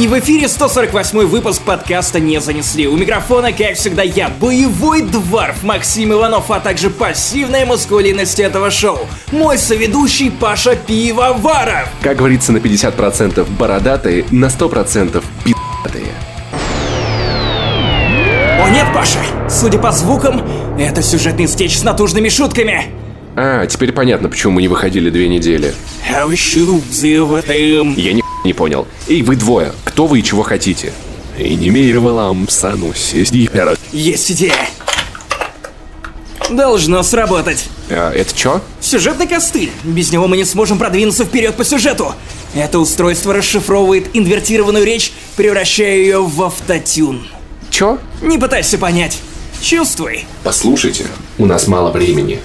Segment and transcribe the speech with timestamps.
[0.00, 2.88] И в эфире 148 выпуск подкаста «Не занесли».
[2.88, 9.00] У микрофона, как всегда, я, боевой дворф Максим Иванов, а также пассивная маскулинность этого шоу.
[9.30, 11.90] Мой соведущий Паша Пивоваров.
[12.00, 16.14] Как говорится, на 50% бородатые, на 100% пи***тые.
[18.58, 19.18] О нет, Паша!
[19.50, 20.42] Судя по звукам,
[20.78, 22.86] это сюжетный стечь с натужными шутками.
[23.36, 25.74] А, теперь понятно, почему мы не выходили две недели.
[27.98, 28.86] Я не понял.
[29.08, 30.92] Эй, вы двое, кто вы и чего хотите?
[31.38, 32.92] И не мировалам сану
[33.92, 34.68] Есть идея.
[36.50, 37.68] Должно сработать.
[37.88, 38.60] А, это чё?
[38.80, 39.70] Сюжетный костыль.
[39.84, 42.14] Без него мы не сможем продвинуться вперед по сюжету.
[42.54, 47.26] Это устройство расшифровывает инвертированную речь, превращая ее в автотюн.
[47.70, 47.98] Чё?
[48.20, 49.18] Не пытайся понять.
[49.62, 50.24] Чувствуй.
[50.42, 51.06] Послушайте,
[51.38, 52.40] у нас мало времени.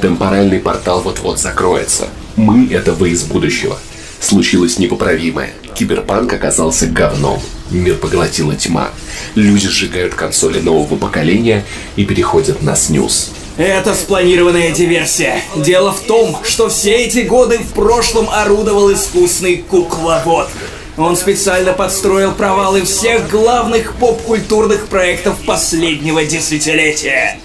[0.00, 2.08] Темпоральный портал вот-вот закроется.
[2.36, 3.78] Мы— это вы из будущего.
[4.20, 5.52] Случилось непоправимое.
[5.74, 7.40] Киберпанк оказался говном.
[7.70, 8.90] Мир поглотила тьма.
[9.34, 11.64] Люди сжигают консоли нового поколения
[11.96, 13.30] и переходят на снюс.
[13.56, 15.40] Это спланированная диверсия.
[15.56, 20.48] Дело в том, что все эти годы в прошлом орудовал искусный кукловод.
[20.96, 27.38] Он специально подстроил провалы всех главных поп-культурных проектов последнего десятилетия.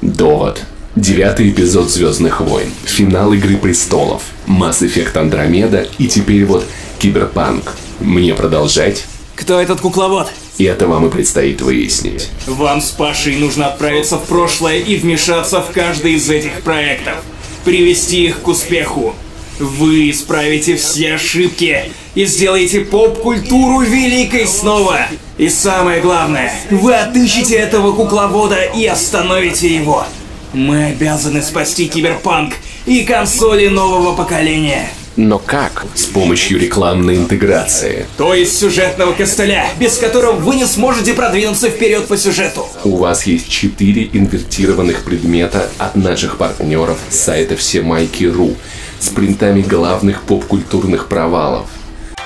[0.00, 0.62] Довод.
[0.96, 6.64] Девятый эпизод Звездных войн, финал Игры престолов, Mass Effect Андромеда и теперь вот
[6.98, 7.74] Киберпанк.
[8.00, 9.04] Мне продолжать?
[9.34, 10.32] Кто этот кукловод?
[10.56, 12.30] И это вам и предстоит выяснить.
[12.46, 17.16] Вам с Пашей нужно отправиться в прошлое и вмешаться в каждый из этих проектов.
[17.66, 19.14] Привести их к успеху.
[19.58, 25.00] Вы исправите все ошибки и сделаете поп-культуру великой снова.
[25.36, 30.06] И самое главное, вы отыщете этого кукловода и остановите его.
[30.56, 32.54] Мы обязаны спасти киберпанк
[32.86, 34.88] и консоли нового поколения.
[35.14, 35.84] Но как?
[35.94, 38.06] С помощью рекламной интеграции.
[38.16, 42.66] То есть сюжетного костыля, без которого вы не сможете продвинуться вперед по сюжету.
[42.84, 48.56] У вас есть четыре инвертированных предмета от наших партнеров с сайта всемайки.ру
[48.98, 51.68] с принтами главных поп-культурных провалов.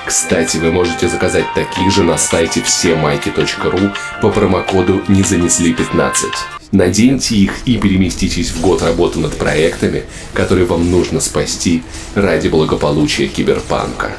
[0.05, 3.91] Кстати, вы можете заказать такие же на сайте всемайки.ру
[4.21, 6.60] по промокоду «Не занесли 15».
[6.71, 11.83] Наденьте их и переместитесь в год работы над проектами, которые вам нужно спасти
[12.15, 14.13] ради благополучия киберпанка.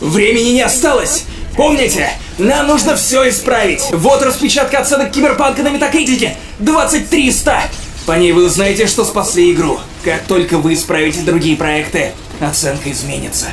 [0.00, 1.24] Времени не осталось!
[1.56, 2.08] Помните,
[2.38, 3.82] нам нужно все исправить.
[3.92, 6.36] Вот распечатка оценок киберпанка на метакритике.
[6.60, 7.62] 2300!
[8.06, 9.78] По ней вы узнаете, что спасли игру.
[10.02, 13.48] Как только вы исправите другие проекты, оценка изменится.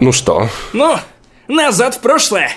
[0.00, 0.48] Ну что?
[0.72, 0.96] Ну,
[1.48, 2.50] назад в прошлое.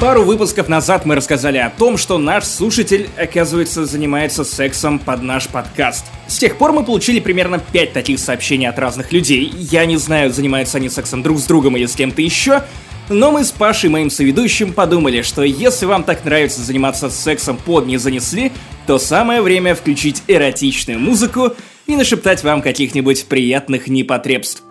[0.00, 5.46] Пару выпусков назад мы рассказали о том, что наш слушатель, оказывается, занимается сексом под наш
[5.46, 6.06] подкаст.
[6.26, 9.52] С тех пор мы получили примерно 5 таких сообщений от разных людей.
[9.54, 12.62] Я не знаю, занимаются они сексом друг с другом или с кем-то еще,
[13.10, 17.86] но мы с Пашей, моим соведущим, подумали, что если вам так нравится заниматься сексом под
[17.86, 18.52] «Не занесли»,
[18.86, 21.52] то самое время включить эротичную музыку
[21.86, 24.62] и нашептать вам каких-нибудь приятных непотребств.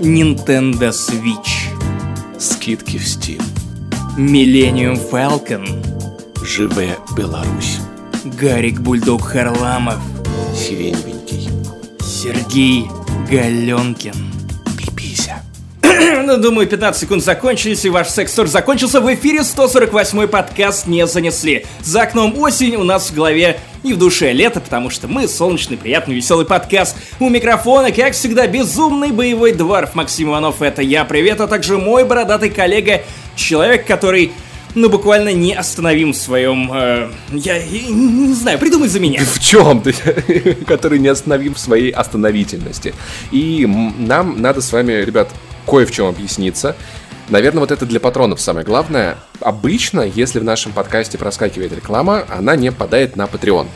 [0.00, 1.57] Nintendo Switch
[2.38, 3.42] Скидки в Steam.
[4.16, 5.66] Millennium Falcon.
[6.44, 7.78] Живе Беларусь.
[8.24, 9.98] Гарик Бульдог Харламов.
[10.54, 11.48] Сиреневенький.
[12.00, 12.86] Сергей
[13.28, 14.14] Галенкин.
[14.78, 15.42] Пипися.
[15.82, 19.00] ну, думаю, 15 секунд закончились, и ваш секс-тур закончился.
[19.00, 21.66] В эфире 148-й подкаст «Не занесли».
[21.82, 25.76] За окном осень, у нас в голове и в душе лето, потому что мы солнечный,
[25.76, 26.96] приятный, веселый подкаст.
[27.20, 32.04] У микрофона, как всегда, безумный боевой дворф Максим Иванов, это я, привет, а также мой
[32.04, 33.02] бородатый коллега,
[33.36, 34.32] человек, который
[34.74, 36.70] ну, буквально не остановим в своем...
[36.72, 39.20] Э, я, не знаю, придумай за меня.
[39.24, 39.92] В чем ты?
[40.66, 42.94] Который не остановим в своей остановительности.
[43.30, 45.30] И нам надо с вами, ребят,
[45.66, 46.76] кое в чем объясниться.
[47.30, 49.18] Наверное, вот это для патронов самое главное.
[49.40, 53.66] Обычно, если в нашем подкасте проскакивает реклама, она не попадает на Patreon.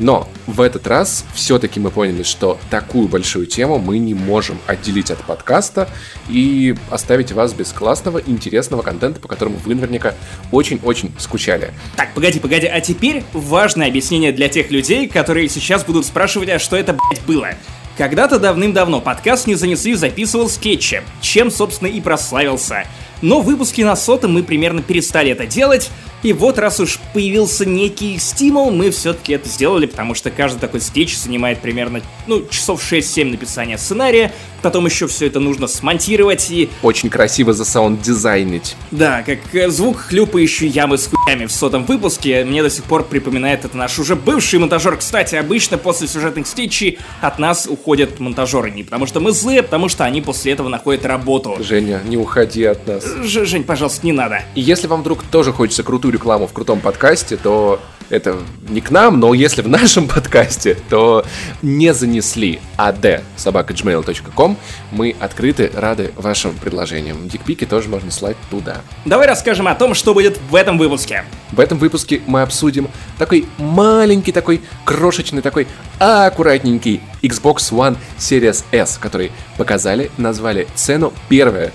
[0.00, 5.12] Но в этот раз все-таки мы поняли, что такую большую тему мы не можем отделить
[5.12, 5.88] от подкаста
[6.28, 10.14] и оставить вас без классного, интересного контента, по которому вы наверняка
[10.50, 11.72] очень-очень скучали.
[11.94, 16.58] Так, погоди, погоди, а теперь важное объяснение для тех людей, которые сейчас будут спрашивать, а
[16.58, 17.50] что это, блядь, было?
[17.96, 22.86] Когда-то давным-давно подкаст «Не занесли» записывал скетчи, чем, собственно, и прославился.
[23.22, 25.90] Но выпуски на сотом мы примерно перестали это делать,
[26.22, 30.80] И вот раз уж появился некий стимул, мы все-таки это сделали, потому что каждый такой
[30.80, 34.32] скетч занимает примерно, ну, часов 6-7 написания сценария,
[34.62, 36.68] потом еще все это нужно смонтировать и...
[36.82, 38.74] Очень красиво за саунд дизайнить.
[38.90, 43.04] Да, как э, звук хлюпающей ямы с хуями в сотом выпуске, мне до сих пор
[43.04, 44.96] припоминает это наш уже бывший монтажер.
[44.96, 49.62] Кстати, обычно после сюжетных стичей от нас уходят монтажеры, не потому что мы злые, а
[49.62, 51.56] потому что они после этого находят работу.
[51.60, 53.05] Женя, не уходи от нас.
[53.22, 54.42] Жень, пожалуйста, не надо.
[54.54, 58.38] И если вам вдруг тоже хочется крутую рекламу в крутом подкасте, то это
[58.68, 61.24] не к нам, но если в нашем подкасте, то
[61.62, 64.56] не занесли ад собака.gmail.com.
[64.90, 67.28] Мы открыты, рады вашим предложениям.
[67.28, 68.80] Дикпики тоже можно слать туда.
[69.04, 71.24] Давай расскажем о том, что будет в этом выпуске.
[71.52, 72.88] В этом выпуске мы обсудим
[73.18, 75.66] такой маленький, такой крошечный, такой
[75.98, 81.12] аккуратненький Xbox One Series S, который показали, назвали цену.
[81.28, 81.72] Первая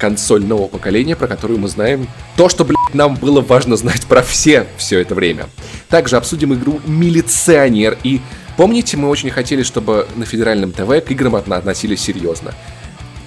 [0.00, 4.22] консоль нового поколения, про которую мы знаем то, что, блядь, нам было важно знать про
[4.22, 5.46] все все это время.
[5.88, 8.20] Также обсудим игру «Милиционер» и
[8.56, 12.54] помните, мы очень хотели, чтобы на федеральном ТВ к играм относились серьезно.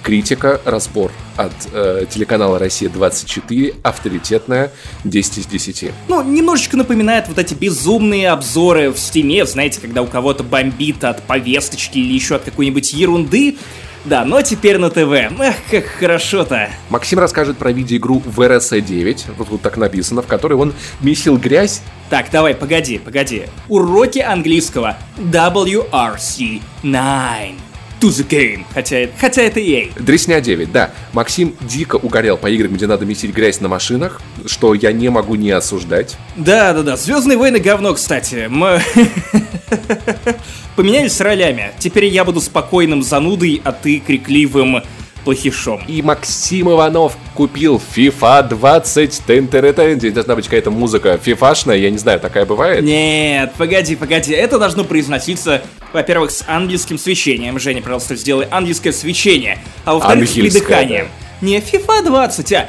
[0.02, 4.70] Критика, разбор от э, телеканала «Россия-24», авторитетная,
[5.04, 5.92] 10 из 10.
[6.08, 11.04] Ну, немножечко напоминает вот эти безумные обзоры в Steam е, знаете, когда у кого-то бомбит
[11.04, 13.56] от повесточки или еще от какой-нибудь ерунды,
[14.04, 15.12] да, но теперь на ТВ.
[15.40, 16.68] Эх, как хорошо-то.
[16.90, 21.82] Максим расскажет про видеоигру VRC 9, вот тут так написано, в которой он месил грязь.
[22.10, 23.44] Так, давай, погоди, погоди.
[23.68, 24.96] Уроки английского.
[25.16, 27.73] WRC 9
[28.04, 28.64] to the game.
[28.74, 29.90] Хотя, хотя это EA.
[30.00, 30.90] Дресня 9, да.
[31.12, 35.34] Максим дико угорел по играм, где надо месить грязь на машинах, что я не могу
[35.36, 36.16] не осуждать.
[36.36, 38.46] Да-да-да, Звездные войны говно, кстати.
[38.48, 38.80] Мы...
[40.76, 41.72] Поменялись ролями.
[41.78, 44.82] Теперь я буду спокойным занудой, а ты крикливым
[45.24, 45.82] плохишом.
[45.88, 49.98] И Максим Иванов купил FIFA 20 ТНТРТ.
[49.98, 52.84] Здесь должна быть какая-то музыка фифашная, я не знаю, такая бывает?
[52.84, 54.32] Нет, погоди, погоди.
[54.32, 55.62] Это должно произноситься,
[55.92, 57.58] во-первых, с английским свечением.
[57.58, 59.58] Женя, пожалуйста, сделай английское свечение.
[59.84, 61.08] А во-вторых, с придыханием.
[61.40, 61.46] Да.
[61.46, 62.68] Не FIFA 20, а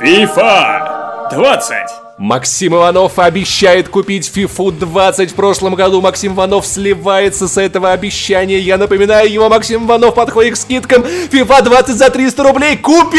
[0.00, 2.03] FIFA 20.
[2.16, 6.00] Максим Иванов обещает купить FIFA 20 в прошлом году.
[6.00, 8.60] Максим Иванов сливается с этого обещания.
[8.60, 11.02] Я напоминаю его, Максим Иванов подходит к скидкам.
[11.02, 12.76] FIFA 20 за 300 рублей.
[12.76, 13.18] Купи!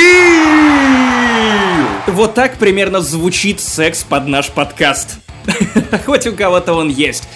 [2.08, 5.18] Вот так примерно звучит секс под наш подкаст.
[6.06, 7.28] Хоть у кого-то он есть.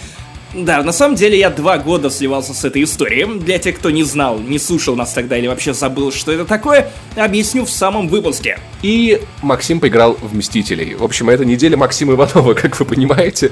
[0.54, 3.40] Да, на самом деле я два года сливался с этой историей.
[3.40, 6.92] Для тех, кто не знал, не слушал нас тогда или вообще забыл, что это такое,
[7.16, 8.60] объясню в самом выпуске.
[8.82, 10.96] И Максим поиграл в Мстителей.
[10.96, 13.52] В общем, это неделя Максима Иванова, как вы понимаете.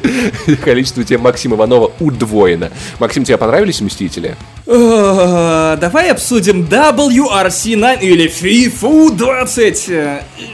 [0.63, 2.71] Количество тем Максима Иванова удвоено.
[2.99, 4.35] Максим, тебе понравились Мстители?
[4.65, 9.89] Давай обсудим WRC9 или FIFA 20.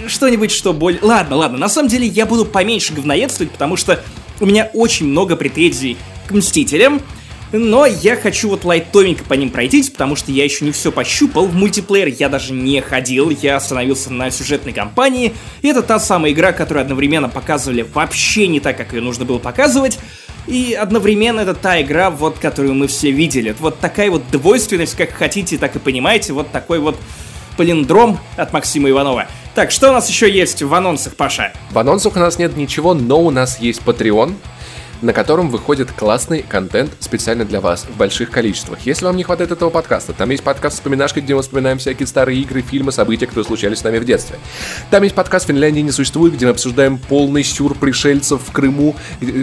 [0.07, 0.99] Что-нибудь, что более...
[1.01, 4.03] Ладно, ладно, на самом деле я буду поменьше говноедствовать, потому что
[4.41, 5.97] у меня очень много претензий
[6.27, 7.01] к Мстителям,
[7.53, 11.45] но я хочу вот лайтовенько по ним пройтись, потому что я еще не все пощупал.
[11.45, 15.33] В мультиплеер я даже не ходил, я остановился на сюжетной кампании.
[15.61, 19.37] И это та самая игра, которую одновременно показывали вообще не так, как ее нужно было
[19.37, 19.99] показывать.
[20.47, 23.55] И одновременно это та игра, вот, которую мы все видели.
[23.59, 26.33] Вот такая вот двойственность, как хотите, так и понимаете.
[26.33, 26.97] Вот такой вот
[27.55, 29.27] палиндром от Максима Иванова.
[29.53, 31.53] Так, что у нас еще есть в анонсах, Паша?
[31.69, 34.33] В анонсах у нас нет ничего, но у нас есть Patreon,
[35.03, 38.79] на котором выходит классный контент специально для вас в больших количествах.
[38.85, 42.39] Если вам не хватает этого подкаста, там есть подкаст «Вспоминашка», где мы вспоминаем всякие старые
[42.41, 44.39] игры, фильмы, события, которые случались с нами в детстве.
[44.89, 48.95] Там есть подкаст «Финляндии не существует», где мы обсуждаем полный сюр пришельцев в Крыму,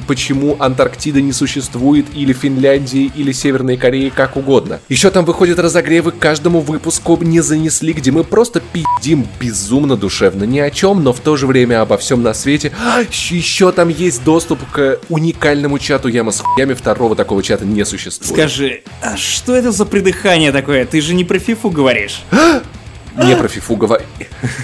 [0.06, 4.80] почему Антарктида не существует, или Финляндии, или Северной Кореи, как угодно.
[4.88, 10.44] Еще там выходят разогревы к каждому выпуску «Не занесли», где мы просто пиздим безумно душевно
[10.44, 12.72] ни о чем, но в то же время обо всем на свете.
[12.82, 17.64] А, еще там есть доступ к уникальному уникальному чату Яма с хуями, второго такого чата
[17.64, 18.32] не существует.
[18.32, 20.84] Скажи, а что это за придыхание такое?
[20.84, 22.22] Ты же не про фифу говоришь.
[23.16, 24.04] Не про фифу говорю.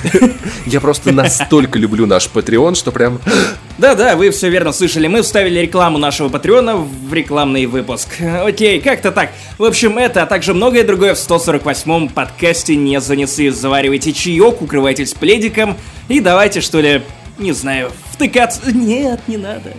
[0.67, 3.21] Я просто настолько люблю наш Patreon, что прям...
[3.79, 5.09] Да-да, вы все верно слышали.
[5.09, 8.09] Мы вставили рекламу нашего Патреона в рекламный выпуск.
[8.45, 9.33] Окей, как-то так.
[9.59, 13.51] В общем, это, а также многое другое в 148-м подкасте «Не занесли».
[13.51, 15.77] Заваривайте чаек, укрывайтесь пледиком
[16.09, 17.03] и давайте, что ли,
[17.39, 18.73] не знаю, втыкаться.
[18.73, 19.73] Нет, не надо.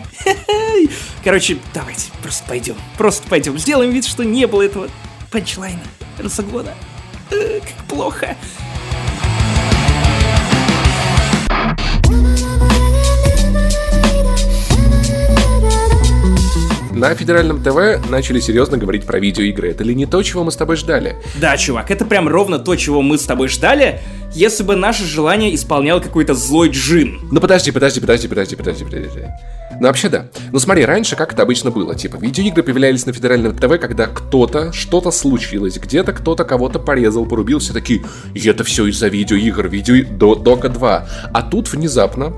[1.23, 2.75] Короче, давайте, просто пойдем.
[2.97, 3.57] Просто пойдем.
[3.57, 4.89] Сделаем вид, что не было этого
[5.31, 5.81] панчлайна.
[6.17, 6.73] Разогона.
[7.31, 8.35] Э, как плохо.
[16.97, 19.69] На федеральном ТВ начали серьезно говорить про видеоигры.
[19.69, 21.15] Это ли не то, чего мы с тобой ждали?
[21.39, 23.99] Да, чувак, это прям ровно то, чего мы с тобой ждали,
[24.33, 27.19] если бы наше желание исполнял какой-то злой джин.
[27.31, 29.19] Ну подожди, подожди, подожди, подожди, подожди, подожди.
[29.79, 30.27] Ну вообще да.
[30.51, 31.93] Ну смотри, раньше как это обычно было.
[31.93, 37.59] Типа, видеоигры появлялись на федеральном ТВ, когда кто-то, что-то случилось, где-то кто-то кого-то порезал, порубил,
[37.59, 41.09] все такие, это все из-за видеоигр, видео до Дока 2.
[41.31, 42.33] А тут внезапно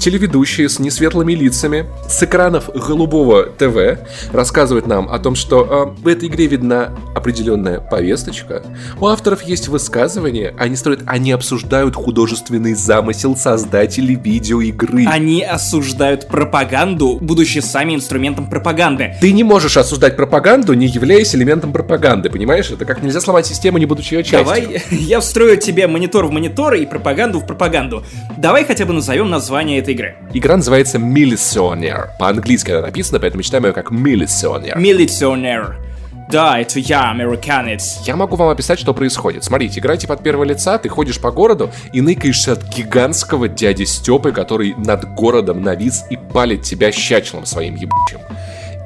[0.00, 4.00] телеведущие с несветлыми лицами с экранов голубого ТВ
[4.32, 8.62] рассказывают нам о том, что э, в этой игре видна определенная повесточка.
[8.98, 15.04] У авторов есть высказывания, они строят, они обсуждают художественный замысел создателей видеоигры.
[15.06, 19.16] Они осуждают пропаганду, будучи сами инструментом пропаганды.
[19.20, 22.70] Ты не можешь осуждать пропаганду, не являясь элементом пропаганды, понимаешь?
[22.70, 24.44] Это как нельзя сломать систему, не будучи ее частью.
[24.44, 28.02] Давай я встрою тебе монитор в монитор и пропаганду в пропаганду.
[28.38, 30.16] Давай хотя бы назовем название этой игры.
[30.32, 32.08] Игра называется Millisonier.
[32.18, 34.76] По-английски она написана, поэтому читаем ее как Millisonier.
[34.76, 35.74] Millisonier.
[36.30, 38.02] Да, это я, американец.
[38.04, 39.42] Я могу вам описать, что происходит.
[39.42, 44.30] Смотрите, играете под первого лица, ты ходишь по городу и ныкаешься от гигантского дяди Степы,
[44.30, 48.20] который над городом навис и палит тебя щачлом своим ебучим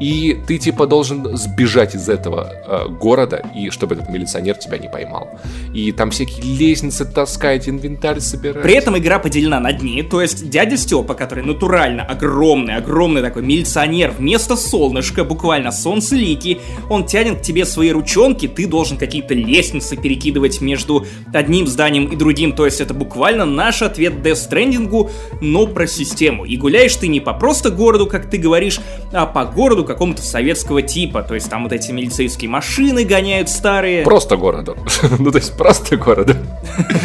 [0.05, 4.89] и ты типа должен сбежать из этого э, города, и чтобы этот милиционер тебя не
[4.89, 5.31] поймал.
[5.73, 8.63] И там всякие лестницы таскать, инвентарь собирать.
[8.63, 13.43] При этом игра поделена на дни, то есть дядя Степа, который натурально огромный, огромный такой
[13.45, 19.97] милиционер, вместо солнышка, буквально солнцеликий, он тянет к тебе свои ручонки, ты должен какие-то лестницы
[19.97, 25.87] перекидывать между одним зданием и другим, то есть это буквально наш ответ Death но про
[25.87, 26.45] систему.
[26.45, 28.81] И гуляешь ты не по просто городу, как ты говоришь,
[29.11, 31.23] а по городу какому-то советского типа.
[31.23, 34.03] То есть там вот эти милицейские машины гоняют старые.
[34.05, 34.77] Просто городу.
[35.19, 36.35] ну, то есть просто городу.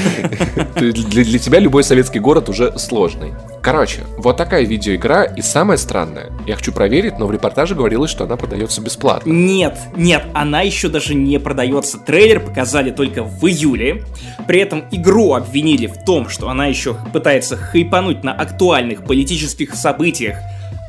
[0.76, 3.34] для, для тебя любой советский город уже сложный.
[3.62, 8.24] Короче, вот такая видеоигра, и самое странное, я хочу проверить, но в репортаже говорилось, что
[8.24, 9.30] она продается бесплатно.
[9.30, 11.98] Нет, нет, она еще даже не продается.
[11.98, 14.06] Трейлер показали только в июле.
[14.48, 20.38] При этом игру обвинили в том, что она еще пытается хайпануть на актуальных политических событиях,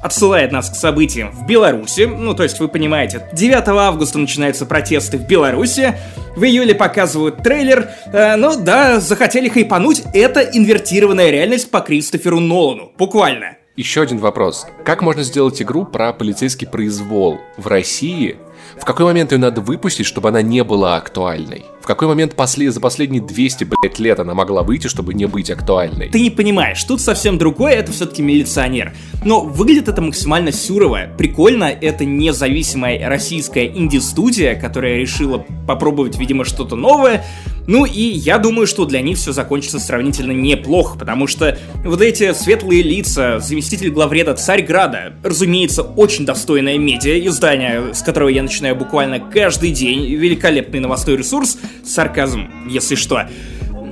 [0.01, 2.03] отсылает нас к событиям в Беларуси.
[2.03, 5.95] Ну, то есть, вы понимаете, 9 августа начинаются протесты в Беларуси,
[6.37, 7.91] в июле показывают трейлер.
[8.13, 13.57] Э, ну да, захотели хайпануть, это инвертированная реальность по Кристоферу Нолану, буквально.
[13.77, 14.67] Еще один вопрос.
[14.85, 18.37] Как можно сделать игру про полицейский произвол в России,
[18.79, 21.65] в какой момент ее надо выпустить, чтобы она не была актуальной?
[21.81, 25.51] В какой момент после, за последние 200, блядь, лет она могла выйти, чтобы не быть
[25.51, 26.11] актуальной?
[26.11, 28.93] Ты не понимаешь, тут совсем другое, это все-таки милиционер.
[29.25, 31.09] Но выглядит это максимально сюрово.
[31.17, 37.25] Прикольно, это независимая российская инди-студия, которая решила попробовать, видимо, что-то новое.
[37.67, 42.33] Ну и я думаю, что для них все закончится сравнительно неплохо, потому что вот эти
[42.33, 49.21] светлые лица, заместитель главреда Царьграда, разумеется, очень достойное медиа, издание, с которого я начинаю буквально
[49.21, 53.29] каждый день, великолепный новостной ресурс, сарказм, если что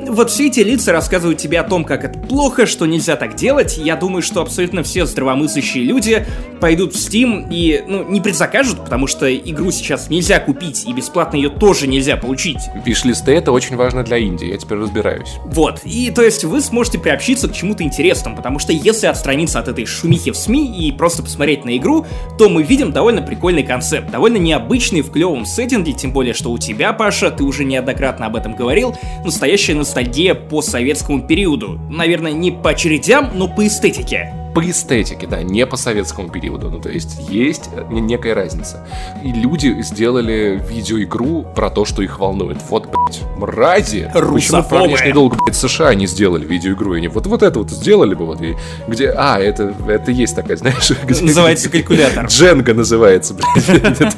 [0.08, 3.78] вот все эти лица рассказывают тебе о том, как это плохо, что нельзя так делать.
[3.78, 6.26] Я думаю, что абсолютно все здравомыслящие люди
[6.60, 11.36] пойдут в Steam и, ну, не предзакажут, потому что игру сейчас нельзя купить, и бесплатно
[11.36, 12.58] ее тоже нельзя получить.
[12.84, 15.36] Виш-листы это очень важно для Индии, я теперь разбираюсь.
[15.44, 19.68] Вот, и то есть вы сможете приобщиться к чему-то интересному, потому что если отстраниться от
[19.68, 22.06] этой шумихи в СМИ и просто посмотреть на игру,
[22.38, 26.58] то мы видим довольно прикольный концепт, довольно необычный в клевом сеттинге, тем более, что у
[26.58, 29.97] тебя, Паша, ты уже неоднократно об этом говорил, настоящая ностальгия
[30.34, 31.80] по советскому периоду.
[31.90, 36.70] Наверное, не по очередям, но по эстетике по эстетике, да, не по советскому периоду.
[36.70, 38.86] Ну, то есть есть некая разница.
[39.22, 42.58] И люди сделали видеоигру про то, что их волнует.
[42.68, 44.10] Вот, блядь, мрази.
[44.12, 46.94] Почему по внешний долг, блядь, США не сделали видеоигру?
[46.94, 50.34] И они вот, вот это вот сделали бы, вот, и где, а, это, это есть
[50.34, 51.24] такая, знаешь, где...
[51.24, 52.26] Называется калькулятор.
[52.26, 54.16] Дженга называется, блядь.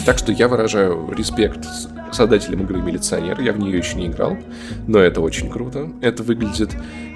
[0.06, 1.66] Так что я выражаю респект
[2.12, 3.40] создателем игры «Милиционер».
[3.40, 4.36] Я в нее еще не играл,
[4.86, 5.90] но это очень круто.
[6.00, 6.70] Это выглядит,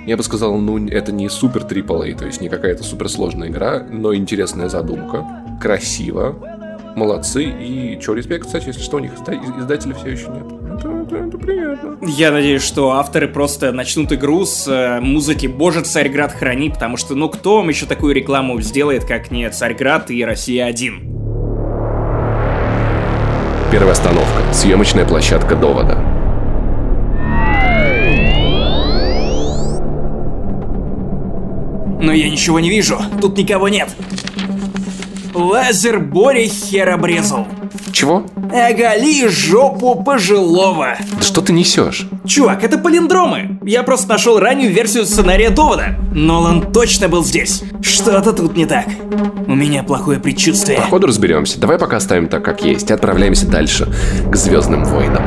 [0.06, 4.14] я бы сказал, ну, это не супер AAA, то есть не какая-то суперсложная игра, но
[4.14, 5.24] интересная задумка,
[5.60, 6.36] красиво,
[6.94, 7.44] молодцы.
[7.44, 9.12] И что, респект, кстати, если что, у них
[9.58, 10.44] издателя все еще нет.
[10.78, 11.96] Это, это, это приятно.
[12.02, 17.14] Я надеюсь, что авторы просто начнут игру с э, музыки «Боже, Царьград храни», потому что,
[17.14, 21.14] ну, кто вам еще такую рекламу сделает, как не Царьград и Россия-1?
[23.70, 24.52] Первая остановка.
[24.52, 26.13] Съемочная площадка довода.
[32.04, 33.00] Но я ничего не вижу.
[33.18, 33.88] Тут никого нет.
[35.32, 37.46] Лазер Боря хер обрезал.
[37.92, 38.26] Чего?
[38.52, 40.96] Оголи жопу пожилого.
[41.16, 42.06] Да что ты несешь?
[42.26, 43.58] Чувак, это палиндромы.
[43.64, 45.96] Я просто нашел раннюю версию сценария довода.
[46.12, 47.62] Нолан точно был здесь.
[47.80, 48.86] Что-то тут не так.
[49.46, 50.78] У меня плохое предчувствие.
[50.80, 51.58] По ходу разберемся.
[51.58, 53.90] Давай пока оставим так, как есть, и отправляемся дальше,
[54.30, 55.22] к Звездным войнам.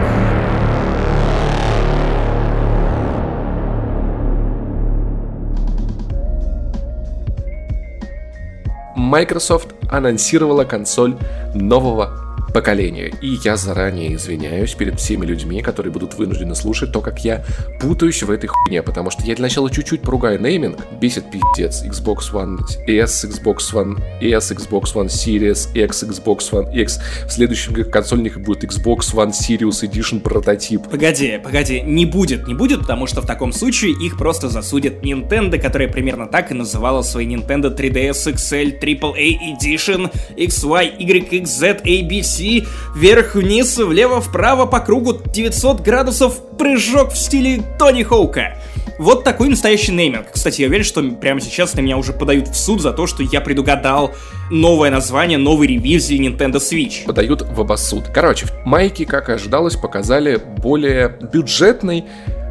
[9.07, 11.15] Microsoft анонсировала консоль
[11.55, 13.11] нового поколения.
[13.21, 17.43] И я заранее извиняюсь перед всеми людьми, которые будут вынуждены слушать то, как я
[17.79, 21.83] путаюсь в этой хуйне, потому что я для начала чуть-чуть поругаю нейминг, бесит пиздец.
[21.83, 26.99] Xbox One S, Xbox One S, Xbox One Series X, Xbox One X.
[27.27, 30.83] В следующем консольник будет Xbox One Series Edition прототип.
[30.89, 35.59] Погоди, погоди, не будет, не будет, потому что в таком случае их просто засудит Nintendo,
[35.59, 42.67] которая примерно так и называла свой Nintendo 3DS XL AAA Edition XY, YXZ, ABC пути
[42.95, 48.57] вверх-вниз, влево-вправо по кругу 900 градусов прыжок в стиле Тони Хоука.
[48.99, 50.31] Вот такой настоящий нейминг.
[50.31, 53.23] Кстати, я уверен, что прямо сейчас на меня уже подают в суд за то, что
[53.23, 54.11] я предугадал
[54.49, 57.05] новое название новой ревизии Nintendo Switch.
[57.05, 58.05] Подают в обоссуд.
[58.13, 62.05] Короче, майки, как и ожидалось, показали более бюджетный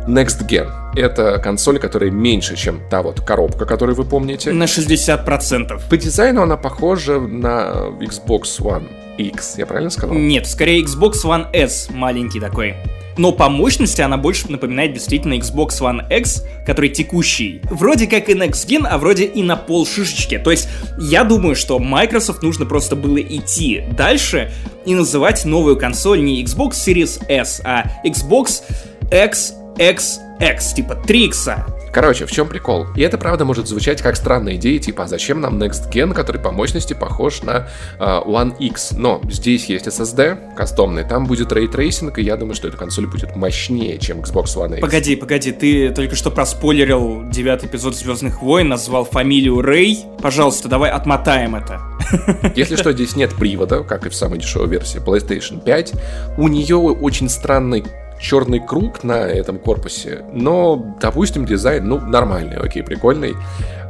[0.08, 0.70] Next Gen.
[0.94, 4.52] Это консоль, которая меньше, чем та вот коробка, которую вы помните.
[4.52, 5.80] На 60%.
[5.90, 10.16] По дизайну она похожа на Xbox One X, я правильно сказал?
[10.16, 12.74] Нет, скорее Xbox One S, маленький такой.
[13.18, 17.60] Но по мощности она больше напоминает действительно Xbox One X, который текущий.
[17.64, 20.38] Вроде как и Next Gen, а вроде и на пол шишечки.
[20.38, 20.68] То есть
[20.98, 24.52] я думаю, что Microsoft нужно просто было идти дальше
[24.84, 28.62] и называть новую консоль не Xbox Series S, а Xbox
[29.10, 31.48] X XX, типа 3 X.
[31.96, 32.88] Короче, в чем прикол?
[32.94, 36.38] И это правда может звучать как странная идея, типа, а зачем нам Next Gen, который
[36.38, 38.92] по мощности похож на uh, One X?
[38.92, 43.34] Но здесь есть SSD кастомный, там будет Tracing, и я думаю, что эта консоль будет
[43.34, 44.80] мощнее, чем Xbox One X.
[44.82, 50.04] Погоди, погоди, ты только что проспойлерил девятый эпизод Звездных войн, назвал фамилию Рэй.
[50.20, 51.80] Пожалуйста, давай отмотаем это.
[52.54, 55.94] Если что, здесь нет привода, как и в самой дешевой версии PlayStation 5.
[56.36, 57.86] У нее очень странный
[58.20, 63.34] черный круг на этом корпусе, но, допустим, дизайн, ну, нормальный, окей, прикольный,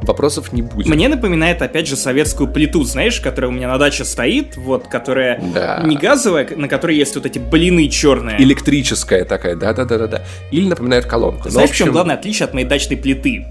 [0.01, 0.87] вопросов не будет.
[0.87, 5.41] Мне напоминает, опять же, советскую плиту, знаешь, которая у меня на даче стоит, вот, которая
[5.53, 5.81] да.
[5.83, 8.41] не газовая, на которой есть вот эти блины черные.
[8.41, 10.23] Электрическая такая, да-да-да-да.
[10.51, 11.49] Или напоминает колонку.
[11.49, 13.45] Знаешь, в чем главное отличие от моей дачной плиты?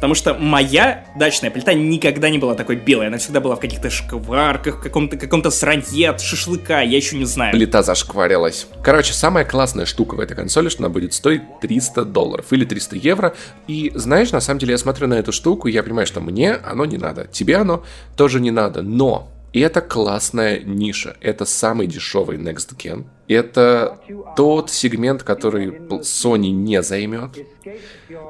[0.00, 3.08] Потому что моя дачная плита никогда не была такой белой.
[3.08, 7.52] Она всегда была в каких-то шкварках, каком-то каком-то сранье от шашлыка, я еще не знаю.
[7.52, 8.66] Плита зашкварилась.
[8.82, 12.96] Короче, самая классная штука в этой консоли, что она будет стоить 300 долларов или 300
[12.96, 13.34] евро.
[13.66, 16.54] И знаешь, на самом деле я смотрю на эту штуку, и я понимаю, что мне
[16.54, 17.26] оно не надо.
[17.26, 17.84] Тебе оно
[18.16, 18.80] тоже не надо.
[18.80, 21.16] Но и это классная ниша.
[21.20, 23.04] Это самый дешевый Next Gen.
[23.30, 24.00] Это
[24.36, 25.68] тот сегмент, который
[26.00, 27.30] Sony не займет.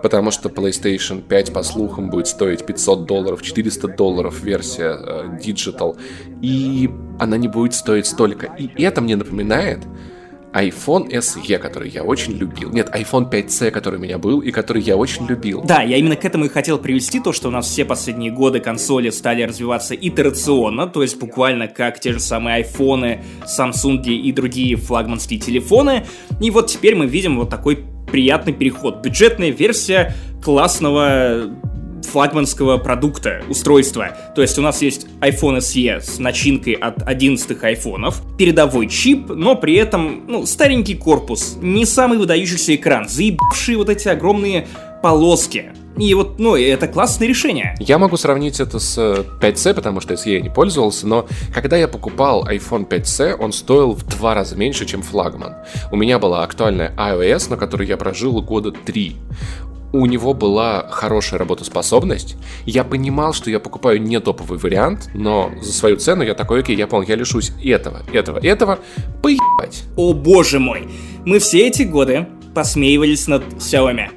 [0.02, 5.96] Потому что PlayStation 5, по слухам, будет стоить 500 долларов, 400 долларов версия э, Digital.
[6.42, 8.54] И она не будет стоить столько.
[8.58, 9.80] И это мне напоминает
[10.52, 12.70] iPhone SE, который я очень любил.
[12.70, 15.62] Нет, iPhone 5C, который у меня был и который я очень любил.
[15.62, 18.60] Да, я именно к этому и хотел привести то, что у нас все последние годы
[18.60, 24.76] консоли стали развиваться итерационно, то есть буквально как те же самые айфоны, Samsung и другие
[24.76, 26.06] флагманские телефоны.
[26.40, 29.02] И вот теперь мы видим вот такой приятный переход.
[29.02, 31.50] Бюджетная версия классного
[32.04, 34.16] флагманского продукта, устройства.
[34.34, 39.56] То есть у нас есть iPhone SE с начинкой от 11 айфонов, передовой чип, но
[39.56, 44.66] при этом, ну, старенький корпус, не самый выдающийся экран, заебавшие вот эти огромные
[45.02, 45.72] полоски.
[45.96, 47.74] И вот, ну, это классное решение.
[47.78, 51.88] Я могу сравнить это с 5C, потому что SE я не пользовался, но когда я
[51.88, 55.56] покупал iPhone 5C, он стоил в два раза меньше, чем флагман.
[55.90, 59.16] У меня была актуальная iOS, на которой я прожил года три
[59.92, 62.37] у него была хорошая работоспособность.
[62.64, 66.76] Я понимал, что я покупаю не топовый вариант, но за свою цену я такой, окей,
[66.76, 68.79] я понял, я лишусь этого, этого, этого,
[69.22, 69.85] поебать.
[69.96, 70.88] О боже мой,
[71.24, 74.09] мы все эти годы посмеивались над Xiaomi.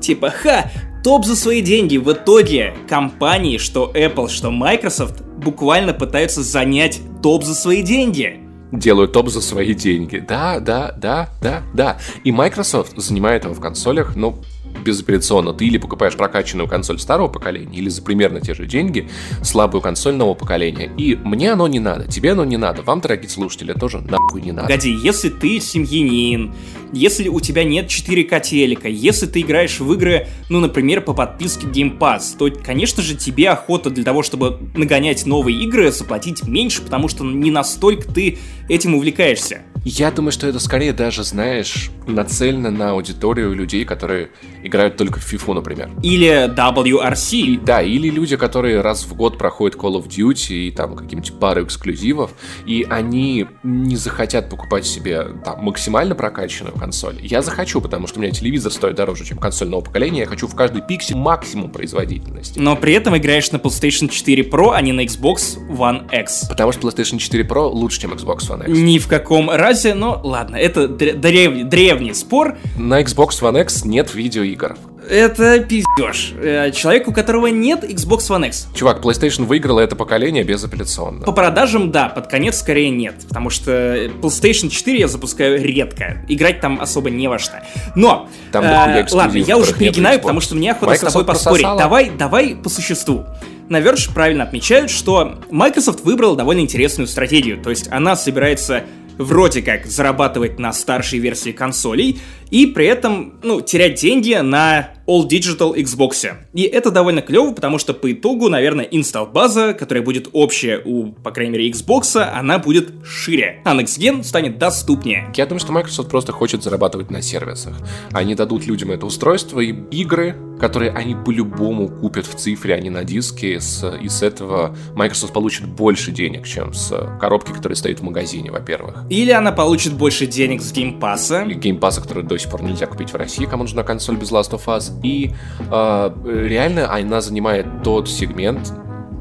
[0.00, 0.70] Типа, ха,
[1.02, 1.96] топ за свои деньги.
[1.96, 8.40] В итоге компании, что Apple, что Microsoft, буквально пытаются занять топ за свои деньги
[8.72, 10.18] делают топ за свои деньги.
[10.18, 11.98] Да, да, да, да, да.
[12.24, 14.42] И Microsoft занимает его в консолях, ну,
[14.82, 15.52] безапелляционно.
[15.52, 19.08] Ты или покупаешь прокачанную консоль старого поколения, или за примерно те же деньги
[19.42, 20.90] слабую консоль нового поколения.
[20.96, 24.52] И мне оно не надо, тебе оно не надо, вам, дорогие слушатели, тоже нахуй не
[24.52, 24.68] надо.
[24.68, 26.54] Погоди, если ты семьянин,
[26.92, 31.66] если у тебя нет 4К телека, если ты играешь в игры, ну, например, по подписке
[31.66, 36.82] Game Pass, то, конечно же, тебе охота для того, чтобы нагонять новые игры, заплатить меньше,
[36.82, 39.62] потому что не настолько ты этим увлекаешься.
[39.84, 44.30] Я думаю, что это скорее даже, знаешь, нацелено на аудиторию людей, которые
[44.64, 45.90] играют только в FIFA, например.
[46.02, 47.36] Или WRC.
[47.36, 51.38] И, да, или люди, которые раз в год проходят Call of Duty и там какие-нибудь
[51.38, 52.32] пары эксклюзивов,
[52.66, 57.18] и они не захотят покупать себе там максимально прокачанную консоль.
[57.22, 60.46] Я захочу, потому что у меня телевизор стоит дороже, чем консоль нового поколения, я хочу
[60.46, 62.58] в каждый пиксель максимум производительности.
[62.58, 66.46] Но при этом играешь на PlayStation 4 Pro, а не на Xbox One X.
[66.48, 68.78] Потому что PlayStation 4 Pro лучше, чем Xbox One X.
[68.78, 71.68] Ни в каком разе но ладно, это древ...
[71.68, 72.56] древний спор.
[72.76, 74.14] На Xbox One X нет
[74.54, 74.76] видеоигр.
[75.08, 76.32] Это пиздеж.
[76.40, 78.68] Э, человек, у которого нет Xbox One X.
[78.74, 81.26] Чувак, PlayStation выиграла это поколение безапелляционно.
[81.26, 83.16] По продажам, да, под конец скорее нет.
[83.28, 86.24] Потому что PlayStation 4 я запускаю редко.
[86.28, 87.62] Играть там особо не во что.
[87.94, 91.62] Но, там э, ладно, я уже перегинаю, потому что мне охота Microsoft с тобой поспорить.
[91.62, 91.78] Прососала.
[91.78, 93.24] Давай, давай по существу.
[93.68, 97.62] На Verge правильно отмечают, что Microsoft выбрала довольно интересную стратегию.
[97.62, 98.84] То есть она собирается
[99.18, 102.20] вроде как зарабатывать на старшей версии консолей
[102.54, 106.24] и при этом, ну, терять деньги на All Digital Xbox.
[106.52, 111.32] И это довольно клево, потому что по итогу, наверное, инсталл-база, которая будет общая у, по
[111.32, 115.32] крайней мере, Xbox, она будет шире, а Next Gen станет доступнее.
[115.34, 117.76] Я думаю, что Microsoft просто хочет зарабатывать на сервисах.
[118.12, 122.88] Они дадут людям это устройство и игры, которые они по-любому купят в цифре, а не
[122.88, 127.98] на диске, с, и с этого Microsoft получит больше денег, чем с коробки, которая стоит
[127.98, 129.04] в магазине, во-первых.
[129.10, 131.46] Или она получит больше денег с Pass.
[131.58, 134.50] Game Pass, который до сих пор нельзя купить в России, кому нужна консоль без Last
[134.50, 134.92] of Us.
[135.02, 135.34] И
[135.70, 138.72] э, реально она занимает тот сегмент,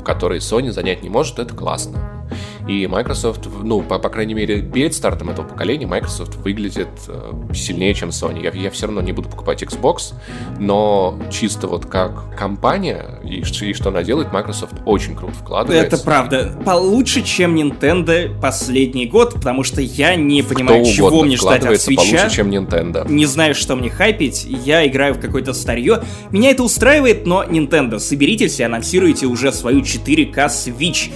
[0.03, 2.22] который Sony занять не может, это классно.
[2.67, 7.93] И Microsoft, ну, по, по крайней мере, перед стартом этого поколения Microsoft выглядит э, сильнее,
[7.93, 8.43] чем Sony.
[8.43, 10.13] Я, я все равно не буду покупать Xbox,
[10.59, 15.95] но чисто вот как компания и, и что она делает, Microsoft очень круто вкладывается.
[15.95, 16.57] Это правда.
[16.65, 21.95] Получше, чем Nintendo последний год, потому что я не понимаю, чего мне ждать от Switch.
[21.95, 23.09] получше, чем Nintendo.
[23.09, 24.45] Не знаю, что мне хайпить.
[24.45, 26.03] Я играю в какое-то старье.
[26.31, 31.11] Меня это устраивает, но Nintendo, соберитесь и анонсируйте уже свою 4К Switch.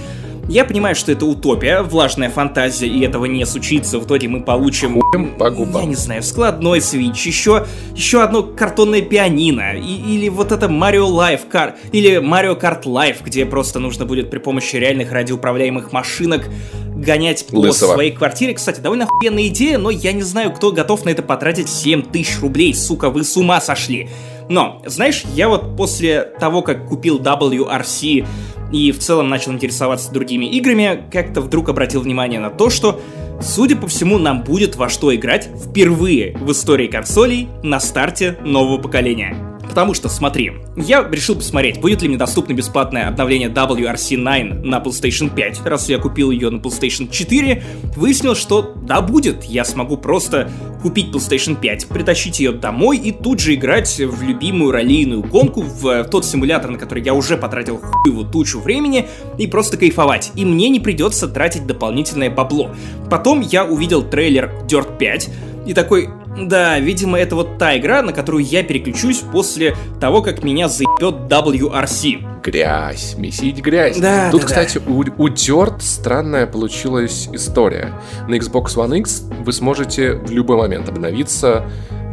[0.48, 3.98] Я понимаю, что это утопия, влажная фантазия, и этого не случится.
[3.98, 5.02] В итоге мы получим...
[5.38, 5.82] по губам.
[5.82, 11.10] Я не знаю, складной Switch, еще, еще одно картонное пианино, и, или вот это Mario
[11.10, 16.48] Life Car, или Mario Kart Life, где просто нужно будет при помощи реальных радиоуправляемых машинок
[16.96, 17.92] гонять по Лысого.
[17.92, 18.54] своей квартире.
[18.54, 22.40] Кстати, довольно охуенная идея, но я не знаю, кто готов на это потратить 7 тысяч
[22.40, 22.74] рублей.
[22.74, 24.08] Сука, вы с ума сошли.
[24.48, 28.26] Но, знаешь, я вот после того, как купил WRC
[28.72, 33.00] и в целом начал интересоваться другими играми, как-то вдруг обратил внимание на то, что,
[33.40, 38.78] судя по всему, нам будет во что играть впервые в истории консолей на старте нового
[38.78, 39.47] поколения.
[39.68, 45.32] Потому что, смотри, я решил посмотреть, будет ли мне доступно бесплатное обновление WRC9 на PlayStation
[45.32, 45.66] 5.
[45.66, 47.62] Раз я купил ее на PlayStation 4,
[47.96, 49.44] выяснил, что да, будет.
[49.44, 50.50] Я смогу просто
[50.82, 56.04] купить PlayStation 5, притащить ее домой и тут же играть в любимую раллийную гонку, в
[56.04, 59.06] тот симулятор, на который я уже потратил хуевую тучу времени,
[59.38, 60.32] и просто кайфовать.
[60.34, 62.74] И мне не придется тратить дополнительное бабло.
[63.10, 65.30] Потом я увидел трейлер Dirt 5,
[65.66, 66.08] и такой,
[66.46, 71.30] да, видимо, это вот та игра, на которую я переключусь после того, как меня заебет
[71.30, 72.42] WRC.
[72.42, 73.98] Грязь, месить грязь.
[73.98, 74.90] Да, Тут, да, кстати, да.
[74.90, 77.94] У, у Dirt странная получилась история.
[78.28, 81.64] На Xbox One X вы сможете в любой момент обновиться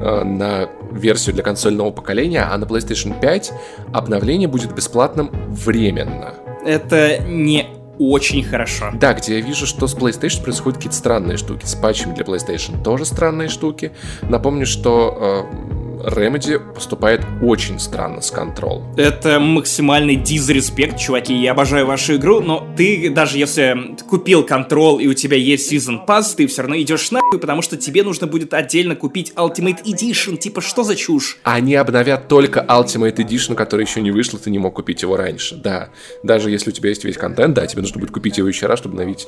[0.01, 3.53] э, на версию для консольного поколения, а на PlayStation 5
[3.93, 6.33] обновление будет бесплатным временно.
[6.65, 7.67] Это не
[7.99, 8.91] очень хорошо.
[8.93, 11.65] Да, где я вижу, что с PlayStation происходят какие-то странные штуки.
[11.65, 13.91] С патчами для PlayStation тоже странные штуки.
[14.23, 18.83] Напомню, что э, Remedy поступает очень странно с Control.
[18.97, 21.33] Это максимальный дизреспект, чуваки.
[21.33, 26.05] Я обожаю вашу игру, но ты, даже если купил Control и у тебя есть Season
[26.05, 30.37] Pass, ты все равно идешь нахуй, потому что тебе нужно будет отдельно купить Ultimate Edition.
[30.37, 31.37] Типа, что за чушь?
[31.43, 35.55] Они обновят только Ultimate Edition, который еще не вышел, ты не мог купить его раньше.
[35.55, 35.89] Да,
[36.23, 38.79] даже если у тебя есть весь контент, да, тебе нужно будет купить его еще раз,
[38.79, 39.27] чтобы обновить.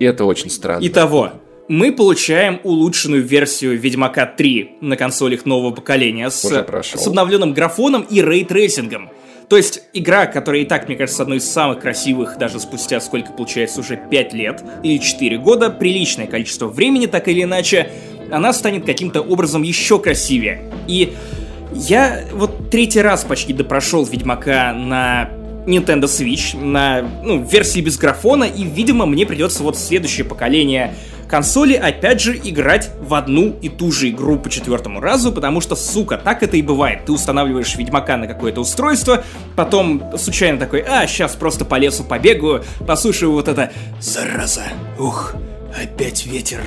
[0.00, 0.84] И это очень странно.
[0.86, 1.32] Итого,
[1.68, 8.22] мы получаем улучшенную версию Ведьмака 3 на консолях нового поколения с, с обновленным графоном и
[8.22, 9.10] ray tracing ом.
[9.48, 13.32] То есть игра, которая и так, мне кажется, одной из самых красивых, даже спустя сколько
[13.32, 17.90] получается уже 5 лет или 4 года, приличное количество времени, так или иначе,
[18.30, 20.72] она станет каким-то образом еще красивее.
[20.88, 21.14] И
[21.72, 25.30] Я вот третий раз почти допрошел Ведьмака на
[25.66, 30.94] Nintendo Switch, на ну, версии без графона, и, видимо, мне придется вот следующее поколение
[31.28, 35.76] консоли опять же играть в одну и ту же игру по четвертому разу, потому что,
[35.76, 37.04] сука, так это и бывает.
[37.04, 42.64] Ты устанавливаешь Ведьмака на какое-то устройство, потом случайно такой, а, сейчас просто по лесу побегаю,
[42.86, 44.64] послушаю вот это «Зараза,
[44.98, 45.34] ух,
[45.74, 46.60] опять ветер,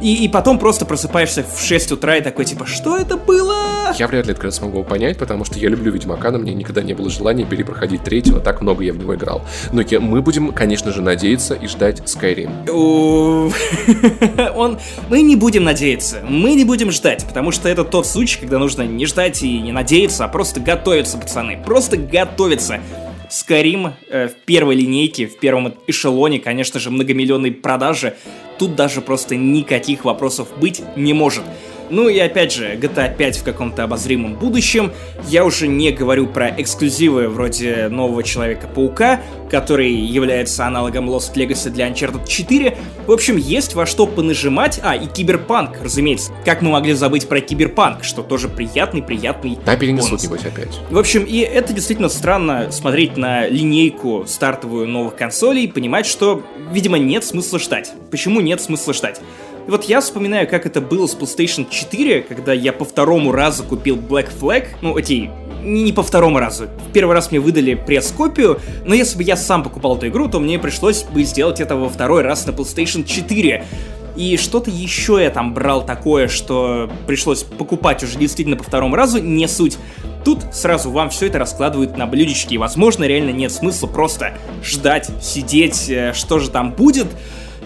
[0.00, 3.94] и, и потом просто просыпаешься в 6 утра и такой, типа, что это было?
[3.96, 6.94] Я вряд ли это смогу понять, потому что я люблю Ведьмака, но мне никогда не
[6.94, 9.42] было желания перепроходить третьего, так много я в него играл.
[9.72, 12.50] Но я, мы будем, конечно же, надеяться и ждать Skyrim.
[14.56, 14.78] Он...
[15.08, 18.82] Мы не будем надеяться, мы не будем ждать, потому что это тот случай, когда нужно
[18.82, 22.80] не ждать и не надеяться, а просто готовиться, пацаны, просто готовиться.
[23.36, 28.16] Скарим э, в первой линейке, в первом эшелоне, конечно же, многомиллионной продажи.
[28.58, 31.44] Тут даже просто никаких вопросов быть не может.
[31.90, 34.92] Ну и опять же, GTA 5 в каком-то обозримом будущем.
[35.28, 39.20] Я уже не говорю про эксклюзивы вроде нового Человека-паука,
[39.50, 42.76] который является аналогом Lost Legacy для Uncharted 4.
[43.06, 44.80] В общем, есть во что понажимать.
[44.82, 46.32] А, и Киберпанк, разумеется.
[46.44, 50.78] Как мы могли забыть про Киберпанк, что тоже приятный-приятный Да, перенесут, небось, опять.
[50.90, 56.42] В общем, и это действительно странно смотреть на линейку стартовую новых консолей и понимать, что,
[56.72, 57.92] видимо, нет смысла ждать.
[58.10, 59.20] Почему нет смысла ждать?
[59.66, 63.64] И вот я вспоминаю, как это было с PlayStation 4, когда я по второму разу
[63.64, 65.30] купил Black Flag, ну, окей,
[65.64, 66.68] не, по второму разу.
[66.88, 70.38] В первый раз мне выдали пресс-копию, но если бы я сам покупал эту игру, то
[70.38, 73.64] мне пришлось бы сделать это во второй раз на PlayStation 4.
[74.16, 79.20] И что-то еще я там брал такое, что пришлось покупать уже действительно по второму разу,
[79.20, 79.78] не суть.
[80.24, 85.10] Тут сразу вам все это раскладывают на блюдечки, и, возможно, реально нет смысла просто ждать,
[85.20, 87.08] сидеть, э, что же там будет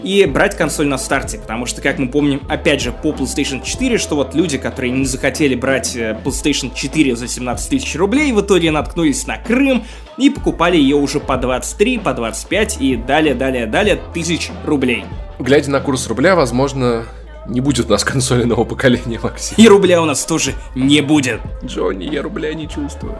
[0.02, 3.98] и брать консоль на старте, потому что, как мы помним, опять же, по PlayStation 4,
[3.98, 8.40] что вот люди, которые не захотели брать э, PlayStation 4 за 17 тысяч рублей, в
[8.40, 9.84] итоге наткнулись на Крым
[10.16, 15.04] и покупали ее уже по 23, по 25 и далее, далее, далее тысяч рублей.
[15.38, 17.06] Глядя на курс рубля, возможно,
[17.46, 19.56] не будет у нас консоли нового поколения, Максим.
[19.58, 21.40] И рубля у нас тоже не будет.
[21.64, 23.16] Джонни, я рубля не чувствую.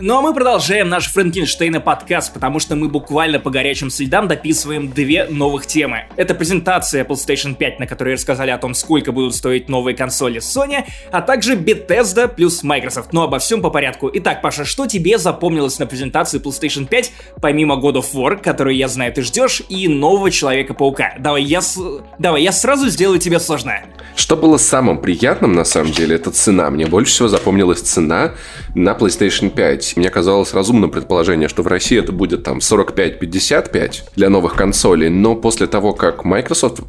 [0.00, 4.92] Ну а мы продолжаем наш Франкенштейна подкаст, потому что мы буквально по горячим следам дописываем
[4.92, 6.04] две новых темы.
[6.14, 10.84] Это презентация PlayStation 5, на которой рассказали о том, сколько будут стоить новые консоли Sony,
[11.10, 13.12] а также Bethesda плюс Microsoft.
[13.12, 14.08] Но обо всем по порядку.
[14.14, 18.86] Итак, Паша, что тебе запомнилось на презентации PlayStation 5, помимо God of War, который я
[18.86, 21.14] знаю ты ждешь, и нового Человека-паука?
[21.18, 21.76] Давай я, с...
[22.20, 23.84] Давай я сразу сделаю тебе сложное.
[24.14, 26.70] Что было самым приятным, на самом деле, это цена.
[26.70, 28.34] Мне больше всего запомнилась цена
[28.78, 34.02] на PlayStation 5 есть мне казалось разумным предположение, что в России это будет там 45-55
[34.16, 36.80] для новых консолей, но после того, как Microsoft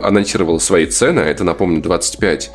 [0.00, 2.50] анонсировал свои цены, а это, напомню, 25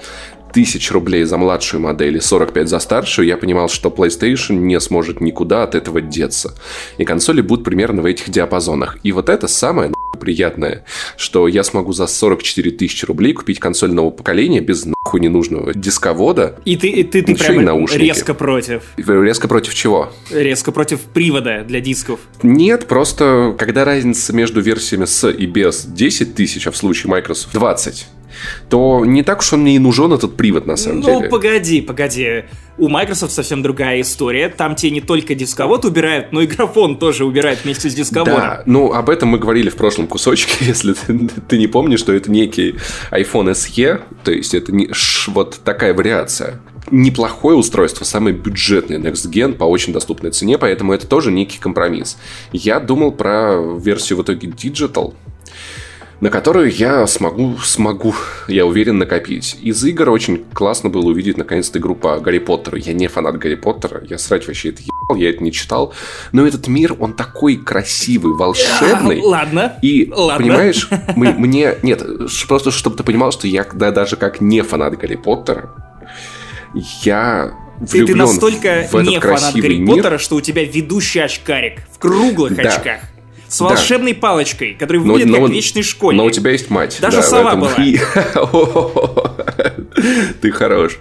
[0.53, 5.21] тысяч рублей за младшую модель и 45 за старшую, я понимал, что PlayStation не сможет
[5.21, 6.55] никуда от этого деться.
[6.97, 8.97] И консоли будут примерно в этих диапазонах.
[9.03, 10.85] И вот это самое приятное,
[11.17, 16.59] что я смогу за 44 тысячи рублей купить консоль нового поколения без нахуй ненужного дисковода.
[16.63, 18.83] И ты, и ты, ты прям резко против.
[18.97, 20.13] Резко против чего?
[20.29, 22.21] Резко против привода для дисков.
[22.43, 27.53] Нет, просто когда разница между версиями с и без 10 тысяч, а в случае Microsoft
[27.53, 28.07] 20,
[28.69, 31.19] то не так уж он мне и нужен этот привод, на самом ну, деле.
[31.23, 32.43] Ну, погоди, погоди.
[32.77, 34.49] У Microsoft совсем другая история.
[34.49, 38.35] Там тебе не только дисковод убирают, но и графон тоже убирают вместе с дисководом.
[38.35, 42.13] Да, ну, об этом мы говорили в прошлом кусочке, если ты, ты не помнишь, что
[42.13, 42.75] это некий
[43.11, 49.29] iPhone SE, то есть это не, ш, вот такая вариация неплохое устройство, самое бюджетное Next
[49.31, 52.17] Gen по очень доступной цене, поэтому это тоже некий компромисс.
[52.51, 55.13] Я думал про версию в итоге Digital,
[56.21, 58.13] на которую я смогу, смогу,
[58.47, 59.57] я уверен, накопить.
[59.63, 62.77] Из игр очень классно было увидеть наконец-то игру по Гарри Поттеру.
[62.77, 65.93] Я не фанат Гарри Поттера, я срать вообще это ебал, я это не читал.
[66.31, 69.19] Но этот мир, он такой красивый, волшебный.
[69.23, 69.79] Ладно.
[69.81, 70.45] И, ладно.
[70.45, 71.75] понимаешь, мы, мне...
[71.81, 72.03] Нет,
[72.47, 75.71] просто чтобы ты понимал, что я да, даже как не фанат Гарри Поттера,
[77.03, 77.57] я
[77.89, 79.95] ты, ты настолько в не фанат Гарри мир.
[79.95, 82.69] Поттера, что у тебя ведущий очкарик в круглых да.
[82.69, 83.01] очках
[83.51, 84.19] с волшебной да.
[84.19, 86.17] палочкой, который выглядит но, как но, вечный школьник.
[86.17, 86.97] Но у тебя есть мать.
[87.01, 87.75] Даже да, сова была.
[90.41, 90.97] Ты хорош.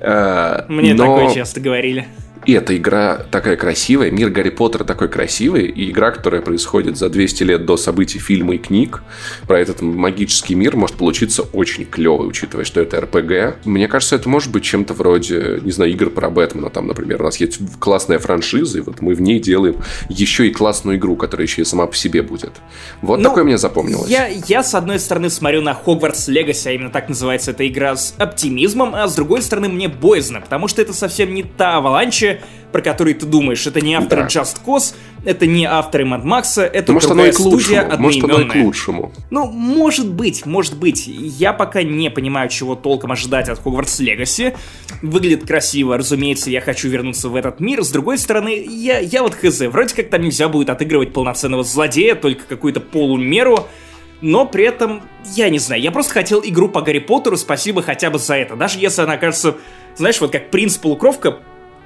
[0.00, 2.08] Мне такое часто говорили.
[2.44, 7.08] И эта игра такая красивая, мир Гарри Поттера такой красивый, и игра, которая происходит за
[7.08, 9.02] 200 лет до событий фильма и книг,
[9.46, 13.64] про этот магический мир может получиться очень клевый, учитывая, что это РПГ.
[13.64, 16.70] Мне кажется, это может быть чем-то вроде, не знаю, игр про Бэтмена.
[16.70, 19.76] Там, например, у нас есть классная франшиза, и вот мы в ней делаем
[20.08, 22.52] еще и классную игру, которая еще и сама по себе будет.
[23.02, 24.10] Вот ну, такое мне запомнилось.
[24.10, 27.94] Я, я, с одной стороны, смотрю на Хогвартс Легаси, а именно так называется эта игра,
[27.96, 32.31] с оптимизмом, а с другой стороны, мне боязно, потому что это совсем не та аваланча,
[32.72, 33.66] про который ты думаешь.
[33.66, 34.28] Это не авторы да.
[34.28, 38.02] Just Cause, это не авторы Mad Max, это может, другая оно и к студия лучшему.
[38.02, 39.12] Может, оно и к лучшему.
[39.30, 41.06] Ну, может быть, может быть.
[41.06, 44.56] Я пока не понимаю, чего толком ожидать от Hogwarts Legacy.
[45.02, 47.82] Выглядит красиво, разумеется, я хочу вернуться в этот мир.
[47.82, 52.14] С другой стороны, я, я вот хз, вроде как там нельзя будет отыгрывать полноценного злодея,
[52.14, 53.68] только какую-то полумеру
[54.22, 55.02] но при этом,
[55.34, 58.54] я не знаю, я просто хотел игру по Гарри Поттеру, спасибо хотя бы за это.
[58.54, 59.56] Даже если она кажется,
[59.96, 61.40] знаешь, вот как принц полукровка,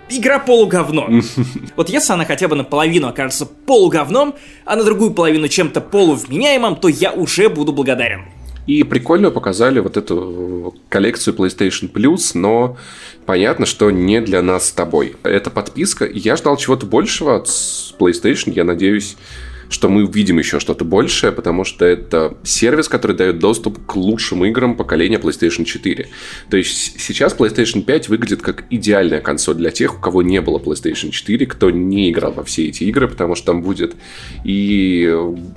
[0.08, 1.08] игра полуговно.
[1.76, 6.88] Вот если она хотя бы наполовину окажется полуговном, а на другую половину чем-то полувменяемым, то
[6.88, 8.22] я уже буду благодарен.
[8.66, 12.76] И прикольно показали вот эту коллекцию PlayStation Plus, но
[13.24, 15.14] понятно, что не для нас с тобой.
[15.22, 16.04] Это подписка.
[16.04, 18.52] Я ждал чего-то большего от PlayStation.
[18.52, 19.16] Я надеюсь,
[19.68, 24.44] что мы увидим еще что-то большее, потому что это сервис, который дает доступ к лучшим
[24.44, 26.08] играм поколения PlayStation 4.
[26.50, 30.58] То есть сейчас PlayStation 5 выглядит как идеальная консоль для тех, у кого не было
[30.58, 33.96] PlayStation 4, кто не играл во все эти игры, потому что там будет
[34.44, 35.04] и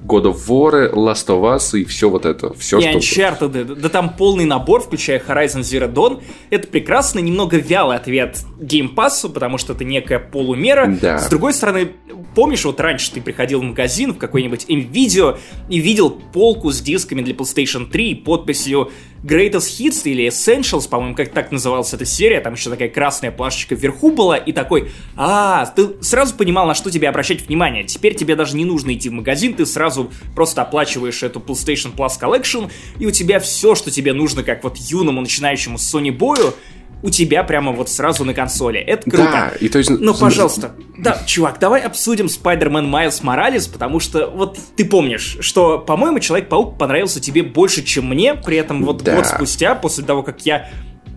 [0.04, 2.54] God of War, Last of Us и все вот это.
[2.54, 3.22] Все, и что...
[3.22, 6.22] Uncharted, да там полный набор, включая Horizon Zero Dawn.
[6.50, 10.88] Это прекрасный, немного вялый ответ Game Pass, потому что это некая полумера.
[11.02, 11.20] Да.
[11.20, 11.92] С другой стороны,
[12.36, 15.38] помнишь, вот раньше ты приходил в магазин, магазин, в какой-нибудь NVIDIA
[15.70, 18.92] и видел полку с дисками для PlayStation 3 и подписью
[19.24, 23.76] Greatest Hits или Essentials, по-моему, как так называлась эта серия, там еще такая красная плашечка
[23.76, 27.84] вверху была, и такой, а, ты сразу понимал, на что тебе обращать внимание.
[27.84, 32.14] Теперь тебе даже не нужно идти в магазин, ты сразу просто оплачиваешь эту PlayStation Plus
[32.22, 36.54] Collection, и у тебя все, что тебе нужно, как вот юному начинающему Sony бою,
[37.02, 38.80] у тебя прямо вот сразу на консоли.
[38.80, 39.32] Это круто.
[39.32, 39.90] Да, и то есть...
[39.90, 45.80] Но, пожалуйста, да, чувак, давай обсудим Spider-Man Miles Morales, потому что вот ты помнишь, что,
[45.80, 49.16] по-моему, Человек-паук понравился тебе больше, чем мне, при этом вот да.
[49.16, 50.70] год спустя, после того, как я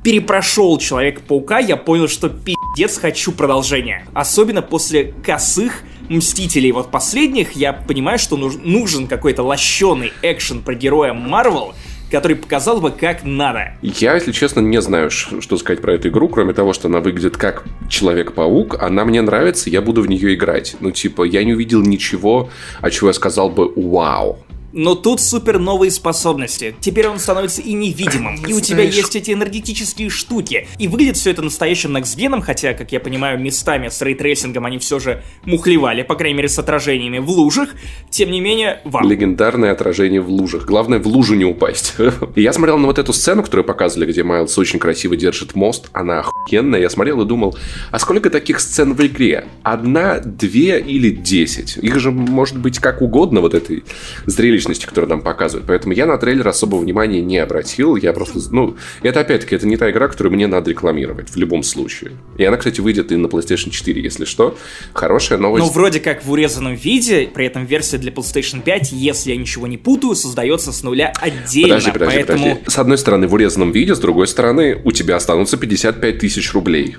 [0.04, 4.06] перепрошел Человека-паука, я понял, что пиздец хочу продолжения.
[4.14, 11.14] Особенно после косых Мстителей вот последних, я понимаю, что нужен какой-то лощеный экшен про героя
[11.14, 11.74] Марвел,
[12.12, 13.72] который показал бы, как надо.
[13.80, 17.36] Я, если честно, не знаю, что сказать про эту игру, кроме того, что она выглядит
[17.36, 20.76] как Человек-паук, она мне нравится, я буду в нее играть.
[20.80, 24.38] Ну, типа, я не увидел ничего, о чего я сказал бы «Вау».
[24.72, 26.74] Но тут супер новые способности.
[26.80, 30.66] Теперь он становится и невидимым, и у тебя есть эти энергетические штуки.
[30.78, 34.64] И выглядит все это настоящим Next хотя, как я понимаю, местами с ray tracing ом
[34.64, 37.70] они все же мухлевали, по крайней мере, с отражениями в лужах.
[38.10, 39.08] Тем не менее, вам.
[39.08, 40.64] Легендарное отражение в лужах.
[40.64, 41.94] Главное, в лужу не упасть.
[42.34, 45.90] И я смотрел на вот эту сцену, которую показывали, где Майлз очень красиво держит мост.
[45.92, 46.80] Она охуенная.
[46.80, 47.56] Я смотрел и думал,
[47.90, 49.44] а сколько таких сцен в игре?
[49.62, 51.76] Одна, две или десять?
[51.76, 53.84] Их же может быть как угодно, вот этой
[54.26, 55.66] зрелищной личности, которую нам показывают.
[55.66, 57.96] Поэтому я на трейлер особого внимания не обратил.
[57.96, 58.38] Я просто...
[58.50, 62.12] Ну, это опять-таки, это не та игра, которую мне надо рекламировать в любом случае.
[62.36, 64.56] И она, кстати, выйдет и на PlayStation 4, если что.
[64.92, 65.64] Хорошая новость.
[65.64, 69.66] Ну, вроде как в урезанном виде, при этом версия для PlayStation 5, если я ничего
[69.66, 71.76] не путаю, создается с нуля отдельно.
[71.76, 72.44] Подожди, подожди, поэтому...
[72.44, 72.70] подожди.
[72.70, 76.96] С одной стороны, в урезанном виде, с другой стороны, у тебя останутся 55 тысяч рублей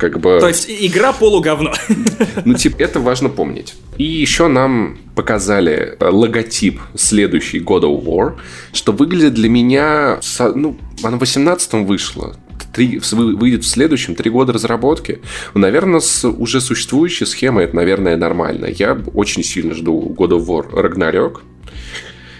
[0.00, 0.38] как бы...
[0.40, 1.72] То есть игра полуговно.
[2.44, 3.74] Ну, типа, это важно помнить.
[3.98, 8.36] И еще нам показали э, логотип следующий God of War,
[8.72, 10.20] что выглядит для меня...
[10.54, 12.36] Ну, она в 18-м вышла.
[12.72, 15.20] Три, выйдет в следующем, три года разработки.
[15.54, 18.66] Наверное, с уже существующей схемой это, наверное, нормально.
[18.66, 21.40] Я очень сильно жду God of War Ragnarok.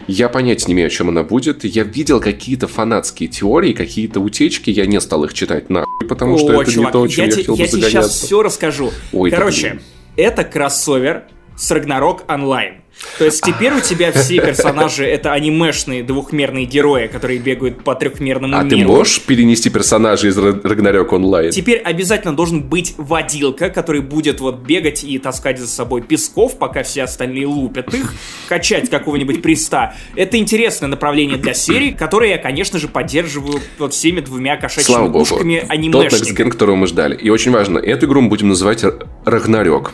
[0.07, 1.65] Я понятия не имею, о чем она будет.
[1.65, 6.59] Я видел какие-то фанатские теории, какие-то утечки, я не стал их читать нахуй, потому что
[6.59, 7.67] О, это чувак, не то, чем я, я хотел я бы.
[7.67, 8.93] Я тебе сейчас все расскажу.
[9.13, 9.81] Ой, Короче,
[10.17, 11.25] это кроссовер
[11.57, 12.80] с Ragnarok Online.
[13.19, 18.57] То есть теперь у тебя все персонажи это анимешные двухмерные герои, которые бегают по трехмерному
[18.57, 18.77] а миру.
[18.77, 21.51] А ты можешь перенести персонажей из Рагнарёк онлайн?
[21.51, 26.83] Теперь обязательно должен быть водилка, который будет вот бегать и таскать за собой песков, пока
[26.83, 28.13] все остальные лупят их,
[28.49, 29.95] качать какого-нибудь приста.
[30.15, 35.17] Это интересное направление для серии, которое я, конечно же, поддерживаю вот всеми двумя кошачьими Слава
[35.17, 36.09] ушками анимешниками.
[36.09, 37.17] Тот Next Gen, которого мы ждали.
[37.17, 38.85] И очень важно, эту игру мы будем называть
[39.25, 39.93] Рагнарёк.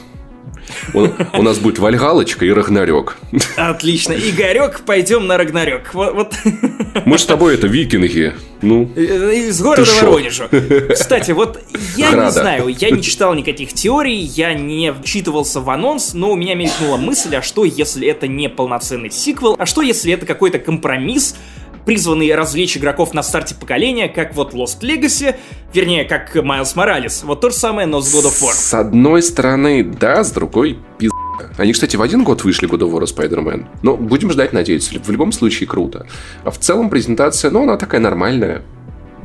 [0.95, 1.07] У,
[1.39, 3.17] у нас будет Вальгалочка и Рагнарёк.
[3.57, 4.13] Отлично.
[4.13, 5.95] Игорек, пойдем на Рагнарёк.
[5.95, 6.35] Вот, вот.
[7.05, 8.35] Мы с тобой это викинги.
[8.63, 10.49] Ну, из города Воронежа.
[10.93, 11.61] Кстати, вот
[11.97, 12.27] я Града.
[12.27, 16.55] не знаю, я не читал никаких теорий, я не вчитывался в анонс, но у меня
[16.55, 21.37] мелькнула мысль, а что если это не полноценный сиквел, а что если это какой-то компромисс,
[21.87, 25.37] призванный развлечь игроков на старте поколения, как вот Lost Legacy,
[25.72, 27.25] вернее, как Miles Morales.
[27.25, 28.53] Вот то же самое, но с God of War.
[28.53, 31.12] С одной стороны, да, с другой, пиз...
[31.57, 33.66] Они, кстати, в один год вышли God of War и Spider-Man.
[33.83, 34.99] Но будем ждать, надеяться.
[34.99, 36.07] В любом случае, круто.
[36.44, 38.62] А в целом презентация, ну, она такая нормальная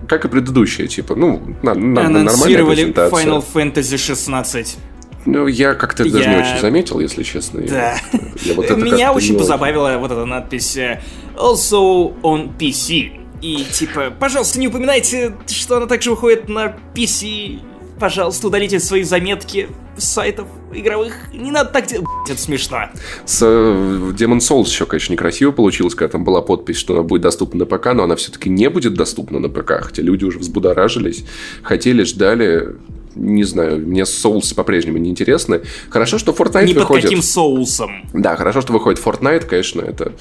[0.07, 3.25] как и предыдущая, типа, ну, на, на, нормальная презентация.
[3.25, 4.77] Final Fantasy 16.
[5.25, 6.11] Ну, я как-то я...
[6.11, 7.61] даже не очень заметил, если честно.
[7.61, 7.95] Да.
[8.11, 11.01] Я, я вот Меня очень позабавила вот эта надпись э,
[11.35, 13.19] Also on PC.
[13.41, 17.59] И типа, пожалуйста, не упоминайте, что она также выходит на PC.
[17.99, 21.13] Пожалуйста, удалите свои заметки с сайтов игровых.
[21.33, 22.07] Не надо так делать.
[22.27, 22.89] Это смешно.
[23.25, 27.21] С uh, Demon Souls еще, конечно, некрасиво получилось, когда там была подпись, что она будет
[27.21, 31.25] доступна на ПК, но она все-таки не будет доступна на ПК, хотя люди уже взбудоражились,
[31.61, 32.75] хотели, ждали
[33.15, 35.61] не знаю, мне соусы по-прежнему не интересны.
[35.89, 37.03] Хорошо, что Fortnite не выходит...
[37.03, 38.09] под каким соусом.
[38.13, 40.13] Да, хорошо, что выходит Fortnite, конечно, это...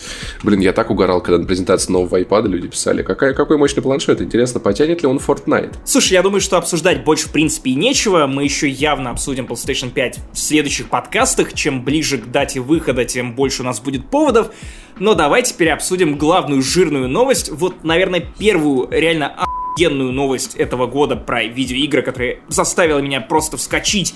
[0.43, 4.21] Блин, я так угорал, когда на презентации нового iPad люди писали, какая, какой мощный планшет,
[4.21, 5.75] интересно, потянет ли он Fortnite?
[5.85, 9.91] Слушай, я думаю, что обсуждать больше в принципе и нечего, мы еще явно обсудим PlayStation
[9.91, 14.51] 5 в следующих подкастах, чем ближе к дате выхода, тем больше у нас будет поводов.
[14.99, 19.35] Но давай теперь обсудим главную жирную новость, вот, наверное, первую реально
[19.81, 24.15] офигенную новость этого года про видеоигры, которая заставила меня просто вскочить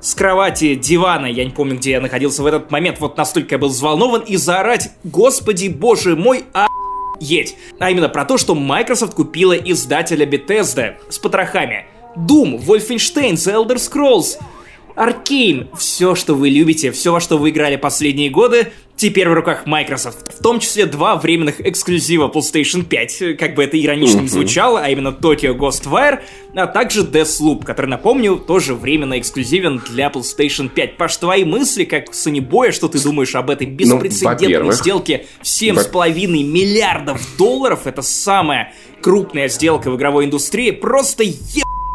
[0.00, 3.58] с кровати, дивана, я не помню, где я находился в этот момент, вот настолько я
[3.58, 6.66] был взволнован, и заорать «Господи, боже мой, а
[7.20, 7.56] есть.
[7.78, 11.86] А именно про то, что Microsoft купила издателя Bethesda с потрохами.
[12.16, 14.38] Doom, Wolfenstein, The Elder Scrolls,
[14.96, 15.68] Arkane.
[15.76, 20.32] Все, что вы любите, все, во что вы играли последние годы, теперь в руках Microsoft.
[20.32, 24.88] В том числе два временных эксклюзива PlayStation 5, как бы это иронично не звучало, а
[24.88, 26.20] именно Tokyo Ghostwire,
[26.54, 30.96] а также Deathloop, который, напомню, тоже временно эксклюзивен для PlayStation 5.
[30.96, 35.44] Паш, твои мысли, как Санибоя, что ты думаешь об этой ну, беспрецедентной ну, сделке в
[35.44, 37.86] 7,5 миллиардов долларов?
[37.86, 38.72] Это самая
[39.02, 40.70] крупная сделка в игровой индустрии.
[40.70, 41.22] Просто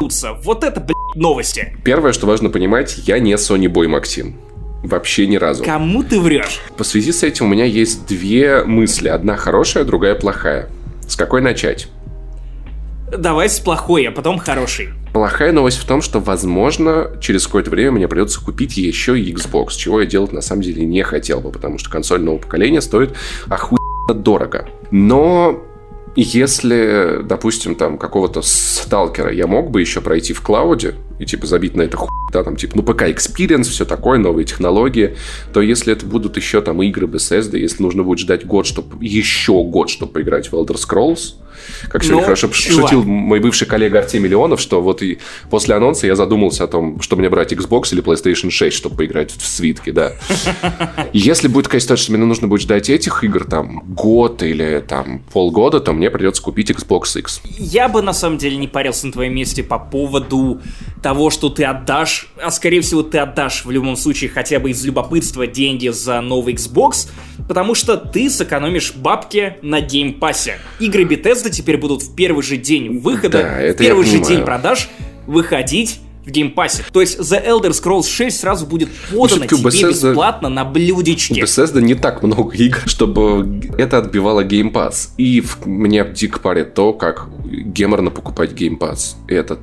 [0.02, 0.32] ебутся.
[0.42, 1.76] Вот это, блядь, новости.
[1.84, 4.36] Первое, что важно понимать, я не Sony Boy Максим.
[4.82, 5.62] Вообще ни разу.
[5.62, 6.60] Кому ты врешь?
[6.76, 9.08] По связи с этим у меня есть две мысли.
[9.08, 10.68] Одна хорошая, другая плохая.
[11.06, 11.86] С какой начать?
[13.16, 14.88] Давай с плохой, а потом хороший.
[15.12, 19.76] Плохая новость в том, что, возможно, через какое-то время мне придется купить еще и Xbox,
[19.76, 23.14] чего я делать на самом деле не хотел бы, потому что консоль нового поколения стоит
[23.48, 24.66] охуенно дорого.
[24.90, 25.62] Но
[26.16, 31.76] если, допустим, там какого-то сталкера я мог бы еще пройти в клауде и типа забить
[31.76, 35.16] на это хуй, да, там типа, ну ПК Experience, все такое, новые технологии,
[35.52, 39.62] то если это будут еще там игры Bethesda, если нужно будет ждать год, чтобы еще
[39.62, 41.34] год, чтобы поиграть в Elder Scrolls,
[41.88, 42.90] как сегодня Но, хорошо чувак.
[42.90, 45.18] шутил мой бывший коллега Артемий Миллионов, что вот и
[45.50, 49.32] после анонса я задумался о том, что мне брать Xbox или PlayStation 6, чтобы поиграть
[49.32, 50.12] в свитки, да.
[51.12, 55.22] Если будет такая ситуация, что мне нужно будет ждать этих игр там год или там
[55.32, 57.42] полгода, то мне придется купить Xbox X.
[57.58, 60.60] Я бы на самом деле не парился на твоем месте по поводу
[61.02, 64.84] того, что ты отдашь, а скорее всего ты отдашь в любом случае хотя бы из
[64.84, 67.08] любопытства деньги за новый Xbox,
[67.48, 70.58] потому что ты сэкономишь бабки на Game Pass е.
[70.80, 74.88] Игры Bethesda теперь будут в первый же день выхода, да, в первый же день продаж
[75.26, 76.84] выходить в Game Pass е.
[76.92, 79.88] То есть The Elder Scrolls 6 сразу будет подано тебе Bethesda...
[79.90, 81.40] бесплатно на блюдечке.
[81.40, 85.14] Bethesda не так много игр, чтобы это отбивало Game Pass.
[85.16, 85.66] И в...
[85.66, 89.16] мне дико парит то, как геморно покупать Game Pass.
[89.26, 89.58] Это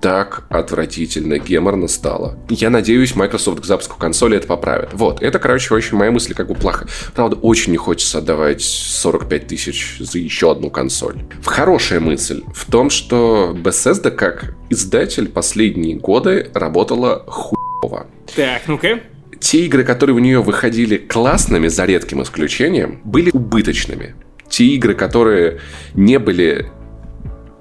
[0.00, 2.38] так отвратительно, геморно стало.
[2.48, 4.90] Я надеюсь, Microsoft к запуску консоли это поправит.
[4.92, 6.86] Вот, это, короче, очень моя мысль как бы плохо.
[7.14, 11.16] Правда, очень не хочется отдавать 45 тысяч за еще одну консоль.
[11.44, 18.06] Хорошая мысль в том, что Bethesda как издатель последние годы работала хуево.
[18.34, 19.00] Так, ну-ка
[19.40, 24.14] те игры, которые у нее выходили классными, за редким исключением, были убыточными.
[24.48, 25.60] Те игры, которые
[25.94, 26.70] не были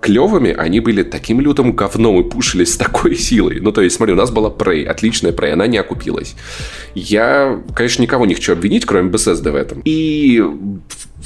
[0.07, 3.59] клевыми, они были таким лютым говном и пушились с такой силой.
[3.59, 6.35] Ну, то есть, смотри, у нас была Prey, отличная Prey, она не окупилась.
[6.95, 9.81] Я, конечно, никого не хочу обвинить, кроме Bethesda в этом.
[9.83, 10.41] И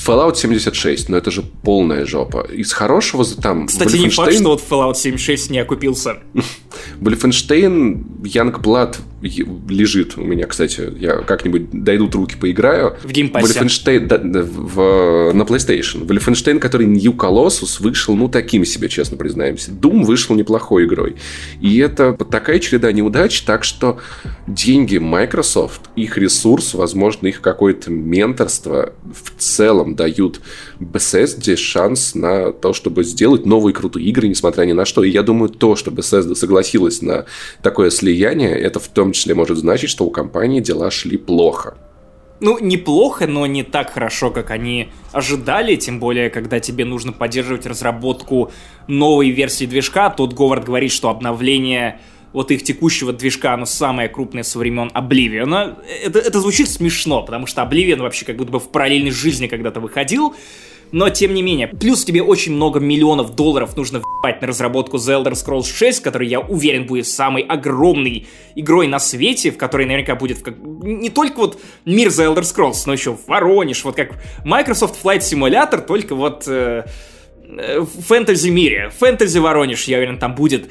[0.06, 2.48] Fallout 76, но это же полная жопа.
[2.52, 3.68] Из хорошего там...
[3.68, 6.18] Кстати, не факт, что вот Fallout 76 не окупился.
[7.02, 12.98] Wolfenstein, Youngblood лежит у меня, кстати, я как-нибудь дойдут руки, поиграю.
[13.04, 13.60] В Game Pass е.
[13.60, 16.06] Wolfenstein, да, в, на PlayStation.
[16.08, 19.72] Wolfenstein, который New Colossus вышел, ну, таким себе, честно признаемся.
[19.72, 21.18] Doom вышел неплохой игрой.
[21.60, 24.00] И это такая череда неудач, так что
[24.48, 30.42] деньги Microsoft, их ресурс, возможно, их какое-то менторство в целом дают
[30.80, 35.04] Bethesda шанс на то, чтобы сделать новые крутые игры, несмотря ни на что.
[35.04, 37.26] И я думаю, то, что Bethesda согласилась на
[37.62, 41.78] такое слияние, это в том числе может значить, что у компании дела шли плохо.
[42.42, 47.68] Ну, неплохо, но не так хорошо, как они ожидали, тем более, когда тебе нужно поддерживать
[47.68, 48.52] разработку
[48.88, 50.10] новой версии движка.
[50.10, 52.02] Тут Говард говорит, что обновление
[52.34, 55.78] вот их текущего движка, оно самое крупное со времен Обливиона.
[56.04, 59.80] Это, это звучит смешно, потому что Обливион вообще как будто бы в параллельной жизни когда-то
[59.80, 60.36] выходил.
[60.92, 65.24] Но тем не менее, плюс тебе очень много миллионов долларов нужно вбать на разработку The
[65.24, 70.16] Elder Scrolls 6, который, я уверен, будет самой огромной игрой на свете, в которой наверняка
[70.16, 70.58] будет как...
[70.58, 75.80] не только вот мир The Elder Scrolls, но еще Воронеж, вот как Microsoft Flight Simulator,
[75.80, 76.84] только вот э,
[77.48, 78.92] э, в фэнтези-мире.
[79.00, 80.70] Фэнтези Воронеж, я уверен, там будет.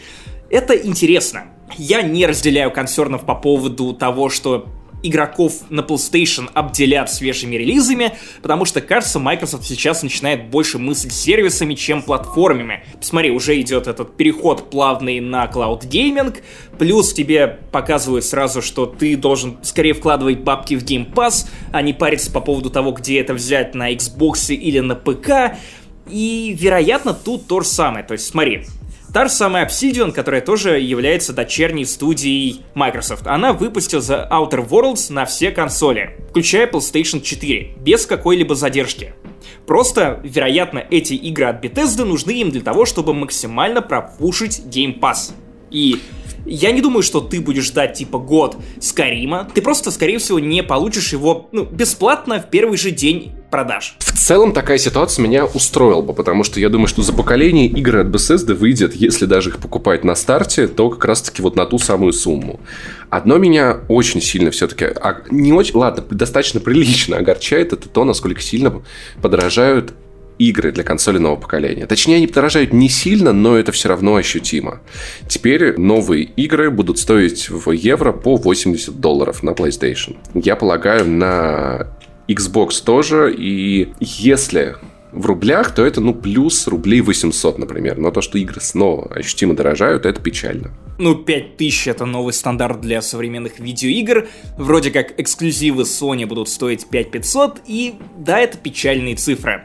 [0.50, 1.44] Это интересно.
[1.78, 4.66] Я не разделяю консернов по поводу того, что
[5.02, 11.74] игроков на PlayStation обделят свежими релизами, потому что, кажется, Microsoft сейчас начинает больше мыслить сервисами,
[11.74, 12.84] чем платформами.
[12.98, 16.36] Посмотри, уже идет этот переход плавный на Cloud Gaming,
[16.78, 21.92] плюс тебе показывают сразу, что ты должен скорее вкладывать бабки в Game Pass, а не
[21.92, 25.56] париться по поводу того, где это взять на Xbox или на ПК.
[26.10, 28.04] И, вероятно, тут то же самое.
[28.04, 28.66] То есть, смотри,
[29.12, 35.12] Та же самая Obsidian, которая тоже является дочерней студией Microsoft, она выпустила The Outer Worlds
[35.12, 39.14] на все консоли, включая PlayStation 4, без какой-либо задержки.
[39.66, 45.32] Просто, вероятно, эти игры от Bethesda нужны им для того, чтобы максимально пропушить Game Pass.
[45.70, 45.98] И
[46.50, 49.48] я не думаю, что ты будешь ждать типа год Скарима.
[49.54, 53.96] Ты просто, скорее всего, не получишь его ну, бесплатно в первый же день продаж.
[53.98, 58.00] В целом такая ситуация меня устроила бы, потому что я думаю, что за поколение игры
[58.00, 61.78] от Bethesda выйдет, если даже их покупать на старте, то как раз-таки вот на ту
[61.78, 62.60] самую сумму.
[63.10, 68.40] Одно меня очень сильно все-таки, а, не очень, ладно, достаточно прилично огорчает, это то, насколько
[68.40, 68.82] сильно
[69.20, 69.94] подорожают
[70.40, 71.86] игры для консоли нового поколения.
[71.86, 74.80] Точнее, они подорожают не сильно, но это все равно ощутимо.
[75.28, 80.16] Теперь новые игры будут стоить в евро по 80 долларов на PlayStation.
[80.34, 81.86] Я полагаю, на
[82.26, 83.34] Xbox тоже.
[83.36, 84.76] И если
[85.12, 87.98] в рублях, то это, ну, плюс рублей 800, например.
[87.98, 90.70] Но то, что игры снова ощутимо дорожают, это печально.
[90.98, 94.28] Ну, 5000 это новый стандарт для современных видеоигр.
[94.56, 99.64] Вроде как эксклюзивы Sony будут стоить 5500, и да, это печальные цифры.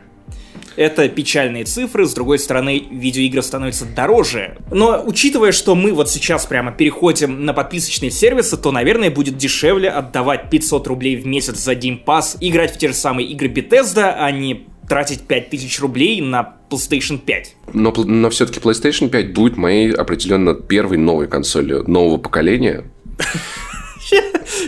[0.75, 4.57] Это печальные цифры, с другой стороны, видеоигры становятся дороже.
[4.71, 9.89] Но учитывая, что мы вот сейчас прямо переходим на подписочные сервисы, то, наверное, будет дешевле
[9.89, 14.15] отдавать 500 рублей в месяц за Game Pass, играть в те же самые игры Bethesda,
[14.17, 17.55] а не тратить 5000 рублей на PlayStation 5.
[17.73, 22.83] Но, но все-таки PlayStation 5 будет моей определенно первой новой консолью нового поколения.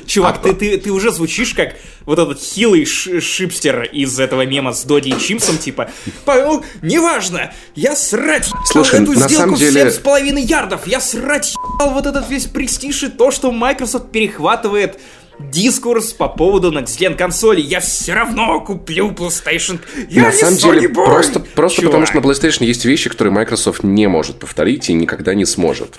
[0.06, 1.76] Чувак, ты, ты, ты уже звучишь как
[2.06, 5.90] вот этот хилый шипстер из этого мема с Доди и Чимсом, типа,
[6.26, 9.92] ну, неважно, я срать Слушай, эту на сделку самом деле...
[9.92, 15.00] с половиной ярдов, я срать вот этот весь престиж и то, что Microsoft перехватывает
[15.40, 17.62] дискурс по поводу Next Gen консоли.
[17.62, 19.80] Я все равно куплю PlayStation.
[20.10, 21.06] Я на самом деле, Boy.
[21.06, 25.34] просто, просто потому что на PlayStation есть вещи, которые Microsoft не может повторить и никогда
[25.34, 25.96] не сможет.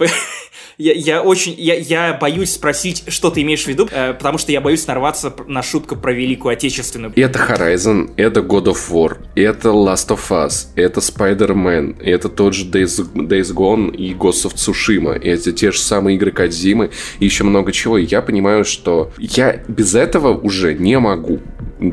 [0.78, 4.52] Я, я очень, я, я боюсь спросить, что ты имеешь в виду, э, потому что
[4.52, 7.12] я боюсь нарваться на шутку про Великую Отечественную.
[7.16, 12.64] Это Horizon, это God of War, это Last of Us, это Spider-Man, это тот же
[12.66, 17.42] Days, Days Gone и Ghost of Tsushima, это те же самые игры Кадзимы и еще
[17.42, 17.98] много чего.
[17.98, 21.40] Я понимаю, что я без этого уже не могу.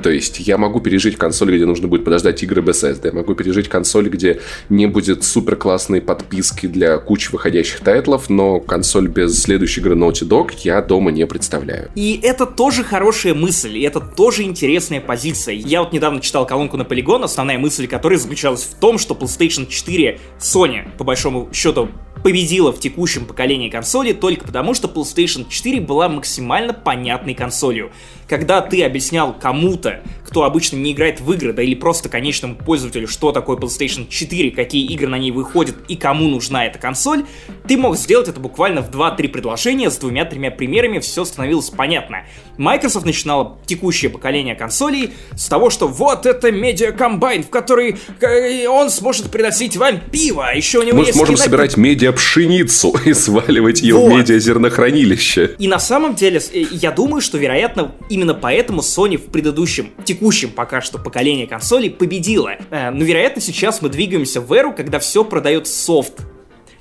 [0.04, 3.70] То есть я могу пережить консоль, где нужно будет подождать игры Bethesda, я могу пережить
[3.70, 9.82] консоль, где не будет супер классной подписки для кучи выходящих тайтлов, но консоль без следующей
[9.82, 11.90] игры Naughty Dog я дома не представляю.
[11.96, 15.56] И это тоже хорошая мысль, и это тоже интересная позиция.
[15.56, 19.68] Я вот недавно читал колонку на Polygon, основная мысль которой заключалась в том, что PlayStation
[19.68, 21.90] 4 Sony, по большому счету,
[22.26, 27.92] победила в текущем поколении консоли только потому, что PlayStation 4 была максимально понятной консолью.
[28.28, 33.08] когда ты объяснял кому-то, кто обычно не играет в игры, да или просто конечному пользователю,
[33.08, 37.26] что такое PlayStation 4, какие игры на ней выходят и кому нужна эта консоль,
[37.68, 42.26] ты мог сделать это буквально в 2-3 предложения с двумя-тремя примерами, все становилось понятно.
[42.58, 48.90] Microsoft начинала текущее поколение консолей с того, что вот это медиа-комбайн, в который э, он
[48.90, 51.78] сможет приносить вам пиво, а еще у него Мы есть сможем кино- собирать
[52.16, 54.12] медиа-пшеницу и сваливать ее Вот.
[54.12, 55.56] в медиа-зернохранилище.
[55.58, 60.50] И на самом деле, э, я думаю, что, вероятно, именно поэтому Sony в предыдущем, текущем
[60.50, 62.56] пока что поколении консолей победила.
[62.72, 66.14] Э, Но, вероятно, сейчас мы двигаемся в эру, когда все продает софт,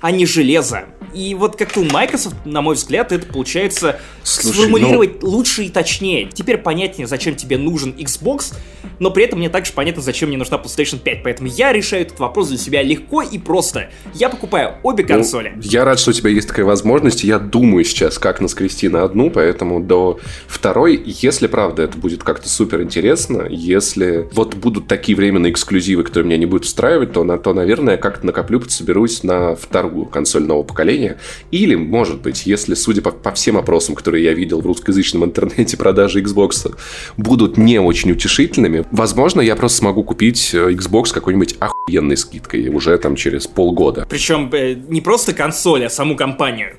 [0.01, 0.85] а не железо.
[1.15, 6.29] И вот как-то у Microsoft, на мой взгляд, это получается Слушай, сформулировать лучше и точнее.
[6.31, 8.53] Теперь понятнее, зачем тебе нужен Xbox,
[8.99, 11.23] но при этом мне также понятно, зачем мне нужна PlayStation 5.
[11.23, 13.89] Поэтому я решаю этот вопрос для себя легко и просто.
[14.13, 15.53] Я покупаю обе Ну, консоли.
[15.61, 17.23] я рад, что у тебя есть такая возможность.
[17.23, 22.49] Я думаю сейчас, как наскрести на одну, поэтому до второй, если правда это будет как-то
[22.49, 27.37] супер интересно, если вот будут такие временные эксклюзивы, которые меня не будут устраивать, то, на,
[27.37, 31.04] то наверное, как-то накоплю, подсоберусь на вторую консоль нового поколения.
[31.51, 35.77] Или, может быть, если, судя по, по всем опросам, которые я видел в русскоязычном интернете,
[35.85, 36.75] продажи Xbox
[37.17, 42.97] будут не очень утешительными, возможно, я просто смогу купить э, Xbox какой-нибудь охуенной скидкой уже
[42.97, 44.05] там через полгода.
[44.09, 46.75] Причем э, не просто консоль, а саму компанию.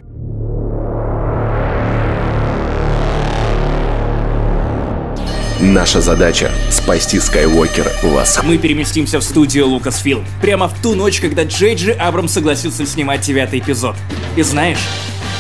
[5.73, 8.39] Наша задача— спасти Скайуокер вас.
[8.45, 10.25] Мы переместимся в студию Lucasfilm.
[10.41, 13.97] Прямо в ту ночь, когда Джей Джи Абрам согласился снимать девятый эпизод.
[14.37, 14.79] И знаешь,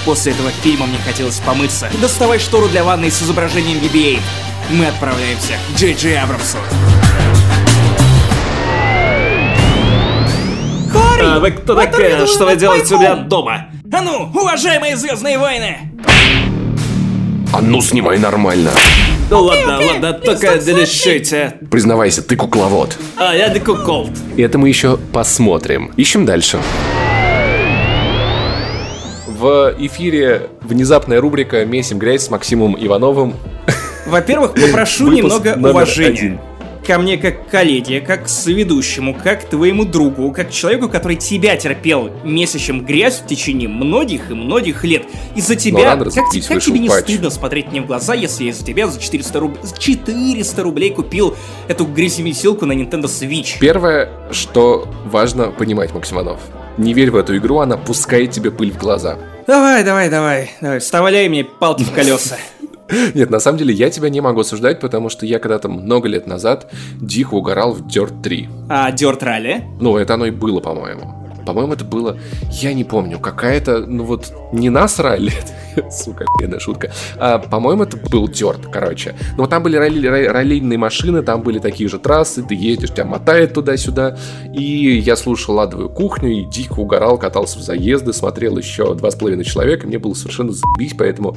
[0.05, 1.89] после этого фильма мне хотелось помыться.
[2.01, 4.19] Доставай штору для ванной с изображением BB-8.
[4.71, 6.59] Мы отправляемся к Джей Джи Абрамсу.
[11.23, 12.27] А вы кто такая?
[12.27, 13.69] Что вы делаете у меня дома?
[13.93, 15.93] А ну, уважаемые Звездные войны!
[17.53, 18.71] А ну, снимай нормально.
[19.31, 21.55] Ну ладно, ладно, только не решите.
[21.71, 22.97] Признавайся, ты кукловод.
[23.17, 24.11] А, я декуколд.
[24.37, 25.91] И это мы еще посмотрим.
[25.97, 26.61] Ищем дальше.
[29.27, 33.35] В эфире внезапная рубрика «Месим грязь» с Максимом Ивановым.
[34.07, 36.09] Во-первых, попрошу Выпуск немного номер уважения.
[36.09, 36.41] один.
[36.87, 40.89] Ко мне как к коллеге, как к соведущему, как к твоему другу, как к человеку,
[40.89, 45.03] который тебя терпел месящим грязь в течение многих и многих лет.
[45.35, 45.85] Из-за тебя...
[45.85, 47.01] рано как, как тебе не патч.
[47.01, 49.59] стыдно смотреть мне в глаза, если я из-за тебя за 400, руб...
[49.63, 53.59] за 400 рублей купил эту гряземесилку на Nintendo Switch?
[53.59, 56.39] Первое, что важно понимать, Максим Иванов.
[56.79, 59.19] Не верь в эту игру, она пускает тебе пыль в глаза.
[59.47, 62.37] Давай, давай, давай, давай, вставляй мне палки в колеса.
[63.15, 66.27] Нет, на самом деле я тебя не могу осуждать, потому что я когда-то много лет
[66.27, 68.49] назад дико угорал в Dirt 3.
[68.69, 69.63] А Dirt Rally?
[69.81, 71.26] Ну, это оно и было, по-моему.
[71.47, 72.19] По-моему, это было,
[72.51, 75.33] я не помню, какая-то, ну вот, не нас ралли,
[75.91, 79.15] сука, охуенная шутка, а, по-моему, это был Дёрт, короче.
[79.37, 82.91] Но вот там были ралли, ра- раллийные машины, там были такие же трассы, ты едешь,
[82.91, 84.19] тебя мотает туда-сюда,
[84.53, 89.15] и я слушал «Адовую кухню» и дико угорал, катался в заезды, смотрел еще два с
[89.15, 91.37] половиной человека, мне было совершенно заебись, поэтому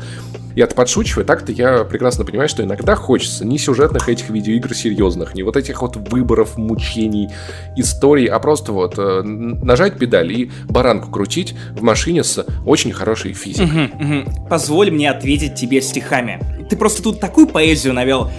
[0.56, 5.44] я-то подшучиваю, так-то я прекрасно понимаю, что иногда хочется не сюжетных этих видеоигр серьезных, не
[5.44, 7.30] вот этих вот выборов, мучений,
[7.78, 13.34] историй, а просто вот э, нажать педаль и баранку крутить в машине с очень хорошей
[13.34, 13.68] физикой.
[13.68, 14.48] Мгм, мгм.
[14.50, 16.40] Позволь мне ответить тебе стихами.
[16.70, 18.32] Ты просто тут такую поэзию навел.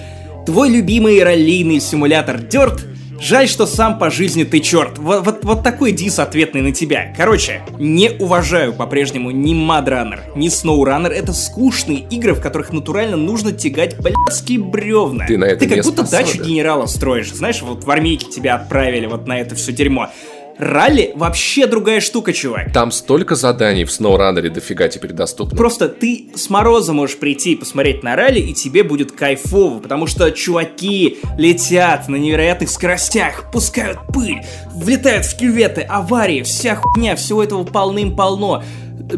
[0.47, 2.81] Твой любимый раллийный симулятор Dirt.
[3.21, 4.97] Жаль, что сам по жизни ты черт.
[4.97, 7.13] Вот, вот, вот такой дис ответный на тебя.
[7.15, 11.09] Короче, не уважаю по-прежнему ни Mudrunner, ни SnowRunner.
[11.11, 15.27] Это скучные игры, в которых натурально нужно тягать блядские бревна.
[15.27, 16.27] Ты на это Ты как будто способен.
[16.33, 17.31] дачу генерала строишь.
[17.31, 20.09] Знаешь, вот в армейке тебя отправили вот на это все дерьмо.
[20.61, 22.71] Ралли вообще другая штука, чувак.
[22.73, 25.57] Там столько заданий в SnowRunner дофига теперь доступно.
[25.57, 30.07] Просто ты с мороза можешь прийти и посмотреть на ралли, и тебе будет кайфово, потому
[30.07, 37.43] что чуваки летят на невероятных скоростях, пускают пыль, влетают в кюветы, аварии, вся хуйня, всего
[37.43, 38.63] этого полным-полно.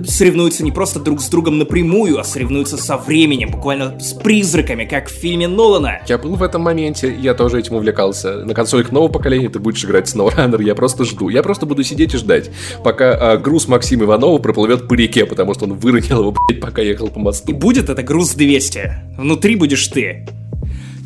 [0.07, 5.09] Соревнуются не просто друг с другом напрямую, а соревнуются со временем, буквально с призраками, как
[5.09, 6.03] в фильме Нолана.
[6.09, 8.45] Я был в этом моменте, я тоже этим увлекался.
[8.45, 11.29] На консолях нового поколения ты будешь играть в SnowRunner, я просто жду.
[11.29, 12.51] Я просто буду сидеть и ждать,
[12.85, 16.83] пока а, груз Максима Иванова проплывет по реке, потому что он выронил его, блядь, пока
[16.83, 17.53] ехал по И мосту.
[17.53, 19.17] будет это груз 200.
[19.19, 20.27] Внутри будешь ты.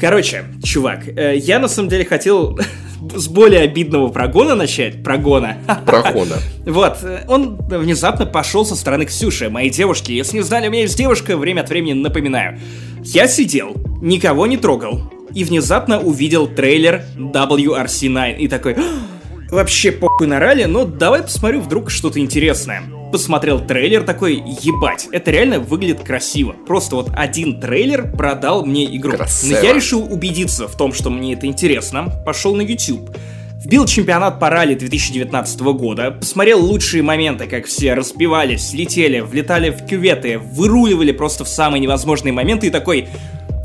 [0.01, 2.59] Короче, чувак, э, я на самом деле хотел
[3.15, 5.03] с более обидного прогона начать.
[5.03, 5.57] Прогона.
[5.87, 6.37] Прохона.
[6.67, 10.13] Вот, э, он внезапно пошел со стороны Ксюши, моей девушки.
[10.13, 12.59] Если не знали, у меня есть девушка, время от времени напоминаю.
[13.03, 18.75] Я сидел, никого не трогал, и внезапно увидел трейлер WRC9 и такой...
[18.75, 18.81] «А,
[19.51, 22.83] Вообще похуй на ралли, но давай посмотрю вдруг что-то интересное.
[23.13, 26.55] Посмотрел трейлер такой, ебать, это реально выглядит красиво.
[26.67, 29.13] Просто вот один трейлер продал мне игру.
[29.13, 29.59] Красиво.
[29.59, 32.13] Но я решил убедиться в том, что мне это интересно.
[32.25, 33.17] Пошел на YouTube.
[33.65, 39.85] Вбил чемпионат по ралли 2019 года, посмотрел лучшие моменты, как все распевались, летели, влетали в
[39.87, 43.09] кюветы, выруливали просто в самые невозможные моменты и такой,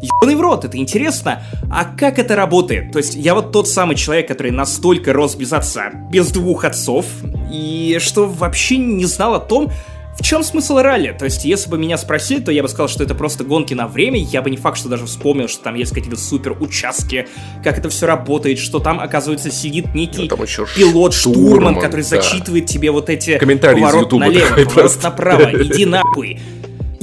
[0.02, 1.44] Ебаный в рот, это интересно.
[1.70, 2.92] А как это работает?
[2.92, 7.06] То есть я вот тот самый человек, который настолько рос без отца, без двух отцов,
[7.52, 9.72] и что вообще не знал о том,
[10.18, 11.16] в чем смысл ралли?
[11.18, 13.88] То есть, если бы меня спросили, то я бы сказал, что это просто гонки на
[13.88, 14.20] время.
[14.20, 17.28] Я бы не факт, что даже вспомнил, что там есть какие-то супер участки,
[17.64, 20.38] как это все работает, что там, оказывается, сидит некий Ну,
[20.76, 22.10] пилот, штурман, штурман, который да.
[22.10, 25.04] зачитывает тебе вот эти Комментарий из поворот налево, поворот просто.
[25.04, 26.40] направо, иди нахуй.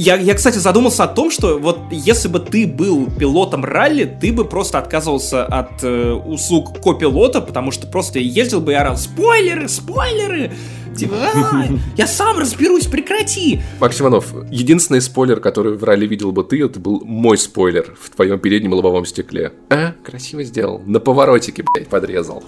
[0.00, 4.32] Я, я, кстати, задумался о том, что вот если бы ты был пилотом ралли, ты
[4.32, 9.68] бы просто отказывался от э, услуг копилота, потому что просто ездил бы и орал «Спойлеры!
[9.68, 10.52] Спойлеры!»
[10.98, 11.64] Типа, «А,
[11.96, 13.60] я сам разберусь, прекрати!
[13.78, 18.10] Макс Иванов, единственный спойлер, который в ралли видел бы ты, это был мой спойлер в
[18.10, 19.52] твоем переднем лобовом стекле.
[19.70, 20.82] А, красиво сделал.
[20.84, 22.42] На поворотике, блядь, подрезал.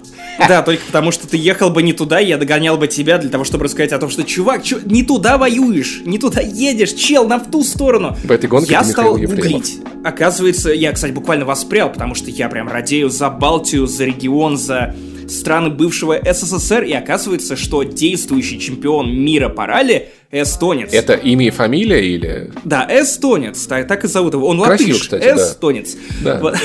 [0.49, 3.45] Да, только потому что ты ехал бы не туда, я догонял бы тебя для того,
[3.45, 7.39] чтобы рассказать о том, что, чувак, чё, не туда воюешь, не туда едешь, чел, нам
[7.39, 8.17] в ту сторону.
[8.21, 9.79] В этой гонке я ты стал гуглить.
[10.03, 14.93] Оказывается, я, кстати, буквально воспрял, потому что я прям радею за Балтию, за регион, за
[15.31, 20.93] страны бывшего СССР, и оказывается, что действующий чемпион мира по ралли эстонец.
[20.93, 22.51] Это имя и фамилия или...
[22.63, 24.47] Да, эстонец, так, так и зовут его.
[24.47, 25.95] Он Красиво, латыш, кстати, эстонец.
[26.23, 26.39] Да.
[26.39, 26.55] Вот.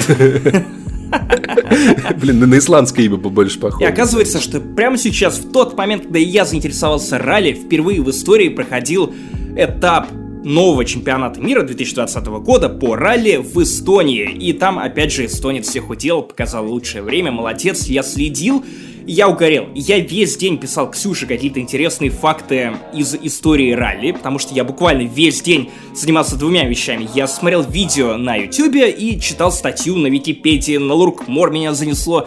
[2.20, 3.84] Блин, на- исландское имя бы больше похоже.
[3.84, 8.48] И оказывается, что прямо сейчас, в тот момент, когда я заинтересовался ралли, впервые в истории
[8.48, 9.14] проходил
[9.56, 10.08] этап
[10.46, 14.30] нового чемпионата мира 2020 года по ралли в Эстонии.
[14.30, 18.64] И там, опять же, эстонец всех удел, показал лучшее время, молодец, я следил,
[19.08, 19.66] я угорел.
[19.74, 25.02] Я весь день писал Ксюше какие-то интересные факты из истории ралли, потому что я буквально
[25.02, 27.08] весь день занимался двумя вещами.
[27.12, 32.24] Я смотрел видео на ютюбе и читал статью на Википедии, на Луркмор меня занесло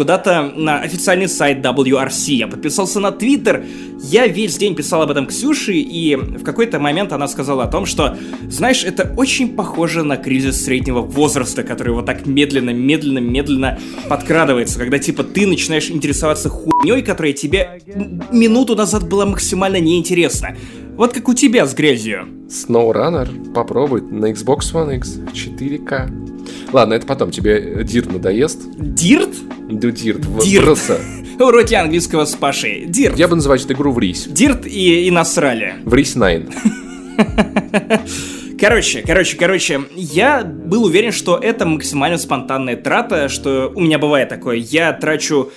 [0.00, 2.32] куда-то на официальный сайт WRC.
[2.32, 3.66] Я подписался на Твиттер.
[4.02, 7.84] Я весь день писал об этом Ксюше, и в какой-то момент она сказала о том,
[7.84, 8.16] что,
[8.48, 13.78] знаешь, это очень похоже на кризис среднего возраста, который вот так медленно, медленно, медленно
[14.08, 17.82] подкрадывается, когда типа ты начинаешь интересоваться хуйней, которая тебе
[18.32, 20.56] минуту назад была максимально неинтересна.
[20.96, 22.26] Вот как у тебя с грязью.
[22.48, 26.39] SnowRunner попробуй на Xbox One X в 4К.
[26.72, 27.30] Ладно, это потом.
[27.30, 28.60] Тебе Дирт надоест?
[28.76, 29.30] Дирт?
[29.68, 30.20] Да, Дирт.
[30.42, 30.64] Дирт.
[30.64, 31.00] Просто.
[31.38, 32.84] Уроки английского с Пашей.
[32.86, 33.18] Дирт.
[33.18, 34.26] Я бы называть эту игру в рись.
[34.28, 35.74] Дирт и, и насрали.
[35.84, 36.48] В рись 9.
[38.60, 44.28] Короче, короче, короче, я был уверен, что это максимально спонтанная трата, что у меня бывает
[44.28, 45.50] такое, я трачу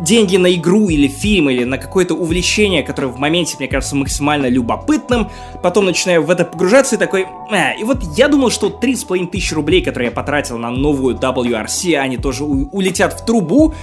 [0.00, 4.46] деньги на игру или фильм, или на какое-то увлечение, которое в моменте мне кажется максимально
[4.46, 5.30] любопытным,
[5.62, 7.72] потом начинаю в это погружаться и такой, «А».
[7.72, 12.16] и вот я думал, что 3,5 тысячи рублей, которые я потратил на новую WRC, они
[12.16, 13.74] тоже улетят в трубу,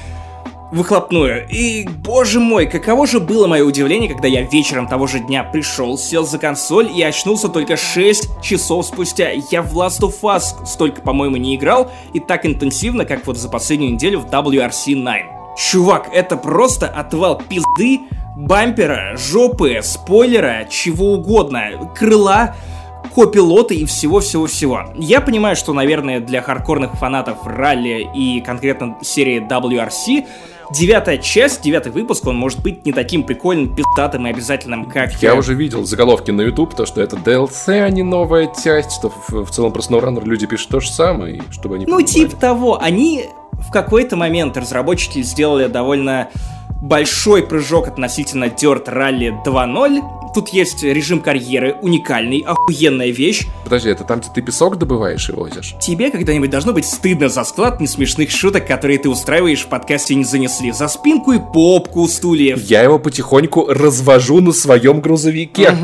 [0.72, 1.47] выхлопную.
[1.49, 5.97] И, боже мой, каково же было мое удивление, когда я вечером того же дня пришел,
[5.97, 9.32] сел за консоль и очнулся только 6 часов спустя.
[9.51, 13.49] Я в Last of Us столько, по-моему, не играл, и так интенсивно, как вот за
[13.49, 15.39] последнюю неделю в WRC 9.
[15.60, 17.99] Чувак, это просто отвал пизды,
[18.38, 22.55] бампера, жопы, спойлера, чего угодно, крыла,
[23.14, 24.86] копилоты и всего-всего-всего.
[24.95, 30.26] Я понимаю, что, наверное, для хардкорных фанатов ралли и конкретно серии WRC
[30.72, 35.36] девятая часть, девятый выпуск, он может быть не таким прикольным, пиздатым и обязательным, как Я
[35.36, 39.45] уже видел заголовки на YouTube, то, что это DLC, а не новая часть, что в,
[39.45, 42.05] в целом про SnowRunner люди пишут то же самое, чтобы они Ну, понимали.
[42.14, 43.26] типа того, они
[43.60, 46.30] в какой-то момент, разработчики, сделали довольно
[46.82, 50.01] большой прыжок относительно Dirt Rally 2.0.
[50.34, 53.47] Тут есть режим карьеры, уникальный, охуенная вещь.
[53.64, 55.76] Подожди, это там, где ты песок добываешь и возишь?
[55.82, 60.24] Тебе когда-нибудь должно быть стыдно за склад несмешных шуток, которые ты устраиваешь в подкасте не
[60.24, 60.72] занесли.
[60.72, 62.64] За спинку и попку стульев.
[62.64, 65.76] Я его потихоньку развожу на своем грузовике.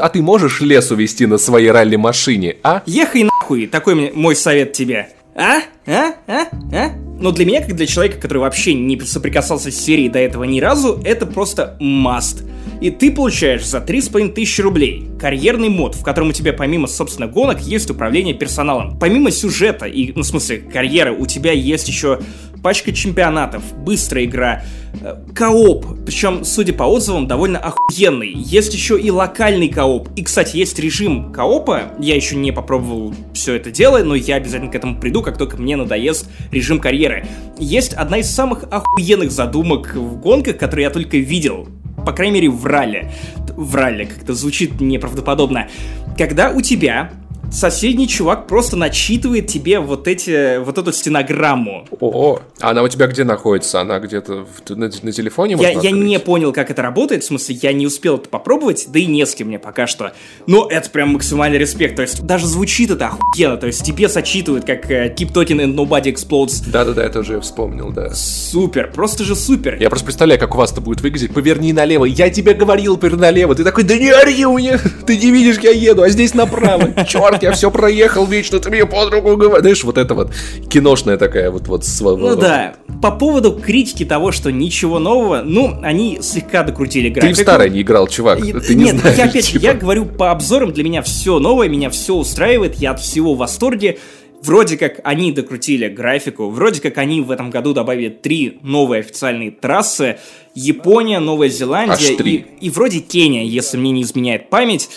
[0.00, 2.82] А ты можешь лес увезти на своей ралли-машине, а?
[2.86, 5.08] Ехай нахуй, такой мой совет тебе.
[5.34, 5.60] А?
[5.86, 6.14] А?
[6.26, 6.48] А?
[6.72, 6.90] А?
[7.20, 10.58] Но для меня, как для человека, который вообще не соприкасался с серией до этого ни
[10.60, 12.44] разу, это просто маст.
[12.80, 17.28] И ты получаешь за 3,5 тысячи рублей карьерный мод, в котором у тебя помимо, собственно,
[17.28, 18.98] гонок есть управление персоналом.
[18.98, 22.20] Помимо сюжета и, ну, в смысле, карьеры, у тебя есть еще
[22.62, 24.62] пачка чемпионатов, быстрая игра,
[25.00, 28.32] э, кооп, причем, судя по отзывам, довольно охуенный.
[28.32, 30.08] Есть еще и локальный кооп.
[30.16, 34.70] И, кстати, есть режим коопа, я еще не попробовал все это дело, но я обязательно
[34.70, 37.26] к этому приду, как только мне надоест режим карьеры.
[37.58, 41.68] Есть одна из самых охуенных задумок в гонках, которые я только видел.
[42.04, 43.10] по крайней мере, в ралли.
[43.56, 45.68] В ралли как-то звучит неправдоподобно.
[46.16, 47.10] Когда у тебя
[47.50, 51.86] соседний чувак просто начитывает тебе вот эти, вот эту стенограмму.
[52.00, 53.80] О, а она у тебя где находится?
[53.80, 55.56] Она где-то в- на, на телефоне?
[55.60, 58.86] Я, можно я не понял, как это работает, в смысле, я не успел это попробовать,
[58.88, 60.12] да и не с кем мне пока что.
[60.46, 64.64] Но это прям максимальный респект, то есть даже звучит это охуенно, то есть тебе сочитывают,
[64.64, 66.62] как э, Keep Talking and Nobody Explodes.
[66.70, 68.14] Да-да-да, это уже вспомнил, да.
[68.14, 69.76] Супер, просто же супер.
[69.80, 71.32] Я просто представляю, как у вас это будет выглядеть.
[71.34, 72.04] Поверни налево.
[72.04, 73.54] Я тебе говорил, поверни налево.
[73.54, 74.78] Ты такой, да не ори у меня.
[75.06, 77.04] Ты не видишь, я еду, а здесь направо.
[77.04, 79.60] Черт, я все проехал вечно, ты мне под руку говоришь.
[79.62, 80.32] Знаешь, вот это вот
[80.68, 81.84] киношная такая вот вот.
[82.00, 87.38] Ну да, по поводу критики того, что ничего нового, ну, они слегка докрутили Ты графику.
[87.38, 88.40] в старое не играл, чувак.
[88.40, 89.62] И- Ты не Нет, знаешь, я опять, типа.
[89.62, 93.38] я говорю по обзорам, для меня все новое, меня все устраивает, я от всего в
[93.38, 93.98] восторге.
[94.42, 99.50] Вроде как они докрутили графику, вроде как они в этом году добавили три новые официальные
[99.50, 100.16] трассы.
[100.54, 104.88] Япония, Новая Зеландия и, и вроде Кения, если мне не изменяет память.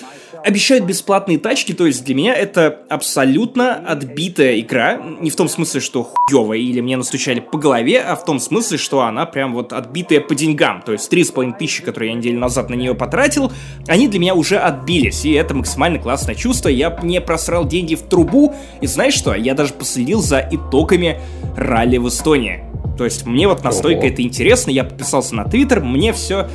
[0.45, 5.01] Обещают бесплатные тачки, то есть для меня это абсолютно отбитая игра.
[5.21, 8.77] Не в том смысле, что хуёвая или мне настучали по голове, а в том смысле,
[8.77, 10.81] что она прям вот отбитая по деньгам.
[10.81, 13.53] То есть 3,5 тысячи, которые я неделю назад на нее потратил,
[13.87, 15.23] они для меня уже отбились.
[15.23, 16.67] И это максимально классное чувство.
[16.67, 18.53] Я не просрал деньги в трубу.
[18.81, 19.33] И знаешь что?
[19.33, 21.21] Я даже последил за итогами
[21.55, 22.65] ралли в Эстонии.
[22.97, 24.07] То есть мне вот настолько Ого.
[24.07, 24.71] это интересно.
[24.71, 26.49] Я подписался на Твиттер, мне все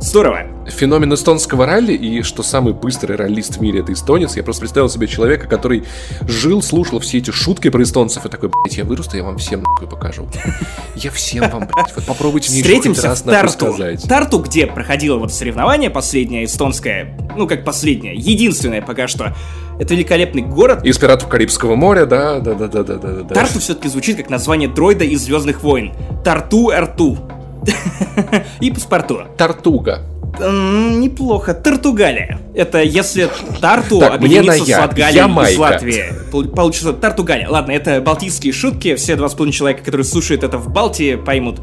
[0.00, 0.55] здорово.
[0.68, 4.36] Феномен эстонского ралли и что самый быстрый раллист в мире это эстонец.
[4.36, 5.84] Я просто представил себе человека, который
[6.26, 9.62] жил, слушал все эти шутки про эстонцев и такой, блядь, я вырасту, я вам всем
[9.62, 10.28] нахуй покажу.
[10.96, 13.66] Я всем вам, блядь, вот попробуйте мне Встретимся раз в Тарту.
[13.66, 14.02] сказать.
[14.08, 19.34] Тарту, где проходило вот соревнование последнее эстонское, ну как последнее, единственное пока что.
[19.78, 20.84] Это великолепный город.
[20.84, 23.34] Из пиратов Карибского моря, да, да, да, да, да, да, да.
[23.34, 25.92] Тарту все-таки звучит как название дроида из Звездных войн.
[26.24, 27.18] Тарту Эрту.
[28.60, 29.24] И паспорту.
[29.36, 30.02] Тартуга.
[30.40, 31.54] Неплохо.
[31.54, 32.38] Тартугалия.
[32.54, 33.28] Это если
[33.60, 34.80] Тарту Так, объединится с.
[34.80, 36.04] Латгалией из Латвии.
[36.30, 37.48] Пол- Получится Тартугалия.
[37.48, 38.94] Ладно, это балтийские шутки.
[38.96, 41.60] Все два с половиной человека, которые слушают это в Балтии, поймут.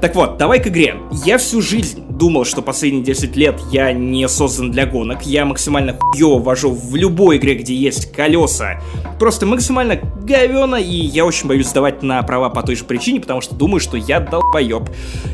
[0.00, 0.96] Так вот, давай к игре.
[1.26, 5.26] Я всю жизнь думал, что последние 10 лет я не создан для гонок.
[5.26, 8.80] Я максимально хуёво вожу в любой игре, где есть колеса.
[9.18, 13.42] Просто максимально говёно, и я очень боюсь сдавать на права по той же причине, потому
[13.42, 14.88] что думаю, что я долбоеб.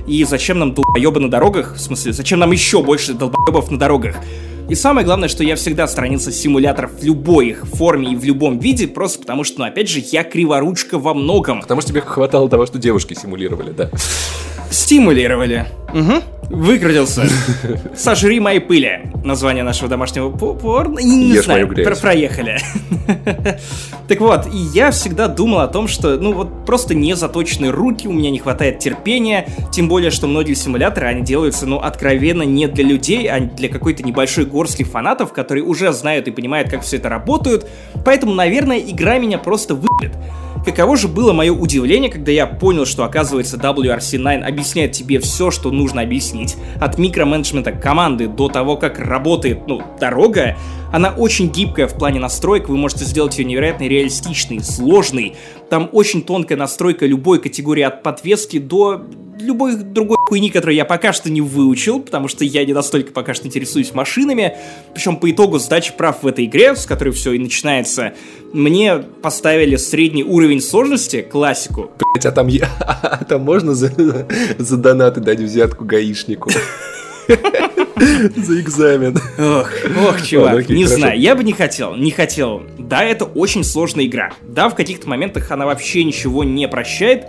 [0.08, 1.76] И зачем нам долбоебы на дорогах?
[1.76, 4.16] В смысле, зачем нам еще больше долбоебов на дорогах?
[4.68, 8.58] И самое главное, что я всегда сторонился симуляторов в любой их форме и в любом
[8.58, 11.60] виде, просто потому что, ну, опять же, я криворучка во многом.
[11.60, 13.90] Потому что тебе хватало того, что девушки симулировали, да.
[14.76, 15.64] Стимулировали.
[15.94, 16.22] Угу.
[16.50, 17.26] Выкрутился.
[17.96, 19.10] Сожри мои пыли.
[19.24, 20.98] Название нашего домашнего по- порно.
[20.98, 22.58] Не, Ешь знаю, про- проехали.
[24.08, 28.06] Так вот, и я всегда думал о том, что, ну вот, просто не заточены руки,
[28.06, 32.68] у меня не хватает терпения, тем более, что многие симуляторы, они делаются, ну, откровенно не
[32.68, 36.98] для людей, а для какой-то небольшой горстки фанатов, которые уже знают и понимают, как все
[36.98, 37.66] это работает,
[38.04, 40.12] поэтому, наверное, игра меня просто выпьет.
[40.64, 45.70] Каково же было мое удивление, когда я понял, что, оказывается, WRC9 объясняет тебе все, что
[45.70, 46.56] нужно объяснить.
[46.80, 50.56] От микроменеджмента команды до того, как работает, ну, дорога.
[50.92, 55.36] Она очень гибкая в плане настроек, вы можете сделать ее невероятно реалистичной, сложной.
[55.70, 59.04] Там очень тонкая настройка любой категории от подвески до
[59.40, 63.34] любой другой хуйни, которую я пока что не выучил, потому что я не настолько пока
[63.34, 64.56] что интересуюсь машинами.
[64.94, 68.14] Причем по итогу сдачи прав в этой игре, с которой все и начинается,
[68.52, 71.90] мне поставили средний уровень сложности, классику.
[72.14, 72.48] Блять, а там,
[72.80, 73.92] а там можно за,
[74.58, 76.50] за донаты дать взятку гаишнику?
[77.28, 79.16] За экзамен.
[79.38, 79.70] Ох,
[80.08, 81.00] ох, чувак, Ладно, окей, не хорошо.
[81.00, 82.62] знаю, я бы не хотел, не хотел.
[82.78, 84.32] Да, это очень сложная игра.
[84.42, 87.24] Да, в каких-то моментах она вообще ничего не прощает.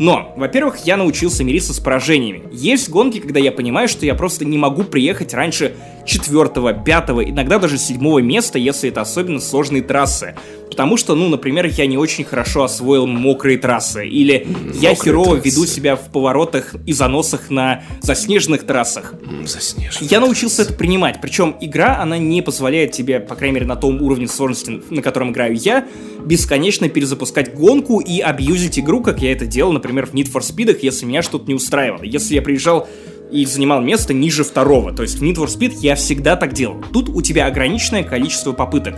[0.00, 2.42] Но, во-первых, я научился мириться с поражениями.
[2.52, 5.74] Есть гонки, когда я понимаю, что я просто не могу приехать раньше
[6.06, 10.34] четвертого, пятого, иногда даже седьмого места, если это особенно сложные трассы.
[10.70, 14.06] Потому что, ну, например, я не очень хорошо освоил мокрые трассы.
[14.06, 15.50] Или я мокрые херово трассы.
[15.50, 19.14] веду себя в поворотах и заносах на заснеженных трассах.
[19.44, 20.06] Заснежен.
[20.06, 24.00] Я научился это принимать, причем игра, она не позволяет тебе, по крайней мере, на том
[24.00, 25.86] уровне сложности, на котором играю я,
[26.24, 30.78] бесконечно перезапускать гонку и абьюзить игру, как я это делал, например, в Need for Speed,
[30.82, 32.04] если меня что-то не устраивало.
[32.04, 32.88] Если я приезжал
[33.32, 36.82] и занимал место ниже второго, то есть в Need for Speed я всегда так делал.
[36.92, 38.96] Тут у тебя ограниченное количество попыток.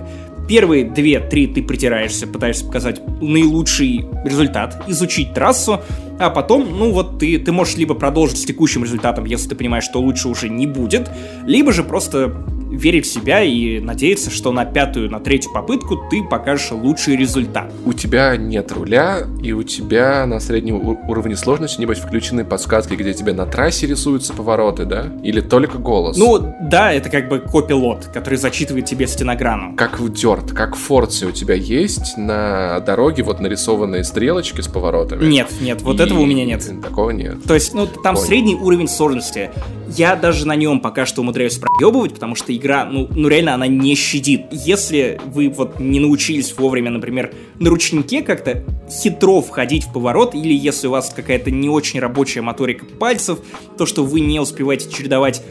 [0.48, 5.80] Первые две-три ты притираешься, пытаешься показать наилучший результат, изучить трассу,
[6.22, 9.84] а потом, ну вот ты, ты можешь либо продолжить с текущим результатом, если ты понимаешь,
[9.84, 11.10] что лучше уже не будет,
[11.44, 12.34] либо же просто
[12.72, 17.70] верить в себя и надеяться, что на пятую, на третью попытку ты покажешь лучший результат.
[17.84, 20.76] У тебя нет руля, и у тебя на среднем
[21.08, 25.12] уровне сложности, небось, включены подсказки, где тебе на трассе рисуются повороты, да?
[25.22, 26.16] Или только голос?
[26.16, 29.76] Ну, да, это как бы копилот, который зачитывает тебе стенограмму.
[29.76, 34.68] Как в Dirt, как в Форце у тебя есть на дороге вот нарисованные стрелочки с
[34.68, 35.24] поворотами?
[35.24, 36.04] Нет, нет, вот и...
[36.12, 36.70] этого у меня нет.
[36.82, 37.42] Такого нет.
[37.46, 38.26] То есть, ну, там Понял.
[38.26, 39.50] средний уровень сложности.
[39.88, 43.66] Я даже на нем пока что умудряюсь проебывать, потому что игра, ну, ну реально, она
[43.66, 44.46] не щадит.
[44.50, 50.54] Если вы вот не научились вовремя, например, на ручнике как-то хитро входить в поворот, или
[50.54, 53.40] если у вас какая-то не очень рабочая моторика пальцев,
[53.76, 55.42] то, что вы не успеваете чередовать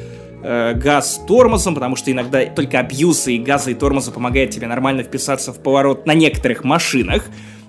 [0.44, 4.68] э, газ с тормозом, потому что иногда только абьюзы и газа и тормоза помогает тебе
[4.68, 7.26] нормально вписаться в поворот на некоторых машинах.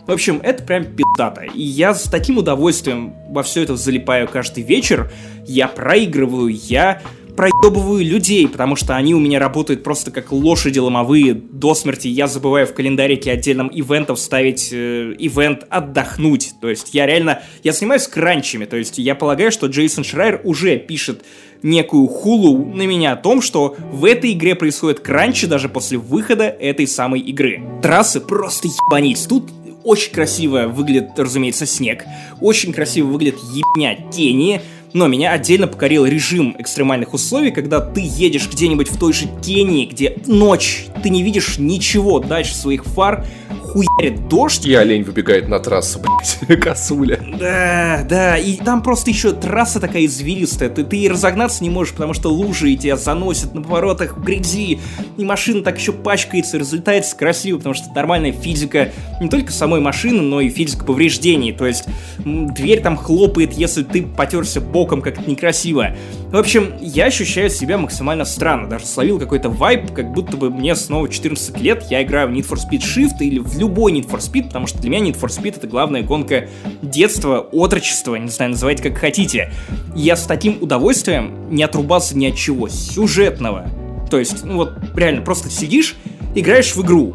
[0.06, 1.42] В общем, это прям пиздата.
[1.42, 5.10] И я с таким удовольствием во все это залипаю каждый вечер.
[5.46, 7.00] Я проигрываю, я
[7.36, 12.08] проебываю людей, потому что они у меня работают просто как лошади ломовые до смерти.
[12.08, 16.54] Я забываю в календарике отдельном ивентов ставить э, ивент отдохнуть.
[16.60, 18.64] То есть я реально, я занимаюсь кранчами.
[18.64, 21.22] То есть я полагаю, что Джейсон Шрайер уже пишет
[21.62, 26.44] некую хулу на меня о том, что в этой игре происходит кранчи даже после выхода
[26.44, 27.62] этой самой игры.
[27.82, 29.24] Трассы просто ебанить.
[29.28, 29.48] Тут
[29.84, 32.04] очень красиво выглядит, разумеется, снег.
[32.40, 34.60] Очень красиво выглядит ебня тени.
[34.94, 39.86] Но меня отдельно покорил режим экстремальных условий, когда ты едешь где-нибудь в той же Кении,
[39.86, 43.24] где ночь, ты не видишь ничего дальше своих фар,
[43.72, 44.66] хуярит дождь.
[44.66, 47.18] И олень выбегает на трассу, блядь, косуля.
[47.38, 52.12] Да, да, и там просто еще трасса такая извилистая, ты, ты разогнаться не можешь, потому
[52.12, 54.80] что лужи и тебя заносят на поворотах в грязи,
[55.16, 60.20] и машина так еще пачкается, результат красиво, потому что нормальная физика не только самой машины,
[60.20, 61.84] но и физика повреждений, то есть
[62.24, 65.94] дверь там хлопает, если ты потерся боком, как это некрасиво.
[66.32, 70.74] В общем, я ощущаю себя максимально странно, даже словил какой-то вайп, как будто бы мне
[70.74, 74.18] снова 14 лет, я играю в Need for Speed Shift или в любой Need for
[74.18, 76.48] Speed, потому что для меня Need for Speed это главная гонка
[76.82, 79.52] детства, отрочества, не знаю, называйте как хотите.
[79.94, 83.66] Я с таким удовольствием не отрубался ни от чего сюжетного.
[84.10, 85.96] То есть, ну вот, реально, просто сидишь,
[86.34, 87.14] играешь в игру.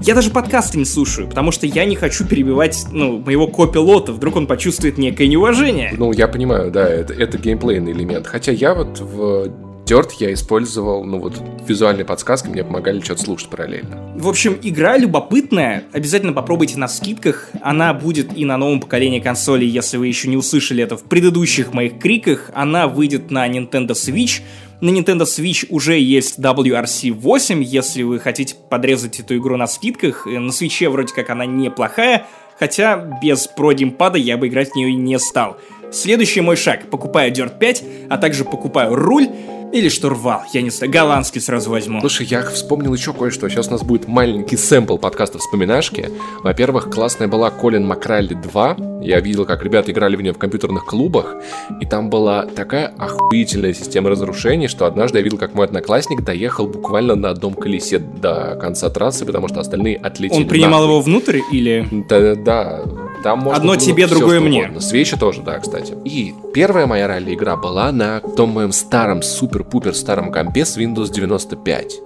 [0.00, 4.36] Я даже подкасты не слушаю, потому что я не хочу перебивать, ну, моего копилота, вдруг
[4.36, 5.94] он почувствует некое неуважение.
[5.96, 8.26] Ну, я понимаю, да, это, это геймплейный элемент.
[8.26, 9.50] Хотя я вот в
[9.86, 11.34] Dirt я использовал, ну вот,
[11.66, 14.12] визуальные подсказки, мне помогали что-то слушать параллельно.
[14.16, 19.68] В общем, игра любопытная, обязательно попробуйте на скидках, она будет и на новом поколении консолей,
[19.68, 24.40] если вы еще не услышали это в предыдущих моих криках, она выйдет на Nintendo Switch,
[24.84, 30.26] на Nintendo Switch уже есть WRC 8, если вы хотите подрезать эту игру на скидках.
[30.26, 32.26] На Switch вроде как она неплохая,
[32.58, 35.56] хотя без Gamepad я бы играть в нее не стал.
[35.90, 36.90] Следующий мой шаг.
[36.90, 39.28] Покупаю Dirt 5, а также покупаю руль,
[39.74, 41.98] или штурвал, я не знаю, голландский сразу возьму.
[41.98, 43.48] Слушай, я вспомнил еще кое-что.
[43.48, 46.10] Сейчас у нас будет маленький сэмпл подкаста «Вспоминашки».
[46.44, 48.76] Во-первых, классная была Колин Макралли 2.
[49.02, 51.34] Я видел, как ребята играли в нее в компьютерных клубах,
[51.80, 56.68] и там была такая охуительная система разрушений, что однажды я видел, как мой одноклассник доехал
[56.68, 60.42] буквально на одном колесе до конца трассы, потому что остальные отлетели.
[60.42, 60.94] Он принимал нахуй.
[60.94, 61.86] его внутрь или...
[62.08, 62.82] Да, да.
[63.24, 64.70] Там можно Одно тебе, другое мне.
[64.80, 65.94] Свечи тоже, да, кстати.
[66.04, 71.10] И первая моя ралли-игра была на том моем старом супер супер-пупер старом компе с Windows
[71.10, 72.00] 95.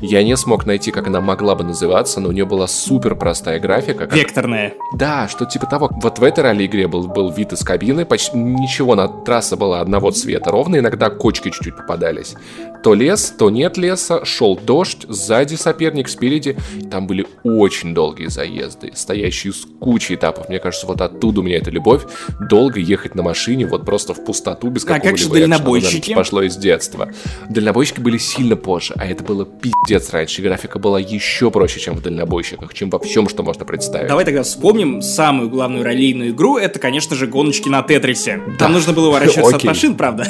[0.00, 3.60] Я не смог найти, как она могла бы называться, но у нее была супер простая
[3.60, 4.06] графика.
[4.06, 4.14] Как...
[4.14, 4.74] Векторная.
[4.94, 5.90] Да, что типа того.
[6.02, 10.10] Вот в этой ралли-игре был, был вид из кабины, почти ничего, на трасса была одного
[10.10, 12.34] цвета, ровно иногда кочки чуть-чуть попадались.
[12.82, 16.56] То лес, то нет леса, шел дождь, сзади соперник, спереди.
[16.90, 20.48] Там были очень долгие заезды, стоящие с кучей этапов.
[20.48, 22.02] Мне кажется, вот оттуда у меня эта любовь.
[22.48, 26.14] Долго ехать на машине, вот просто в пустоту, без какого-либо А как же дальнобойщики?
[26.14, 27.08] Пошло из детства.
[27.48, 29.44] Дальнобойщики были сильно позже, а это было
[29.84, 30.42] пиздец раньше.
[30.42, 34.08] Графика была еще проще, чем в дальнобойщиках, чем во всем, что можно представить.
[34.08, 36.56] Давай тогда вспомним самую главную раллийную игру.
[36.56, 38.40] Это, конечно же, гоночки на Тетрисе.
[38.46, 38.56] Да.
[38.58, 40.26] Там нужно было уворачиваться от машин, правда.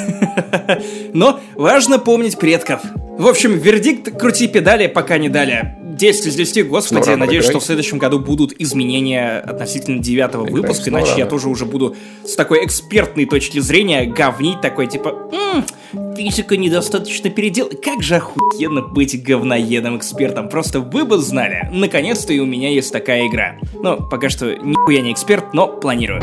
[1.13, 2.81] Но важно помнить предков.
[3.19, 5.86] В общем, вердикт «крути педали, пока не дали».
[5.97, 7.53] 10 из 10, господи, Снова надеюсь, играть.
[7.53, 12.35] что в следующем году будут изменения относительно девятого выпуска, иначе я тоже уже буду с
[12.35, 17.71] такой экспертной точки зрения говнить такой, типа, м-м, физика недостаточно передел.
[17.83, 21.69] Как же охуенно быть говноедом-экспертом, просто вы бы знали.
[21.73, 23.57] Наконец-то и у меня есть такая игра.
[23.75, 26.23] Но пока что нихуя не эксперт, но планирую.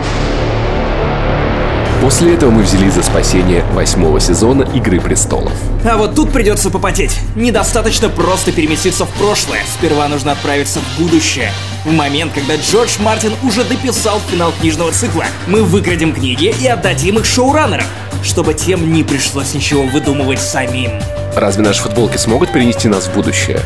[2.04, 5.54] После этого мы взялись за спасение восьмого сезона «Игры престолов».
[5.90, 7.18] А вот тут придется попотеть.
[7.34, 9.62] Недостаточно просто переместиться в прошлое.
[9.66, 11.50] Сперва нужно отправиться в будущее.
[11.86, 15.24] В момент, когда Джордж Мартин уже дописал финал книжного цикла.
[15.48, 17.86] Мы выкрадем книги и отдадим их шоураннерам,
[18.22, 20.92] чтобы тем не пришлось ничего выдумывать самим.
[21.38, 23.62] Разве наши футболки смогут перенести нас в будущее?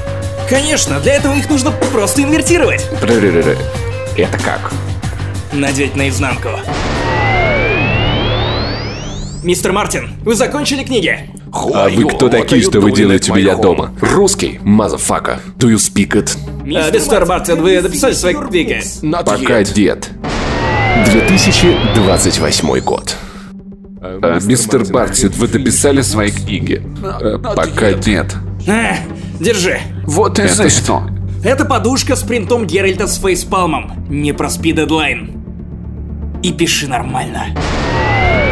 [0.48, 2.86] Конечно, для этого их нужно просто инвертировать.
[4.16, 4.72] Это как?
[5.52, 6.50] Надеть наизнанку.
[9.48, 11.18] Мистер Мартин, вы закончили книги?
[11.54, 13.94] А вы кто такие, что вы делаете у меня дома?
[14.02, 15.40] Русский, motherfucker.
[15.58, 16.38] Do you speak it?
[16.66, 18.84] Э, Мистер Мартин, вы написали свои книги?
[19.10, 20.10] Пока нет.
[21.14, 23.16] 2028 год.
[24.02, 26.84] А, мистер Мартин, вы дописали свои книги?
[27.02, 28.36] Э, Пока нет.
[28.68, 28.98] А,
[29.40, 29.80] держи.
[30.06, 31.04] Вот это что?
[31.46, 34.06] Это подушка с принтом Геральта с фейспалмом.
[34.10, 35.42] Не проспи дедлайн.
[36.44, 37.46] И пиши нормально.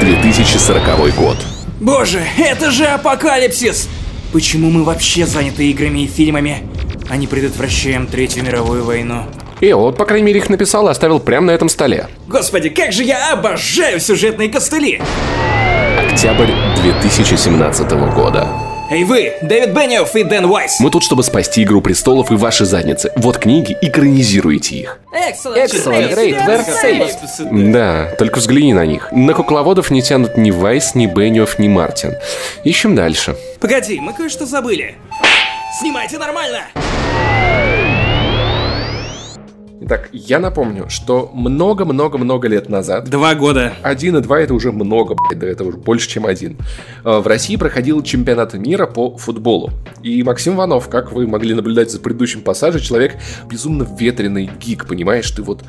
[0.06, 1.38] 2040 год.
[1.82, 3.89] Боже, это же апокалипсис!
[4.32, 6.64] Почему мы вообще заняты играми и фильмами,
[7.10, 9.24] а не предотвращаем Третью мировую войну?
[9.62, 12.08] И вот, по крайней мере, их написал и оставил прямо на этом столе.
[12.28, 15.01] Господи, как же я обожаю сюжетные костыли!
[15.97, 16.51] Октябрь
[16.84, 18.47] 2017 года.
[18.96, 20.80] Эй вы, Дэвид Бенниофф и Дэн Уайс!
[20.80, 23.12] Мы тут, чтобы спасти Игру Престолов и ваши задницы.
[23.18, 25.00] Вот книги, экранизируйте их.
[25.14, 27.72] Excellent, great, safe.
[27.74, 29.12] Да, только взгляни на них.
[29.12, 32.14] На кукловодов не тянут ни Вайс, ни Бенниофф, ни Мартин.
[32.64, 33.36] Ищем дальше.
[33.60, 34.96] Погоди, мы кое-что забыли.
[35.78, 36.62] Снимайте нормально!
[39.82, 43.73] Итак, я напомню, что много-много-много лет назад Два года.
[43.84, 46.57] Один и два это уже много, блядь, да это уже больше, чем один.
[47.03, 49.71] Э, В России проходил чемпионат мира по футболу.
[50.01, 53.17] И Максим Иванов, как вы могли наблюдать за предыдущим пассажем, человек
[53.49, 55.30] безумно ветреный гик, понимаешь?
[55.30, 55.63] Ты вот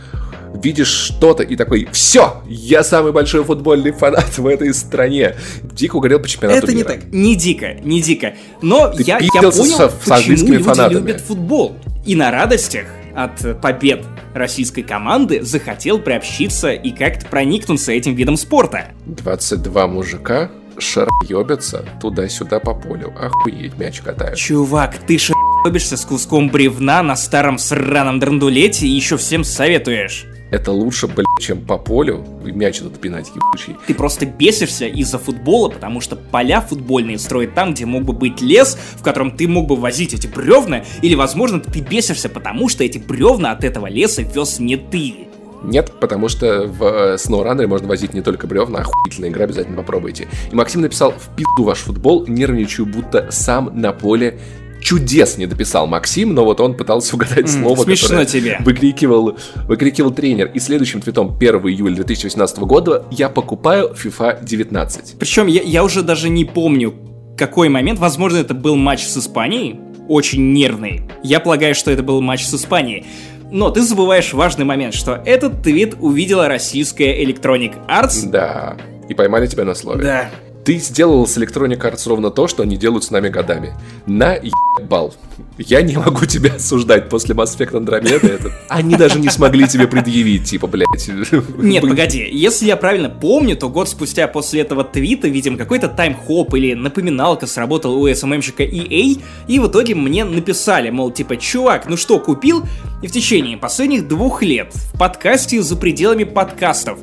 [0.54, 5.34] видишь что-то и такой, все, я самый большой футбольный фанат в этой стране.
[5.62, 6.88] Дико угорел по чемпионату Это не мира.
[6.88, 8.34] так, не дико, не дико.
[8.62, 10.94] Но Ты я, я понял, со- почему люди фанатами.
[11.00, 11.74] любят футбол.
[12.06, 12.84] И на радостях
[13.16, 14.04] от побед
[14.34, 18.92] российской команды захотел приобщиться и как-то проникнуться этим видом спорта.
[19.06, 23.14] 22 мужика шаръебятся туда-сюда по полю.
[23.18, 24.36] Охуеть, мяч катают.
[24.36, 30.26] Чувак, ты шебешься с куском бревна на старом сраном драндулете и еще всем советуешь.
[30.56, 33.76] Это лучше, блядь, чем по полю мяч этот пинать ебучий.
[33.86, 38.40] Ты просто бесишься из-за футбола, потому что поля футбольные строят там, где мог бы быть
[38.40, 42.84] лес, в котором ты мог бы возить эти бревна, или, возможно, ты бесишься, потому что
[42.84, 45.28] эти бревна от этого леса вез не ты.
[45.62, 50.26] Нет, потому что в э, SnowRunner можно возить не только бревна, охуительная игра, обязательно попробуйте.
[50.50, 54.38] И Максим написал «В пизду ваш футбол, нервничаю, будто сам на поле
[54.86, 58.56] чудес не дописал Максим, но вот он пытался угадать слово, смешно которое тебе.
[58.60, 60.52] Выкрикивал, выкрикивал тренер.
[60.54, 65.16] И следующим твитом 1 июля 2018 года я покупаю FIFA 19.
[65.18, 66.94] Причем я, я уже даже не помню,
[67.36, 67.98] какой момент.
[67.98, 69.80] Возможно, это был матч с Испанией.
[70.06, 71.02] Очень нервный.
[71.24, 73.06] Я полагаю, что это был матч с Испанией.
[73.50, 78.30] Но ты забываешь важный момент, что этот твит увидела российская Electronic Arts.
[78.30, 78.76] Да.
[79.08, 80.04] И поймали тебя на слове.
[80.04, 80.30] Да.
[80.66, 83.74] Ты сделал с Electronic Arts ровно то, что они делают с нами годами.
[84.04, 85.14] На ебал.
[85.58, 88.26] Я не могу тебя осуждать после Mass Effect Andromeda.
[88.26, 88.50] Это...
[88.68, 91.08] Они даже не смогли тебе предъявить, типа, блядь.
[91.56, 96.52] Нет, погоди, если я правильно помню, то год спустя после этого твита, видимо, какой-то тайм-хоп
[96.56, 101.96] или напоминалка сработал у СММщика EA, и в итоге мне написали, мол, типа, чувак, ну
[101.96, 102.64] что, купил?
[103.02, 106.98] И в течение последних двух лет в подкасте за пределами подкастов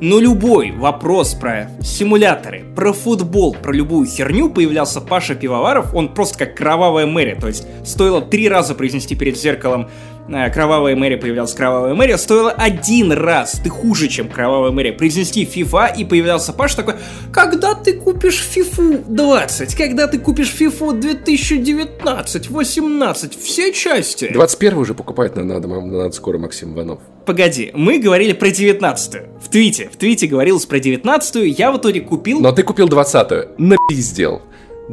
[0.00, 6.38] но любой вопрос про симуляторы, про футбол, про любую херню появлялся Паша Пивоваров, он просто
[6.46, 9.90] как кровавая Мэри, то есть стоило три раза произнести перед зеркалом
[10.52, 15.96] Кровавая Мэри появлялась Кровавая Мэри, стоило один раз, ты хуже, чем Кровавая Мэри, произнести FIFA,
[15.96, 16.94] и появлялся Паша такой,
[17.32, 24.30] когда ты купишь FIFA 20, когда ты купишь FIFA 2019, 18, все части?
[24.32, 27.00] 21 уже покупать надо, надо, надо скоро, Максим Иванов.
[27.26, 32.00] Погоди, мы говорили про 19 В твите, в твите говорилось про 19 я в итоге
[32.00, 32.40] купил...
[32.40, 33.48] Но ты купил 20-ю.
[33.58, 34.42] Напиздел.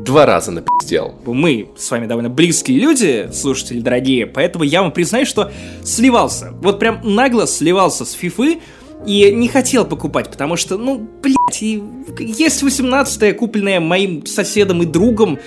[0.03, 1.15] Два раза напиздел.
[1.25, 5.51] Мы с вами довольно близкие люди, слушатели дорогие, поэтому я вам признаюсь, что
[5.83, 6.51] сливался.
[6.61, 8.59] Вот прям нагло сливался с фифы
[9.07, 11.81] и не хотел покупать, потому что, ну, блядь, и
[12.19, 15.39] есть 18-я, купленная моим соседом и другом,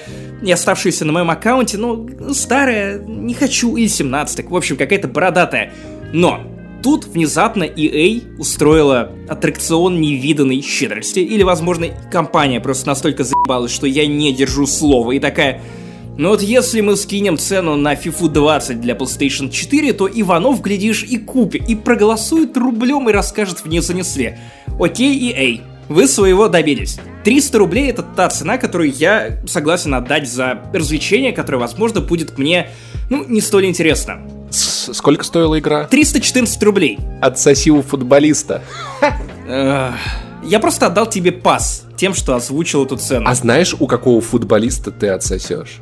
[0.42, 5.72] и оставшаяся на моем аккаунте, ну, старая, не хочу, или 17 в общем, какая-то бородатая.
[6.12, 6.40] Но
[6.82, 14.06] Тут внезапно EA устроила аттракцион невиданной щедрости, или, возможно, компания просто настолько заебалась, что я
[14.06, 15.60] не держу слова, и такая...
[16.16, 21.02] Ну вот если мы скинем цену на FIFA 20 для PlayStation 4, то Иванов, глядишь,
[21.02, 24.36] и купит, и проголосует рублем и расскажет вне занесли.
[24.78, 26.98] Окей, EA, вы своего добились.
[27.24, 32.68] 300 рублей это та цена, которую я согласен отдать за развлечение, которое, возможно, будет мне,
[33.08, 34.20] ну, не столь интересно.
[34.92, 35.86] Сколько стоила игра?
[35.86, 36.98] 314 рублей.
[37.20, 38.62] Отсоси у футболиста.
[39.46, 43.28] Я просто отдал тебе пас тем, что озвучил эту цену.
[43.28, 45.80] А знаешь, у какого футболиста ты отсосешь?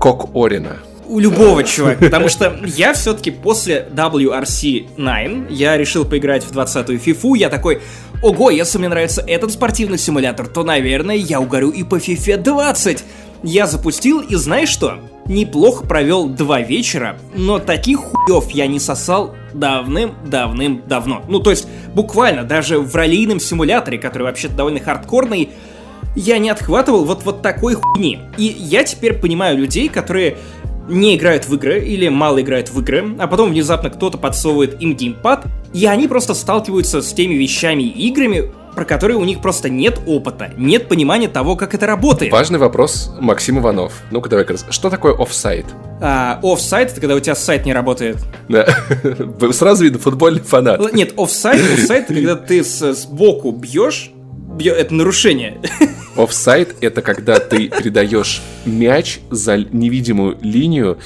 [0.00, 0.76] Кок Орина.
[1.08, 6.98] У любого чувака, потому что я все-таки после WRC 9, я решил поиграть в 20-ю
[6.98, 7.80] FIFA, я такой,
[8.22, 13.04] ого, если мне нравится этот спортивный симулятор, то, наверное, я угорю и по FIFA 20.
[13.44, 14.98] Я запустил, и знаешь что?
[15.28, 21.24] Неплохо провел два вечера, но таких хуев я не сосал давным-давным-давно.
[21.28, 25.50] Ну, то есть, буквально, даже в раллийном симуляторе, который вообще-то довольно хардкорный,
[26.14, 28.20] я не отхватывал вот, вот такой хуйни.
[28.38, 30.36] И я теперь понимаю людей, которые
[30.88, 34.94] не играют в игры или мало играют в игры, а потом внезапно кто-то подсовывает им
[34.94, 39.70] геймпад, и они просто сталкиваются с теми вещами и играми, про которые у них просто
[39.70, 42.30] нет опыта, нет понимания того, как это работает.
[42.30, 43.94] Важный вопрос, Максим Иванов.
[44.10, 45.64] Ну-ка давай Что такое офсайт?
[46.00, 48.18] А, офсайт это когда у тебя сайт не работает.
[48.50, 48.66] Да.
[49.52, 50.92] Сразу видно футбольный фанат.
[50.92, 54.10] Нет, офсайт, офсайт это когда ты сбоку бьешь,
[54.64, 55.60] это нарушение.
[56.16, 60.98] Офсайд— это когда ты передаешь мяч за невидимую линию,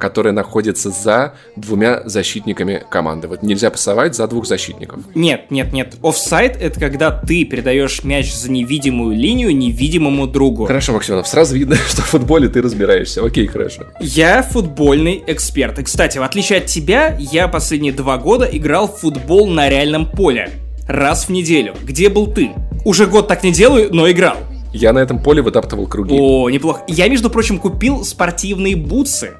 [0.00, 3.28] которая находится за двумя защитниками команды.
[3.28, 5.00] Вот нельзя пасовать за двух защитников.
[5.14, 5.96] Нет, нет, нет.
[6.02, 10.66] Офсайд— это когда ты передаешь мяч за невидимую линию невидимому другу.
[10.66, 13.24] Хорошо, Максимов, сразу видно, что в футболе ты разбираешься.
[13.24, 13.82] Окей, хорошо.
[14.00, 15.78] Я футбольный эксперт.
[15.78, 20.10] И, кстати, в отличие от тебя, я последние два года играл в футбол на реальном
[20.10, 20.67] поле.
[20.88, 21.74] Раз в неделю.
[21.84, 22.52] Где был ты?
[22.82, 24.38] Уже год так не делаю, но играл.
[24.72, 26.16] Я на этом поле вытаптывал круги.
[26.18, 26.82] О, неплохо.
[26.88, 29.32] Я, между прочим, купил спортивные бутсы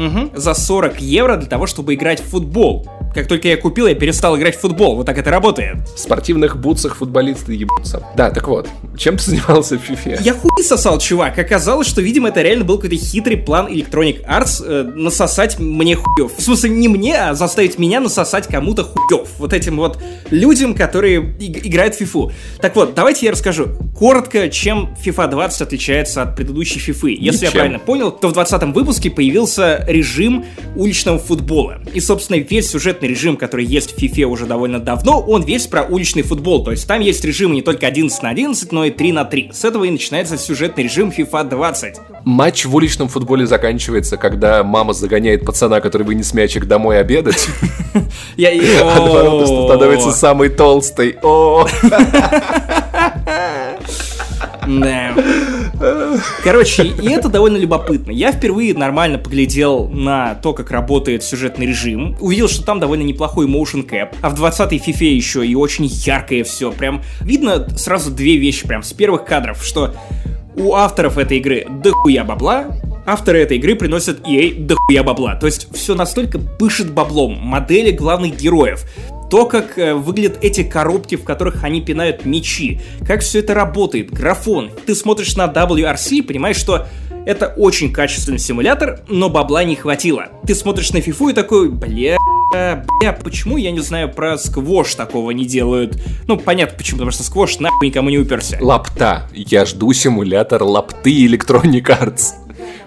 [0.00, 0.30] угу.
[0.34, 2.88] за 40 евро для того, чтобы играть в футбол.
[3.14, 4.96] Как только я купил, я перестал играть в футбол.
[4.96, 5.78] Вот так это работает.
[5.94, 8.02] В спортивных бутсах футболисты ебутся.
[8.16, 8.68] Да, так вот.
[8.96, 10.20] Чем ты занимался в FIFA?
[10.22, 11.38] Я хуй сосал, чувак.
[11.38, 16.32] Оказалось, что, видимо, это реально был какой-то хитрый план Electronic Arts э, насосать мне хуев.
[16.36, 19.28] В смысле, не мне, а заставить меня насосать кому-то хуев.
[19.38, 19.98] Вот этим вот
[20.30, 22.32] людям, которые играют в FIFA.
[22.60, 23.68] Так вот, давайте я расскажу
[23.98, 27.10] коротко, чем FIFA 20 отличается от предыдущей FIFA.
[27.10, 27.44] Если Ничем.
[27.44, 30.44] я правильно понял, то в 20 выпуске появился режим
[30.76, 31.80] уличного футбола.
[31.94, 35.82] И, собственно, весь сюжетный режим, который есть в FIFA уже довольно давно, он весь про
[35.82, 36.64] уличный футбол.
[36.64, 39.50] То есть там есть режимы не только 11 на 11, но и 3 на 3.
[39.52, 41.96] С этого и начинается сюжетный режим FIFA 20.
[42.24, 47.48] Матч в уличном футболе заканчивается, когда мама загоняет пацана, который вынес мячик домой обедать.
[48.36, 48.50] Я
[48.82, 51.16] А становится самый толстый.
[54.66, 55.14] Да.
[56.44, 58.10] Короче, и это довольно любопытно.
[58.10, 62.16] Я впервые нормально поглядел на то, как работает сюжетный режим.
[62.20, 64.14] Увидел, что там довольно неплохой motion cap.
[64.20, 66.72] А в 20-й FIFA еще и очень яркое все.
[66.72, 69.94] Прям видно сразу две вещи прям с первых кадров, что
[70.56, 72.66] у авторов этой игры дохуя бабла,
[73.06, 75.36] авторы этой игры приносят EA дохуя бабла.
[75.36, 77.38] То есть все настолько пышет баблом.
[77.40, 78.84] Модели главных героев,
[79.30, 84.10] то, как э, выглядят эти коробки, в которых они пинают мечи, как все это работает,
[84.10, 84.70] графон.
[84.86, 86.86] Ты смотришь на WRC и понимаешь, что
[87.26, 90.26] это очень качественный симулятор, но бабла не хватило.
[90.46, 92.16] Ты смотришь на FIFA и такой, бля,
[92.50, 96.02] бля, почему я не знаю про сквош такого не делают?
[96.26, 98.58] Ну, понятно почему, потому что сквош нахуй никому не уперся.
[98.60, 99.28] Лапта.
[99.32, 102.32] Я жду симулятор лапты Electronic Arts.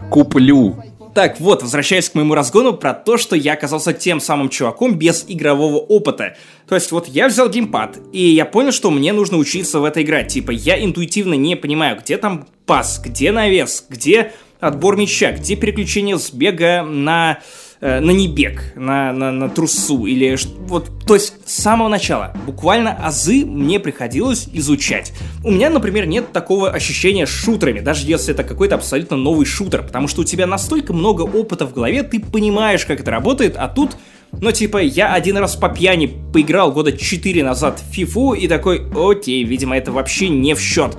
[0.09, 0.75] Куплю.
[1.13, 5.25] Так вот, возвращаясь к моему разгону про то, что я оказался тем самым чуваком без
[5.27, 6.35] игрового опыта.
[6.67, 10.01] То есть вот я взял геймпад, и я понял, что мне нужно учиться в это
[10.01, 10.29] играть.
[10.29, 16.17] Типа я интуитивно не понимаю, где там пас, где навес, где отбор мяча, где переключение
[16.17, 17.39] с бега на
[17.85, 20.37] Э, на небег, на, на, на трусу или
[20.67, 25.11] вот, то есть с самого начала, буквально азы мне приходилось изучать.
[25.43, 29.83] У меня, например, нет такого ощущения с шутерами, даже если это какой-то абсолютно новый шутер,
[29.83, 33.67] потому что у тебя настолько много опыта в голове, ты понимаешь, как это работает, а
[33.67, 33.97] тут
[34.31, 38.81] ну, типа, я один раз по пьяни поиграл года 4 назад в FIFA и такой,
[38.95, 40.97] окей, видимо, это вообще не в счет.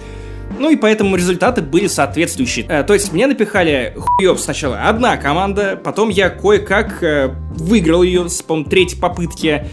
[0.58, 2.66] Ну и поэтому результаты были соответствующие.
[2.68, 8.28] Э, то есть мне напихали хуёв сначала одна команда, потом я кое-как э, выиграл ее
[8.28, 9.66] с, по третьей попытки.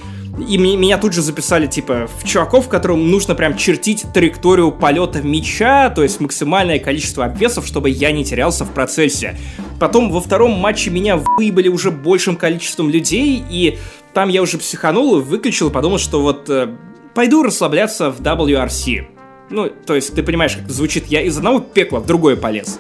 [0.48, 5.90] И меня тут же записали, типа, в чуваков, которым нужно прям чертить траекторию полета мяча,
[5.90, 9.38] то есть максимальное количество обвесов, чтобы я не терялся в процессе.
[9.80, 13.78] Потом во втором матче меня выебали уже большим количеством людей, и
[14.14, 16.70] там я уже психанул выключил, и подумал, что вот э,
[17.14, 19.21] пойду расслабляться в WRC.
[19.52, 21.08] Ну, то есть ты понимаешь, как звучит.
[21.08, 22.80] Я из одного пекла в другое полез.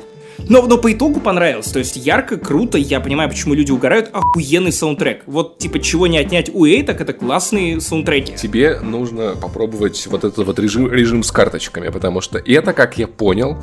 [0.49, 1.67] Но, но по итогу понравилось.
[1.67, 4.09] То есть ярко, круто, я понимаю, почему люди угорают.
[4.13, 5.23] Охуенный саундтрек.
[5.25, 8.35] Вот, типа, чего не отнять у EA, так это классные саундтреки.
[8.35, 13.07] Тебе нужно попробовать вот этот вот режим, режим с карточками, потому что это, как я
[13.07, 13.57] понял,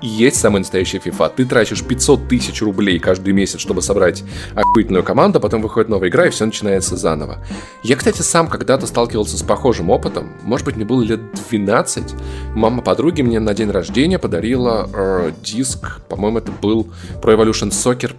[0.00, 1.32] есть самая настоящая FIFA.
[1.36, 4.22] Ты тратишь 500 тысяч рублей каждый месяц, чтобы собрать
[4.54, 7.44] охуительную команду, а потом выходит новая игра, и все начинается заново.
[7.82, 10.32] Я, кстати, сам когда-то сталкивался с похожим опытом.
[10.42, 11.20] Может быть, мне было лет
[11.50, 12.14] 12.
[12.54, 16.88] Мама подруги мне на день рождения подарила э, диск, по-моему, это был
[17.22, 18.12] Pro Evolution Soccer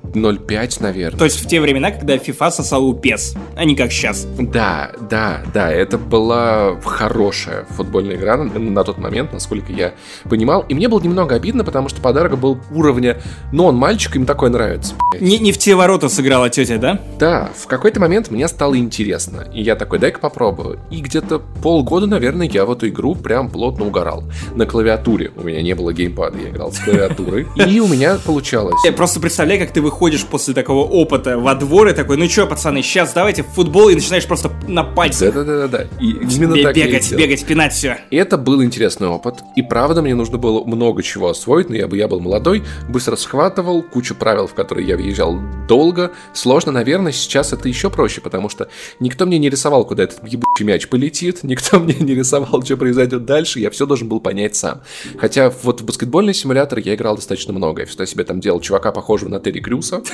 [0.45, 1.18] 05, наверное.
[1.18, 4.27] То есть в те времена, когда FIFA сосал у PES, а не как сейчас.
[4.40, 9.94] Да, да, да, это была хорошая футбольная игра на, на тот момент, насколько я
[10.30, 10.65] понимал.
[10.69, 13.22] И мне было немного обидно, потому что подарок был уровня,
[13.52, 14.95] ну, он мальчик, им такое нравится.
[15.19, 16.99] Не, не в те ворота сыграла тетя, да?
[17.19, 19.48] Да, в какой-то момент мне стало интересно.
[19.53, 20.80] И я такой, дай-ка попробую.
[20.91, 24.23] И где-то полгода, наверное, я в эту игру прям плотно угорал.
[24.56, 25.32] На клавиатуре.
[25.36, 27.48] У меня не было геймпада, я играл с клавиатуры.
[27.56, 28.76] И у меня получалось.
[28.84, 32.48] Я просто представляю, как ты выходишь после такого опыта во двор и такой, ну чё,
[32.48, 35.34] пацаны, сейчас давайте в футбол и начинаешь просто на пальцах.
[35.34, 35.84] Да-да-да-да.
[35.99, 37.98] И именно так Бегать, бегать, пинать все.
[38.10, 41.95] Это был интересный опыт, и правда мне нужно было много чего освоить, но я, бы,
[41.95, 46.12] я был молодой, быстро схватывал, кучу правил, в которые я въезжал долго.
[46.34, 48.68] Сложно, наверное, сейчас это еще проще, потому что
[48.99, 53.26] никто мне не рисовал, куда этот ебучий мяч полетит, никто мне не рисовал, что произойдет
[53.26, 54.82] дальше, я все должен был понять сам.
[55.18, 58.91] Хотя вот в баскетбольный симулятор я играл достаточно много, я всегда себе там делал чувака,
[58.91, 60.02] похожего на Терри Крюса.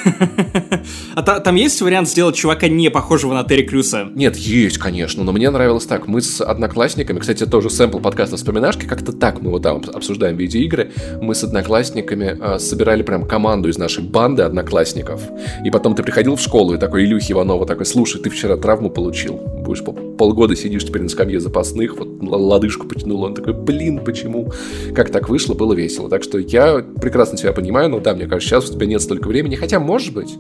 [1.14, 4.08] А та- там есть вариант сделать чувака не похожего на Терри Крюса?
[4.16, 6.08] Нет, есть, конечно, но мне нравилось так.
[6.08, 10.92] Мы с одноклассниками, кстати, тоже сэмпл подкаста «Вспоминашки», как-то так мы вот там обсуждаем видеоигры.
[11.22, 15.22] Мы с одноклассниками э, собирали прям команду из нашей банды одноклассников.
[15.66, 18.90] И потом ты приходил в школу и такой Илюхи Иванова такой, слушай, ты вчера травму
[18.90, 19.36] получил.
[19.36, 23.24] Будешь пол- полгода сидишь теперь на скамье запасных, вот лодыжку потянул.
[23.24, 24.52] Он такой, блин, почему?
[24.96, 26.10] Как так вышло, было весело.
[26.10, 29.28] Так что я прекрасно тебя понимаю, но да, мне кажется, сейчас у тебя нет столько
[29.28, 30.38] времени, хотя может быть.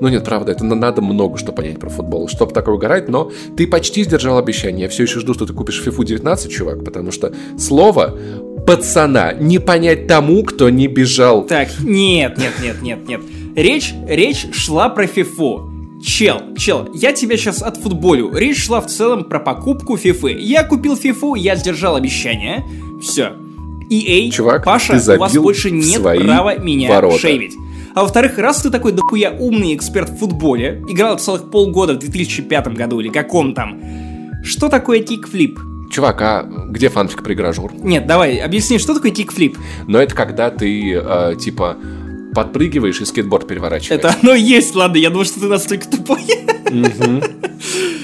[0.00, 3.30] Но нет, правда, это на- надо много что понять про футбол, чтобы такое угорать, но
[3.56, 4.84] ты почти сдержал обещание.
[4.84, 8.18] Я все еще жду, что ты купишь FIFA 19, чувак, потому что слово
[8.66, 11.44] пацана не понять тому, кто не бежал.
[11.46, 13.20] Так, нет, нет, нет, нет, нет.
[13.56, 15.68] Речь, речь шла про фифу.
[16.04, 18.34] Чел, чел, я тебя сейчас отфутболю.
[18.34, 20.32] Речь шла в целом про покупку фифы.
[20.32, 22.64] Я купил фифу, я сдержал обещание.
[23.00, 23.32] Все.
[23.92, 27.18] EA, Чувак, Паша, ты у вас больше нет права меня ворота.
[27.18, 27.54] шейвить.
[27.94, 32.68] А во-вторых, раз ты такой дохуя умный эксперт в футболе, играл целых полгода в 2005
[32.68, 33.82] году или каком там,
[34.42, 35.58] что такое кикфлип?
[35.90, 37.70] Чувак, а где фанфик про игражур?
[37.74, 39.58] Нет, давай, объясни, что такое кикфлип?
[39.86, 41.76] Но это когда ты, э, типа,
[42.34, 43.98] подпрыгиваешь и скейтборд переворачиваешь.
[43.98, 46.22] Это оно есть, ладно, я думал, что ты настолько тупой.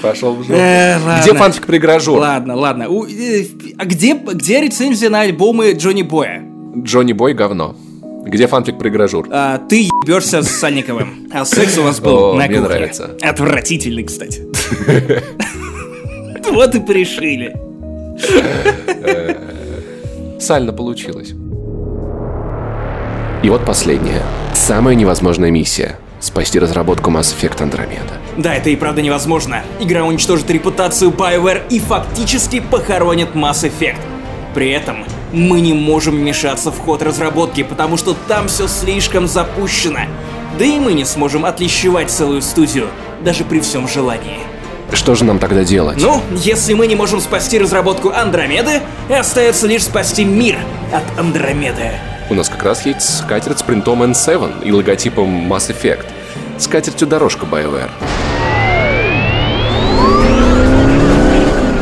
[0.01, 0.53] Пошел в жопу.
[0.53, 1.21] Э.
[1.23, 2.19] Где фанфик про игражур?
[2.19, 2.83] Ладно, ладно.
[2.83, 3.43] Э,
[3.77, 6.43] А где, где рецензия на альбомы Джонни Боя?
[6.77, 7.75] Джонни Бой говно.
[8.25, 9.27] Где фанфик про игражур?
[9.31, 11.27] А, ты ебешься с Сальниковым.
[11.33, 12.61] А секс у вас был О, на мне кухне.
[12.61, 13.17] нравится.
[13.21, 14.45] Отвратительный, кстати.
[16.51, 17.55] Вот и порешили.
[20.39, 21.33] Сально получилось.
[23.41, 24.21] И вот последняя.
[24.53, 25.97] Самая невозможная миссия.
[26.19, 28.17] Спасти разработку Mass Effect Andromeda.
[28.35, 29.63] Да, это и правда невозможно.
[29.79, 33.99] Игра уничтожит репутацию BioWare и фактически похоронит Mass Effect.
[34.53, 40.01] При этом мы не можем вмешаться в ход разработки, потому что там все слишком запущено.
[40.57, 42.89] Да и мы не сможем отлещевать целую студию,
[43.23, 44.39] даже при всем желании.
[44.91, 45.97] Что же нам тогда делать?
[46.01, 50.57] Ну, если мы не можем спасти разработку Андромеды, остается лишь спасти мир
[50.91, 51.91] от Андромеды.
[52.31, 56.05] У нас как раз есть скатерть с принтом N7 и логотипом Mass Effect.
[56.59, 57.89] Скатертью дорожка BioWare.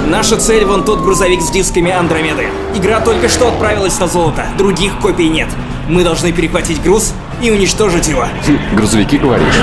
[0.08, 2.48] Наша цель вон тот грузовик с дисками Андромеды.
[2.74, 5.50] Игра только что отправилась на золото, других копий нет.
[5.90, 8.26] Мы должны перехватить груз и уничтожить его.
[8.48, 9.56] Хм, грузовики, говоришь?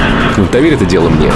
[0.52, 1.32] Доверь это дело мне.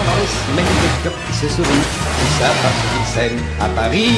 [0.00, 4.14] Des cœurs qui se sourient, et ça passe une scène à Paris.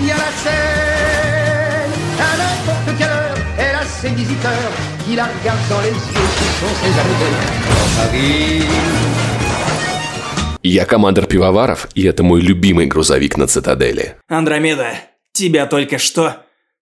[0.00, 4.72] Il y a la scène, à n'importe quelle heure, elle a ses visiteurs,
[5.04, 7.34] qui la regardent dans les yeux, qui sont ses amoureux.
[7.68, 8.62] Dans Paris.
[10.62, 14.16] Я командир Пивоваров, и это мой любимый грузовик на Цитадели.
[14.28, 14.92] Андромеда,
[15.32, 16.36] тебя только что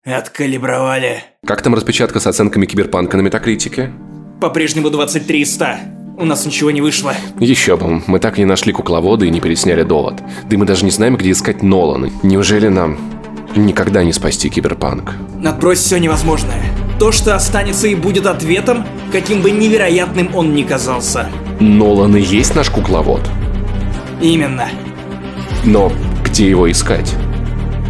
[0.06, 1.24] откалибровали.
[1.46, 3.92] Как там распечатка с оценками киберпанка на метакритике?
[4.40, 6.05] По-прежнему 23 из 100.
[6.18, 7.14] У нас ничего не вышло.
[7.40, 10.16] Еще бы, мы так и не нашли кукловода и не пересняли довод.
[10.16, 12.10] Да и мы даже не знаем, где искать Нолана.
[12.24, 12.98] Неужели нам
[13.56, 15.14] никогда не спасти киберпанк.
[15.44, 16.64] Отбрось все невозможное.
[17.00, 21.30] То, что останется и будет ответом, каким бы невероятным он ни казался.
[21.60, 23.22] Нолан и есть наш кукловод.
[24.22, 24.70] Именно.
[25.66, 25.92] Но
[26.24, 27.14] где его искать?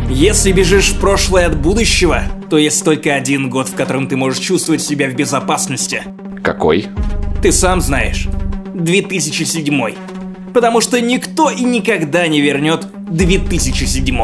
[0.09, 4.39] Если бежишь в прошлое от будущего, то есть только один год, в котором ты можешь
[4.39, 6.03] чувствовать себя в безопасности.
[6.43, 6.87] Какой?
[7.45, 8.27] Ты сам знаешь.
[8.73, 9.93] 2007.
[10.51, 14.17] Потому что никто и никогда не вернет 2007.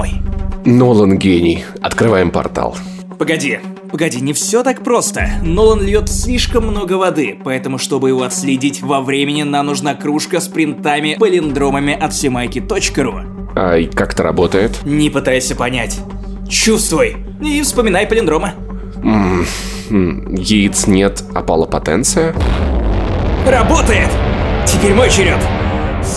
[0.66, 1.64] Нолан гений.
[1.84, 2.76] Открываем портал.
[3.20, 3.60] Погоди,
[3.92, 5.30] погоди, не все так просто.
[5.44, 10.48] Нолан льет слишком много воды, поэтому, чтобы его отследить во времени, нам нужна кружка с
[10.48, 13.20] принтами, палиндромами от всемайки.ру.
[13.56, 14.84] А и как это работает?
[14.84, 16.00] Не пытайся понять.
[16.50, 18.56] Чувствуй и вспоминай палиндрома.
[19.04, 19.46] М,
[20.34, 22.34] Яиц нет, а потенция?
[23.46, 24.10] Работает!
[24.66, 25.40] Теперь мой черед.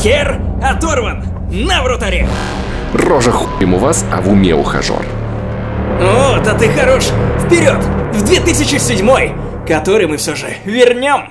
[0.03, 1.25] Хер оторван!
[1.51, 2.27] На вратаре!
[2.93, 5.05] Рожа хуем у вас, а в уме ухажер.
[6.01, 7.05] О, да ты хорош!
[7.47, 7.79] Вперед!
[8.13, 11.31] В 2007 который мы все же вернем!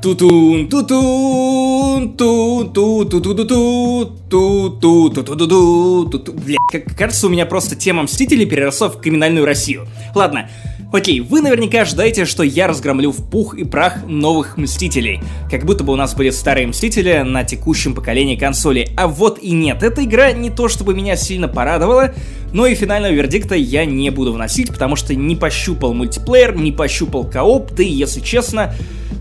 [0.00, 6.56] Тутун, тутун, ту ту ту ту ту ту ту ту ту ту ту ту Бля,
[6.72, 9.86] как кажется, у меня просто тема Мстителей переросла в криминальную Россию.
[10.16, 10.48] Ладно,
[10.92, 15.22] Окей, вы наверняка ожидаете, что я разгромлю в пух и прах новых Мстителей.
[15.50, 18.90] Как будто бы у нас были старые Мстители на текущем поколении консолей.
[18.94, 22.12] А вот и нет, эта игра не то чтобы меня сильно порадовала,
[22.52, 27.24] но и финального вердикта я не буду вносить, потому что не пощупал мультиплеер, не пощупал
[27.24, 28.74] кооп, да и, если честно,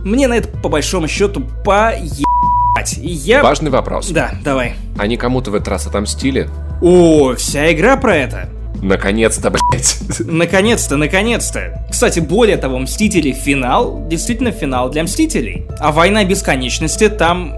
[0.03, 2.97] мне на это по большому счету поебать.
[2.97, 3.43] Я...
[3.43, 4.09] Важный вопрос.
[4.09, 4.73] Да, давай.
[4.97, 6.49] Они кому-то в этот раз отомстили?
[6.81, 8.49] О, вся игра про это.
[8.81, 9.97] Наконец-то, блять.
[10.19, 11.85] Наконец-то, наконец-то.
[11.89, 15.65] Кстати, более того, Мстители финал, действительно финал для Мстителей.
[15.79, 17.55] А Война Бесконечности там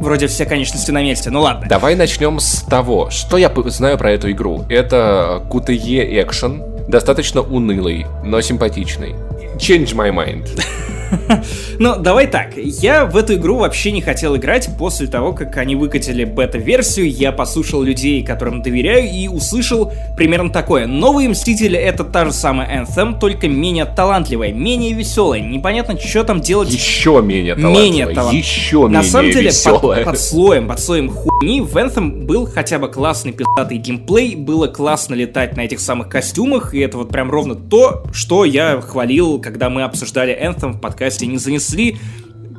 [0.00, 1.66] вроде все конечности на месте, ну ладно.
[1.68, 4.64] Давай начнем с того, что я знаю про эту игру.
[4.68, 9.14] Это QTE экшен, достаточно унылый, но симпатичный.
[9.58, 10.48] Change my mind.
[11.78, 12.56] Ну, давай так.
[12.56, 17.10] Я в эту игру вообще не хотел играть после того, как они выкатили бета-версию.
[17.10, 20.86] Я послушал людей, которым доверяю, и услышал примерно такое.
[20.86, 25.40] Новые Мстители— это та же самая Anthem, только менее талантливая, менее веселая.
[25.40, 26.70] Непонятно, что там делать.
[26.70, 27.84] Еще менее талантливая.
[27.84, 28.34] Менее талант...
[28.34, 30.04] Еще На менее самом деле, веселая.
[30.04, 34.68] Под, под слоем, под слоем хуйни в Anthem был хотя бы классный пиздатый геймплей, было
[34.68, 39.40] классно летать на этих самых костюмах, и это вот прям ровно то, что я хвалил,
[39.40, 41.98] когда мы обсуждали Anthem в подкасте подкасте не занесли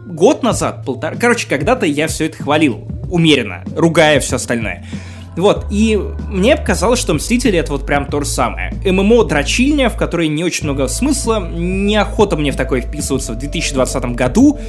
[0.06, 1.16] год назад, полтора...
[1.16, 4.86] Короче, когда-то я все это хвалил умеренно, ругая все остальное.
[5.38, 6.00] Вот, и
[6.30, 8.74] мне показалось, что Мстители это вот прям то же самое.
[8.86, 14.60] ММО-дрочильня, в которой не очень много смысла, неохота мне в такое вписываться в 2020 году,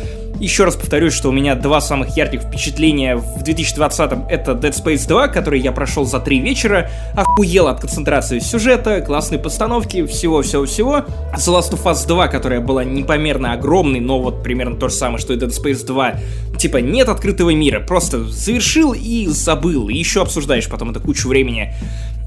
[0.40, 5.06] еще раз повторюсь, что у меня два самых ярких впечатления в 2020-м это Dead Space
[5.08, 11.04] 2, который я прошел за три вечера, охуел от концентрации сюжета, классной постановки, всего-всего-всего.
[11.34, 15.18] The Last of Us 2, которая была непомерно огромной, но вот примерно то же самое,
[15.18, 16.14] что и Dead Space 2.
[16.58, 21.74] Типа нет открытого мира, просто завершил и забыл, и еще обсуждаешь потом это кучу времени.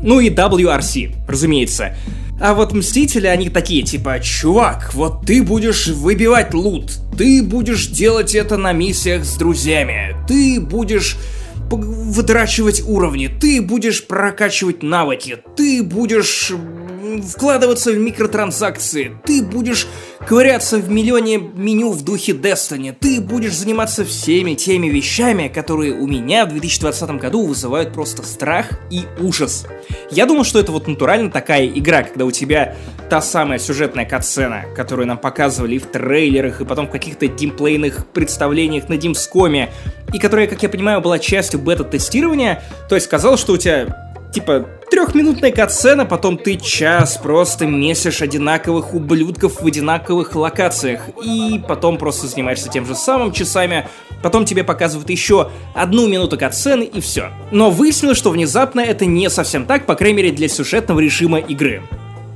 [0.01, 1.95] Ну и WRC, разумеется.
[2.41, 8.33] А вот Мстители, они такие, типа, чувак, вот ты будешь выбивать лут, ты будешь делать
[8.33, 11.17] это на миссиях с друзьями, ты будешь
[11.77, 16.51] выдрачивать уровни, ты будешь прокачивать навыки, ты будешь
[17.27, 19.87] вкладываться в микротранзакции, ты будешь
[20.27, 26.07] ковыряться в миллионе меню в духе Destiny, ты будешь заниматься всеми теми вещами, которые у
[26.07, 29.65] меня в 2020 году вызывают просто страх и ужас.
[30.11, 32.75] Я думал, что это вот натурально такая игра, когда у тебя
[33.09, 38.07] та самая сюжетная катсцена, которую нам показывали и в трейлерах, и потом в каких-то геймплейных
[38.07, 39.69] представлениях на Димскоме,
[40.13, 44.65] и которая, как я понимаю, была частью бета-тестирования, то есть казалось, что у тебя типа
[44.91, 52.27] трехминутная катсцена, потом ты час просто месишь одинаковых ублюдков в одинаковых локациях, и потом просто
[52.27, 53.87] занимаешься тем же самым часами,
[54.21, 57.31] потом тебе показывают еще одну минуту катсцены и все.
[57.51, 61.81] Но выяснилось, что внезапно это не совсем так, по крайней мере для сюжетного режима игры.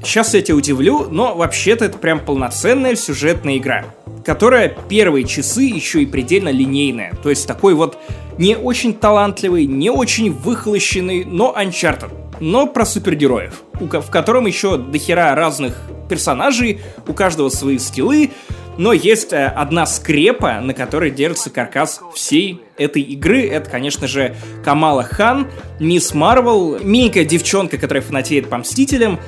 [0.04, 3.86] Сейчас я тебя удивлю, но вообще-то это прям полноценная сюжетная игра,
[4.26, 7.14] которая первые часы еще и предельно линейная.
[7.24, 7.98] То есть такой вот
[8.38, 12.12] не очень талантливый, не очень выхолощенный, но Uncharted.
[12.42, 18.32] Но про супергероев, в котором еще дохера разных персонажей, у каждого свои скиллы,
[18.78, 23.48] но есть э, одна скрепа, на которой держится каркас всей этой игры.
[23.48, 24.36] Это, конечно же,
[24.66, 25.48] Камала Хан,
[25.80, 29.20] Мисс Марвел, миленькая девчонка, которая фанатеет по Мстителям,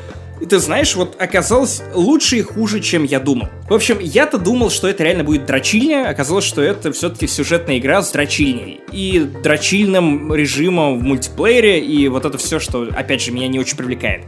[0.42, 3.48] И ты знаешь, вот оказалось лучше и хуже, чем я думал.
[3.70, 8.02] В общем, я-то думал, что это реально будет дрочильня, оказалось, что это все-таки сюжетная игра
[8.02, 8.82] с дрочильней.
[8.92, 13.78] И дрочильным режимом в мультиплеере, и вот это все, что, опять же, меня не очень
[13.78, 14.26] привлекает.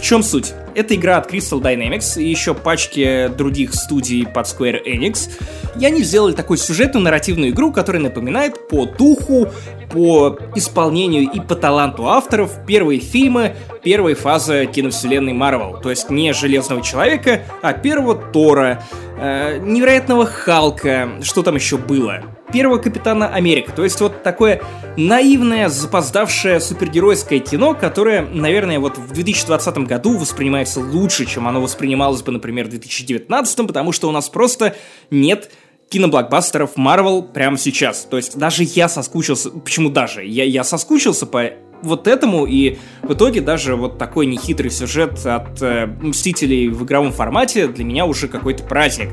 [0.00, 0.54] В чем суть?
[0.74, 5.30] Это игра от Crystal Dynamics и еще пачки других студий под Square Enix.
[5.78, 9.48] И они сделали такую сюжетную нарративную игру, которая напоминает по духу,
[9.92, 15.78] по исполнению и по таланту авторов первые фильмы первой фазы киновселенной Марвел.
[15.82, 18.82] То есть не Железного Человека, а первого Тора,
[19.18, 22.22] э, невероятного Халка, что там еще было
[22.52, 23.72] первого Капитана Америка.
[23.72, 24.62] То есть вот такое
[24.96, 32.22] наивное, запоздавшее супергеройское кино, которое, наверное, вот в 2020 году воспринимается лучше, чем оно воспринималось
[32.22, 34.76] бы, например, в 2019, потому что у нас просто
[35.10, 35.50] нет
[35.90, 38.06] киноблокбастеров Marvel прямо сейчас.
[38.08, 40.24] То есть даже я соскучился, почему даже?
[40.24, 41.50] Я, я соскучился по
[41.82, 47.12] вот этому, и в итоге даже вот такой нехитрый сюжет от э, Мстителей в игровом
[47.12, 49.10] формате для меня уже какой-то праздник.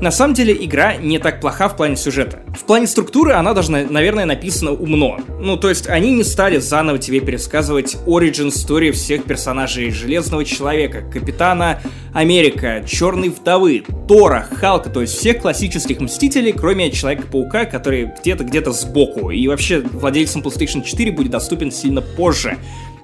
[0.00, 2.40] На самом деле игра не так плоха в плане сюжета.
[2.56, 5.18] В плане структуры она даже, наверное, написана умно.
[5.40, 11.02] Ну, то есть они не стали заново тебе пересказывать origin story всех персонажей Железного Человека,
[11.02, 11.80] Капитана
[12.14, 18.70] Америка, Черной Вдовы, Тора, Халка, то есть всех классических Мстителей, кроме Человека-паука, который где-то где-то
[18.70, 19.30] сбоку.
[19.30, 22.56] И вообще владельцам PlayStation 4 будет доступен сильно позже.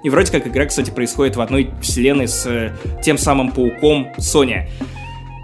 [0.05, 2.73] И вроде как игра, кстати, происходит в одной вселенной с э,
[3.03, 4.69] тем самым пауком Sony.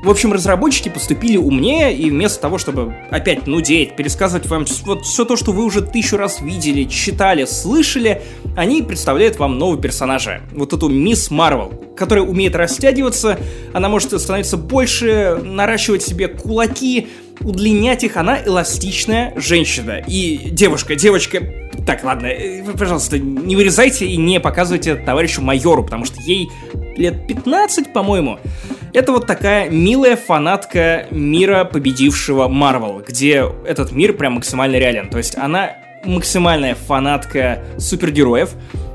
[0.03, 5.27] В общем, разработчики поступили умнее, и вместо того, чтобы опять нудеть, пересказывать вам вот все
[5.27, 8.23] то, что вы уже тысячу раз видели, читали, слышали,
[8.57, 10.41] они представляют вам нового персонажа.
[10.53, 13.39] Вот эту Мисс Марвел, которая умеет растягиваться,
[13.75, 17.09] она может становиться больше, наращивать себе кулаки,
[17.41, 20.03] удлинять их, она эластичная женщина.
[20.07, 21.43] И девушка, девочка...
[21.87, 26.51] Так, ладно, э, пожалуйста, не вырезайте и не показывайте товарищу майору, потому что ей
[26.97, 28.39] лет 15, по-моему.
[28.93, 35.09] Это вот такая милая фанатка мира победившего Марвел, где этот мир прям максимально реален.
[35.09, 38.51] То есть она максимальная фанатка супергероев,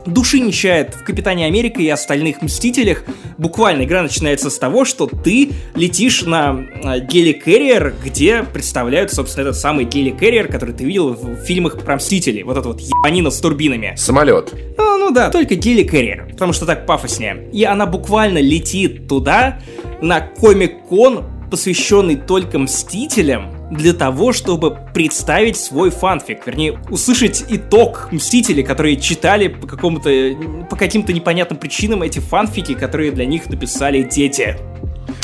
[0.05, 3.03] души не чает в Капитане Америка и остальных Мстителях.
[3.37, 9.57] Буквально игра начинается с того, что ты летишь на а, геликэрриер, где представляют, собственно, этот
[9.57, 12.43] самый геликэрриер, который ты видел в фильмах про Мстителей.
[12.43, 13.93] Вот это вот ебанина с турбинами.
[13.97, 14.53] Самолет.
[14.77, 17.49] Ну, ну да, только геликэрриер, потому что так пафоснее.
[17.51, 19.59] И она буквально летит туда,
[20.01, 28.63] на Комик-кон, посвященный только Мстителям, для того, чтобы представить свой фанфик, вернее, услышать итог Мстителей,
[28.63, 30.09] которые читали по какому-то,
[30.69, 34.57] по каким-то непонятным причинам эти фанфики, которые для них написали дети.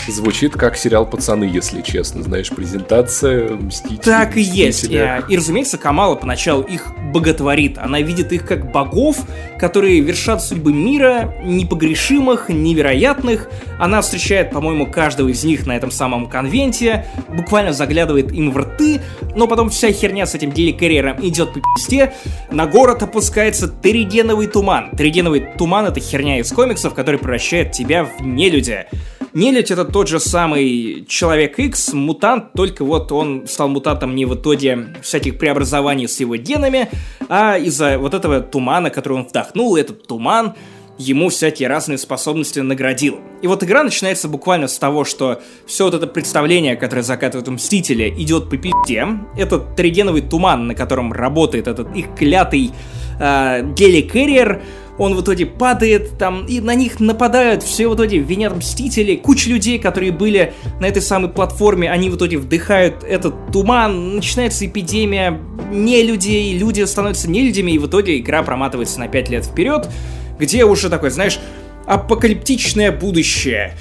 [0.08, 2.24] Звучит как сериал «Пацаны», если честно.
[2.24, 4.00] Знаешь, презентация Мстителей.
[4.04, 4.86] Так и есть.
[4.86, 4.96] И,
[5.30, 7.78] и, разумеется, Камала поначалу их боготворит.
[7.78, 9.18] Она видит их как богов,
[9.60, 13.48] которые вершат судьбы мира, непогрешимых, невероятных.
[13.80, 19.02] Она встречает, по-моему, каждого из них на этом самом конвенте, буквально заглядывает им в рты,
[19.36, 22.14] но потом вся херня с этим деликарьером идет по пизде.
[22.50, 24.92] На город опускается терригеновый туман.
[24.98, 28.88] Терригеновый туман— это херня из комиксов, который превращает тебя в нелюдя.
[29.34, 34.36] Нелюдь это тот же самый Человек X, мутант, только вот он стал мутантом не в
[34.36, 36.90] итоге всяких преобразований с его генами,
[37.30, 40.56] а из-за вот этого тумана, который он вдохнул, этот туман
[40.98, 43.20] ему всякие разные способности наградил.
[43.42, 48.14] И вот игра начинается буквально с того, что все вот это представление, которое закатывают Мстители,
[48.18, 49.08] идет по пизде.
[49.38, 52.72] Этот тригеновый туман, на котором работает этот их клятый
[53.20, 54.62] э, геликэрриер,
[54.98, 59.50] он в итоге падает там, и на них нападают, все в итоге винят Мстители, куча
[59.50, 65.40] людей, которые были на этой самой платформе, они в итоге вдыхают этот туман, начинается эпидемия
[65.72, 69.90] не людей, люди становятся не людьми, и в итоге игра проматывается на 5 лет вперед,
[70.38, 71.40] где уже такой, знаешь,
[71.88, 73.78] апокалиптичное будущее.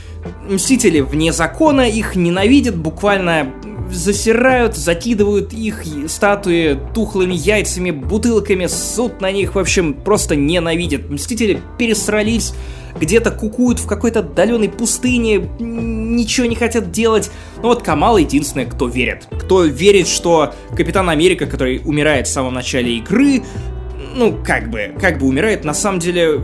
[0.49, 3.53] Мстители вне закона, их ненавидят, буквально
[3.93, 11.09] засирают, закидывают их статуи тухлыми яйцами, бутылками, суд на них, в общем, просто ненавидят.
[11.11, 12.55] Мстители пересрались,
[12.99, 17.31] где-то кукуют в какой-то отдаленной пустыне, ничего не хотят делать.
[17.57, 19.27] Но вот Камал единственный, кто верит.
[19.31, 23.43] Кто верит, что Капитан Америка, который умирает в самом начале игры,
[24.15, 26.41] ну, как бы, как бы умирает, на самом деле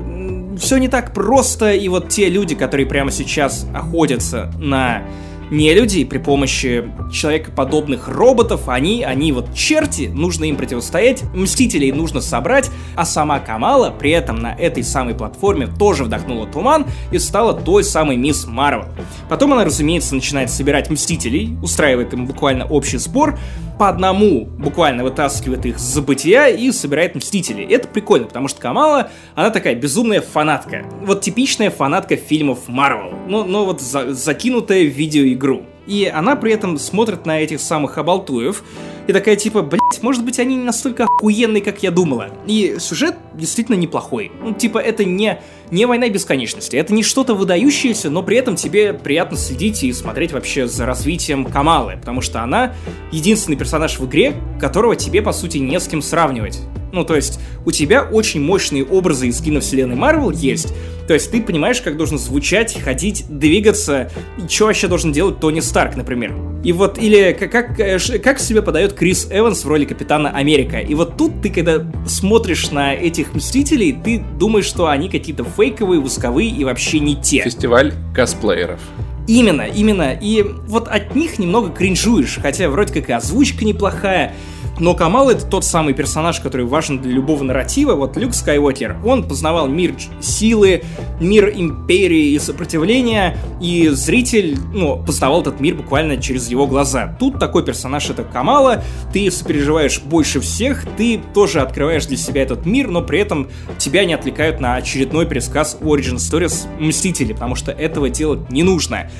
[0.59, 5.03] все не так просто, и вот те люди, которые прямо сейчас охотятся на
[5.51, 12.21] не люди при помощи человекоподобных роботов, они, они вот черти, нужно им противостоять, мстителей нужно
[12.21, 17.55] собрать, а сама Камала при этом на этой самой платформе тоже вдохнула туман и стала
[17.55, 18.87] той самой мисс Марвел.
[19.29, 23.39] Потом она, разумеется, начинает собирать мстителей, устраивает им буквально общий сбор,
[23.79, 27.65] по одному буквально вытаскивает их с забытия и собирает Мстителей.
[27.65, 30.85] Это прикольно, потому что Камала, она такая безумная фанатка.
[31.03, 35.65] Вот типичная фанатка фильмов Марвел, но, но вот за, закинутая в видеоигру.
[35.87, 38.65] И она при этом смотрит на этих самых обалтуев
[39.07, 42.31] и такая типа, блять, может быть они не настолько охуенные, как я думала.
[42.47, 44.33] И сюжет действительно неплохой.
[44.43, 45.41] Ну, типа, это не,
[45.71, 50.33] не война бесконечности, это не что-то выдающееся, но при этом тебе приятно следить и смотреть
[50.33, 52.75] вообще за развитием Камалы, потому что она
[53.13, 56.61] единственный персонаж в игре, которого тебе, по сути, не с кем сравнивать.
[56.93, 60.73] Ну, то есть, у тебя очень мощные образы из киновселенной Марвел есть,
[61.07, 65.61] то есть ты понимаешь, как должен звучать, ходить, двигаться, и что вообще должен делать Тони
[65.61, 66.35] Старк, например.
[66.65, 70.81] И вот, или как, как, э, как себя подает Крис Эванс в роли Капитана Америка.
[70.81, 76.01] И вот тут ты, когда смотришь на этих Мстителей, ты думаешь, что они какие-то фейковые,
[76.01, 77.43] восковые и вообще не те.
[77.43, 78.81] Фестиваль косплееров.
[79.27, 80.13] Именно, именно.
[80.13, 84.35] И вот от них немного кринжуешь, хотя вроде как и озвучка неплохая,
[84.79, 87.95] но Камал это тот самый персонаж, который важен для любого нарратива.
[87.95, 90.83] Вот Люк Скайуокер, он познавал мир силы,
[91.21, 97.17] мир империи и сопротивления, и зритель, ну, познавал этот мир буквально через его глаза.
[97.19, 102.67] Тут такой персонаж это Камала, ты сопереживаешь больше всех, ты тоже открываешь для себя этот
[102.67, 103.49] мир, но при этом
[103.79, 109.11] тебя не отвлекают на очередной пересказ Origin Stories Мстители, потому что этого делать не нужно.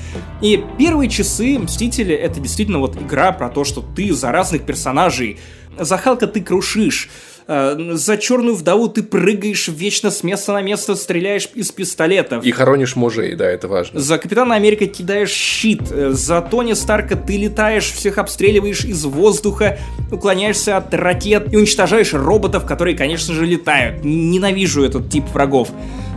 [0.41, 5.39] И первые часы Мстители это действительно вот игра про то, что ты за разных персонажей
[5.77, 7.09] за Халка ты крушишь,
[7.47, 12.45] за черную вдову ты прыгаешь вечно с места на место, стреляешь из пистолетов.
[12.45, 13.99] И хоронишь мужей, да, это важно.
[13.99, 19.79] За Капитана Америка кидаешь щит, э, за Тони Старка ты летаешь, всех обстреливаешь из воздуха,
[20.11, 24.03] уклоняешься от ракет и уничтожаешь роботов, которые, конечно же, летают.
[24.03, 25.69] Ненавижу этот тип врагов.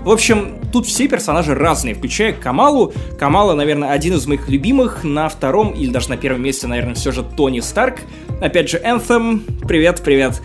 [0.05, 2.93] В общем, тут все персонажи разные, включая Камалу.
[3.19, 5.05] Камала, наверное, один из моих любимых.
[5.05, 7.99] На втором или даже на первом месте, наверное, все же Тони Старк.
[8.41, 9.43] Опять же, Anthem.
[9.69, 10.41] Привет, привет.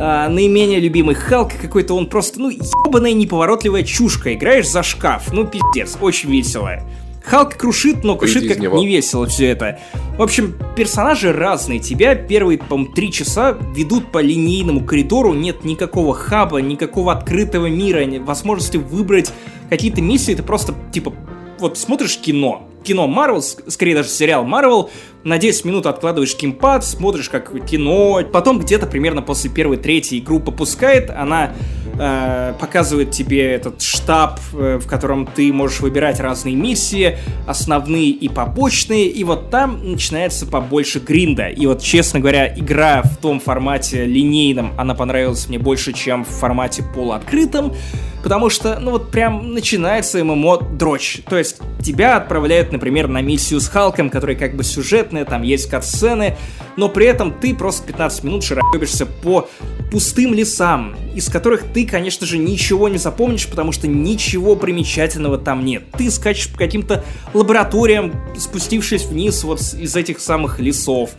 [0.00, 4.32] А, наименее любимый Халк какой-то, он просто, ну, ебаная неповоротливая чушка.
[4.32, 5.32] Играешь за шкаф.
[5.32, 6.80] Ну, пиздец, очень весело.
[7.24, 9.80] Халк крушит, но крушит как не весело все это.
[10.16, 11.80] В общем, персонажи разные.
[11.80, 18.06] Тебя первые, по три часа ведут по линейному коридору, нет никакого хаба, никакого открытого мира,
[18.20, 19.32] возможности выбрать
[19.68, 21.12] какие-то миссии, ты просто, типа,
[21.58, 24.88] вот смотришь кино, кино Марвел, скорее даже сериал Марвел,
[25.24, 30.40] на 10 минут откладываешь кимпад, смотришь как кино, потом где-то примерно после первой, третьей игру
[30.40, 31.52] попускает, она
[31.98, 38.28] э, показывает тебе этот штаб, э, в котором ты можешь выбирать разные миссии, основные и
[38.28, 41.48] побочные, и вот там начинается побольше гринда.
[41.48, 46.28] И вот, честно говоря, игра в том формате линейном, она понравилась мне больше, чем в
[46.28, 47.74] формате полуоткрытом,
[48.22, 51.20] потому что, ну вот прям начинается ММО дрочь.
[51.28, 54.62] То есть тебя отправляют, например, на миссию с Халком, которая как бы
[55.08, 56.36] сюжетная, там есть катсцены,
[56.76, 59.48] но при этом ты просто 15 минут шарабишься по
[59.90, 65.64] пустым лесам, из которых ты, конечно же, ничего не запомнишь, потому что ничего примечательного там
[65.64, 65.84] нет.
[65.96, 67.04] Ты скачешь по каким-то
[67.34, 71.10] лабораториям, спустившись вниз вот из этих самых лесов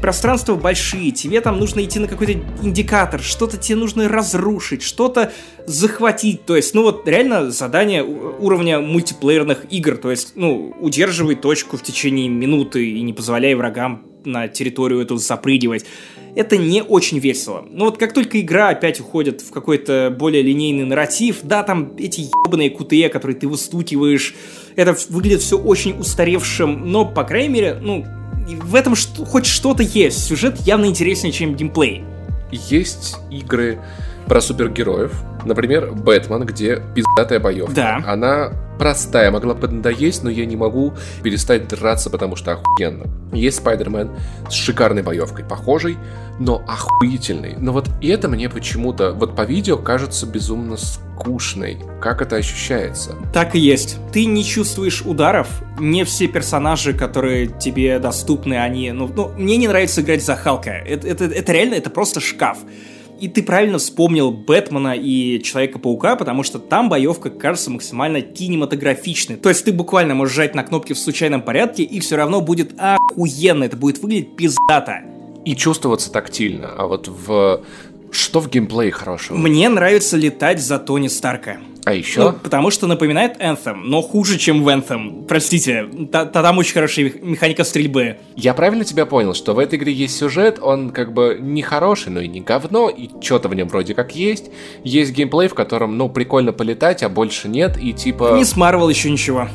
[0.00, 2.32] пространства большие, тебе там нужно идти на какой-то
[2.62, 5.32] индикатор, что-то тебе нужно разрушить, что-то
[5.66, 6.44] захватить.
[6.46, 9.96] То есть, ну вот реально задание уровня мультиплеерных игр.
[9.96, 15.16] То есть, ну, удерживай точку в течение минуты и не позволяй врагам на территорию эту
[15.16, 15.84] запрыгивать.
[16.36, 17.66] Это не очень весело.
[17.68, 22.28] Но вот как только игра опять уходит в какой-то более линейный нарратив, да, там эти
[22.46, 24.34] ебаные QTE, которые ты выстукиваешь,
[24.76, 28.04] это выглядит все очень устаревшим, но, по крайней мере, ну,
[28.56, 28.94] в этом
[29.26, 30.24] хоть что-то есть.
[30.24, 32.04] Сюжет явно интереснее, чем геймплей.
[32.50, 33.78] Есть игры
[34.30, 35.12] про супергероев.
[35.44, 37.74] Например, Бэтмен, где пиздатая боевка.
[37.74, 38.04] Да.
[38.06, 40.94] Она простая, могла бы надоесть, но я не могу
[41.24, 43.06] перестать драться, потому что охуенно.
[43.32, 44.12] Есть Спайдермен
[44.48, 45.96] с шикарной боевкой, похожей,
[46.38, 47.56] но охуительной.
[47.58, 51.78] Но вот это мне почему-то, вот по видео кажется безумно скучной.
[52.00, 53.16] Как это ощущается?
[53.34, 53.98] Так и есть.
[54.12, 55.48] Ты не чувствуешь ударов.
[55.80, 58.92] Не все персонажи, которые тебе доступны, они...
[58.92, 60.70] Ну, ну мне не нравится играть за Халка.
[60.70, 62.58] Это, это, это реально, это просто шкаф.
[63.20, 69.36] И ты правильно вспомнил Бэтмена и Человека-паука, потому что там боевка кажется максимально кинематографичной.
[69.36, 72.72] То есть ты буквально можешь жать на кнопки в случайном порядке, и все равно будет
[72.78, 75.02] охуенно, это будет выглядеть пиздато.
[75.44, 76.70] И чувствоваться тактильно.
[76.76, 77.62] А вот в
[78.10, 79.36] что в геймплее хорошего?
[79.36, 81.58] Мне нравится летать за Тони Старка.
[81.84, 82.20] А еще?
[82.20, 85.26] Ну, потому что напоминает Anthem, но хуже, чем в Anthem.
[85.26, 88.18] Простите, там очень хорошая механика стрельбы.
[88.36, 92.10] Я правильно тебя понял, что в этой игре есть сюжет, он как бы не хороший,
[92.10, 94.50] но и не говно, и что-то в нем вроде как есть.
[94.84, 98.34] Есть геймплей, в котором, ну, прикольно полетать, а больше нет, и типа...
[98.36, 99.48] Не с Marvel еще ничего.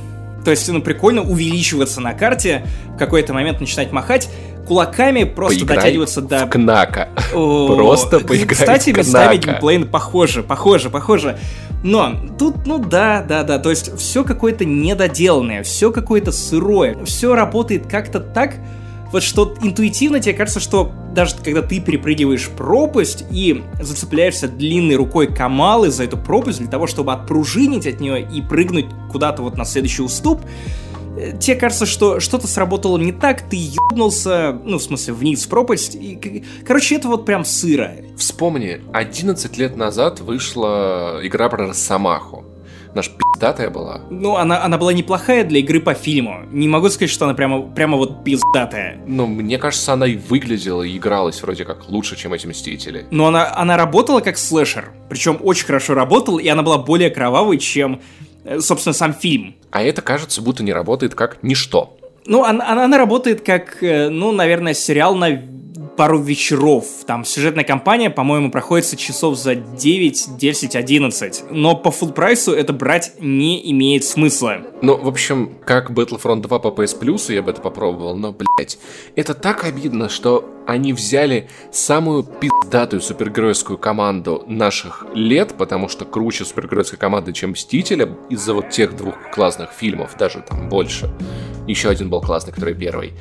[0.46, 4.30] То есть, ну, прикольно увеличиваться на карте, в какой-то момент начинать махать.
[4.68, 6.46] кулаками просто Поиграй дотягиваться до...
[6.46, 7.10] в Кнака.
[7.34, 9.52] О, Просто поиграй Кстати, в местами Кнака.
[9.52, 11.38] геймплей похоже, похоже, похоже.
[11.84, 17.36] Но тут, ну да, да, да, то есть все какое-то недоделанное, все какое-то сырое, все
[17.36, 18.56] работает как-то так,
[19.16, 25.34] вот что интуитивно тебе кажется, что даже когда ты перепрыгиваешь пропасть и зацепляешься длинной рукой
[25.34, 29.64] Камалы за эту пропасть для того, чтобы отпружинить от нее и прыгнуть куда-то вот на
[29.64, 30.42] следующий уступ,
[31.18, 35.48] э, тебе кажется, что что-то сработало не так, ты ебнулся, ну, в смысле, вниз в
[35.48, 37.94] пропасть, и, короче, это вот прям сыро.
[38.18, 42.44] Вспомни, 11 лет назад вышла игра про Росомаху.
[42.94, 44.02] Наш пиздатая была.
[44.10, 46.45] Ну, она, она была неплохая для игры по фильму.
[46.52, 48.98] Не могу сказать, что она прямо, прямо вот пиздатая.
[49.06, 53.06] Но мне кажется, она и выглядела, и игралась вроде как лучше, чем эти Мстители.
[53.12, 54.94] Но она, она работала как слэшер.
[55.10, 58.02] Причем очень хорошо работала, и она была более кровавой, чем,
[58.45, 59.56] э, собственно, сам фильм.
[59.72, 61.98] А это, кажется, будто не работает как ничто.
[62.26, 65.32] Ну, она, она, она работает как, э, ну, наверное, сериал на
[65.96, 66.86] пару вечеров.
[67.06, 71.44] Там сюжетная кампания, по-моему, проходится часов за 9, 10, 11.
[71.52, 74.58] Но по full прайсу это брать не имеет смысла.
[74.82, 78.78] Ну, в общем, как Battlefront 2 по PS Plus, я бы это попробовал, но, блять,
[79.16, 86.44] это так обидно, что они взяли самую пиздатую супергеройскую команду наших лет, потому что круче
[86.46, 91.10] супергеройской команды, чем Мстителя, из-за вот тех двух классных фильмов, даже там больше.
[91.68, 93.14] Еще один был классный, который первый.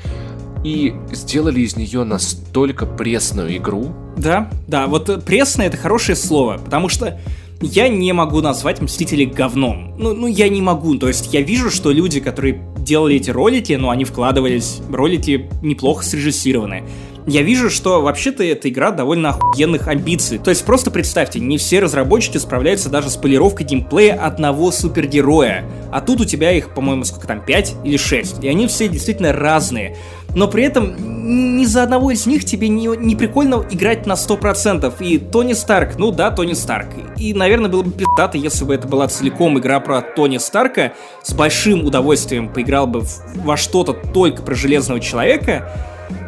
[0.64, 3.94] И сделали из нее настолько пресную игру.
[4.16, 7.20] Да, да, вот э, пресное это хорошее слово, потому что
[7.60, 9.94] я не могу назвать Мстителей говном.
[9.98, 10.96] Ну, ну, я не могу.
[10.96, 16.04] То есть я вижу, что люди, которые делали эти ролики, ну, они вкладывались, ролики неплохо
[16.04, 16.84] срежиссированы.
[17.26, 20.38] Я вижу, что вообще-то эта игра довольно охуенных амбиций.
[20.38, 25.64] То есть просто представьте, не все разработчики справляются даже с полировкой геймплея одного супергероя.
[25.90, 28.44] А тут у тебя их, по-моему, сколько там, 5 или 6.
[28.44, 29.96] И они все действительно разные.
[30.34, 30.94] Но при этом
[31.24, 34.94] ни за одного из них тебе не, не прикольно играть на 100%.
[35.00, 36.88] И Тони Старк, ну да, Тони Старк.
[37.16, 40.92] И, наверное, было бы пиздато, если бы это была целиком игра про Тони Старка.
[41.22, 43.02] С большим удовольствием поиграл бы
[43.36, 45.70] во что-то только про Железного Человека.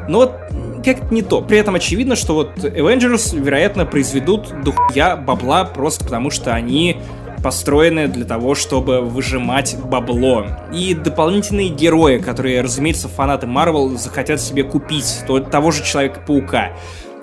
[0.08, 0.32] Но вот
[0.84, 1.42] как-то не то.
[1.42, 6.96] При этом очевидно, что вот Avengers, вероятно, произведут дохуя бабла просто потому, что они
[7.42, 10.46] построены для того, чтобы выжимать бабло.
[10.72, 16.72] И дополнительные герои, которые, разумеется, фанаты Марвел захотят себе купить, то, того же Человека-паука.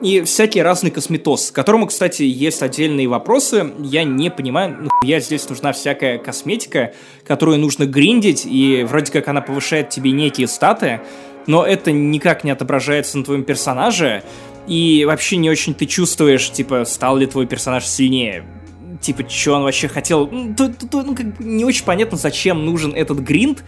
[0.01, 3.71] И всякий разный косметоз, к которому, кстати, есть отдельные вопросы.
[3.79, 6.93] Я не понимаю, я здесь нужна всякая косметика,
[7.25, 10.99] которую нужно гриндить, и вроде как она повышает тебе некие статы,
[11.47, 14.23] но это никак не отображается на твоем персонаже,
[14.67, 18.45] и вообще не очень ты чувствуешь, типа, стал ли твой персонаж сильнее.
[19.03, 20.27] Типа, что он вообще хотел.
[20.31, 23.61] Ну, то- то- ну, как бы не очень понятно, зачем нужен этот гринд.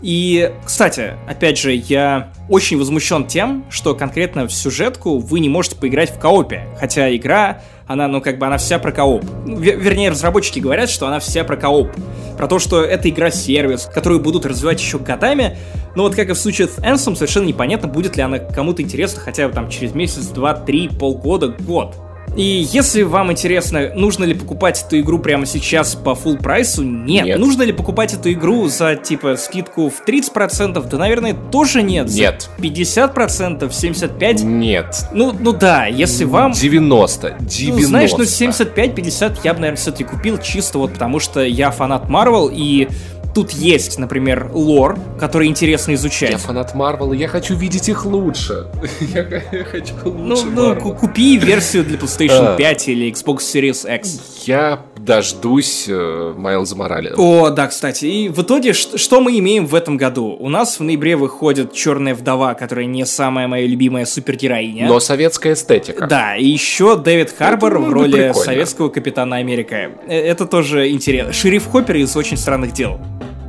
[0.00, 5.76] И, кстати, опять же, я очень возмущен тем, что конкретно в сюжетку вы не можете
[5.76, 6.66] поиграть в коопе.
[6.78, 9.22] Хотя игра, она, ну, как бы, она вся про кооп.
[9.44, 11.90] Ну, ве- вернее, разработчики говорят, что она вся про кооп.
[12.38, 15.58] Про то, что это игра-сервис, которую будут развивать еще годами.
[15.94, 19.20] Но вот как и в случае с Anthem, совершенно непонятно, будет ли она кому-то интересна
[19.20, 21.94] хотя бы там через месяц, два, три, полгода, год.
[22.36, 27.26] И если вам интересно, нужно ли покупать эту игру прямо сейчас по full прайсу, нет.
[27.26, 27.38] Нет.
[27.38, 30.88] Нужно ли покупать эту игру за, типа, скидку в 30%?
[30.88, 32.08] Да, наверное, тоже нет.
[32.08, 32.50] За Нет.
[32.58, 34.44] 50%, 75%?
[34.44, 35.06] Нет.
[35.12, 36.52] Ну, ну да, если вам...
[36.52, 37.36] 90.
[37.40, 37.82] 90.
[37.82, 42.08] Ну, знаешь, ну 75-50 я бы, наверное, все-таки купил чисто вот потому, что я фанат
[42.08, 42.88] Марвел, и
[43.34, 46.30] тут есть, например, лор, который интересно изучать.
[46.30, 48.66] Я фанат Марвела, я хочу видеть их лучше.
[49.00, 52.56] Я хочу Ну, лучше ну, ку- купи версию для PlayStation А.
[52.56, 54.44] 5 или Xbox Series X.
[54.46, 54.80] Я
[55.10, 57.16] дождусь э, Майлза Моралеса.
[57.18, 58.06] О, да, кстати.
[58.06, 60.36] И в итоге, что мы имеем в этом году?
[60.38, 64.86] У нас в ноябре выходит Черная вдова, которая не самая моя любимая супергероиня.
[64.86, 66.06] Но советская эстетика.
[66.06, 68.34] Да, и еще Дэвид Харбор ну, в да роли прикольно.
[68.34, 69.90] советского капитана Америка.
[70.06, 71.32] Э, Это тоже интересно.
[71.32, 73.00] Шериф Хоппер из «Очень странных дел».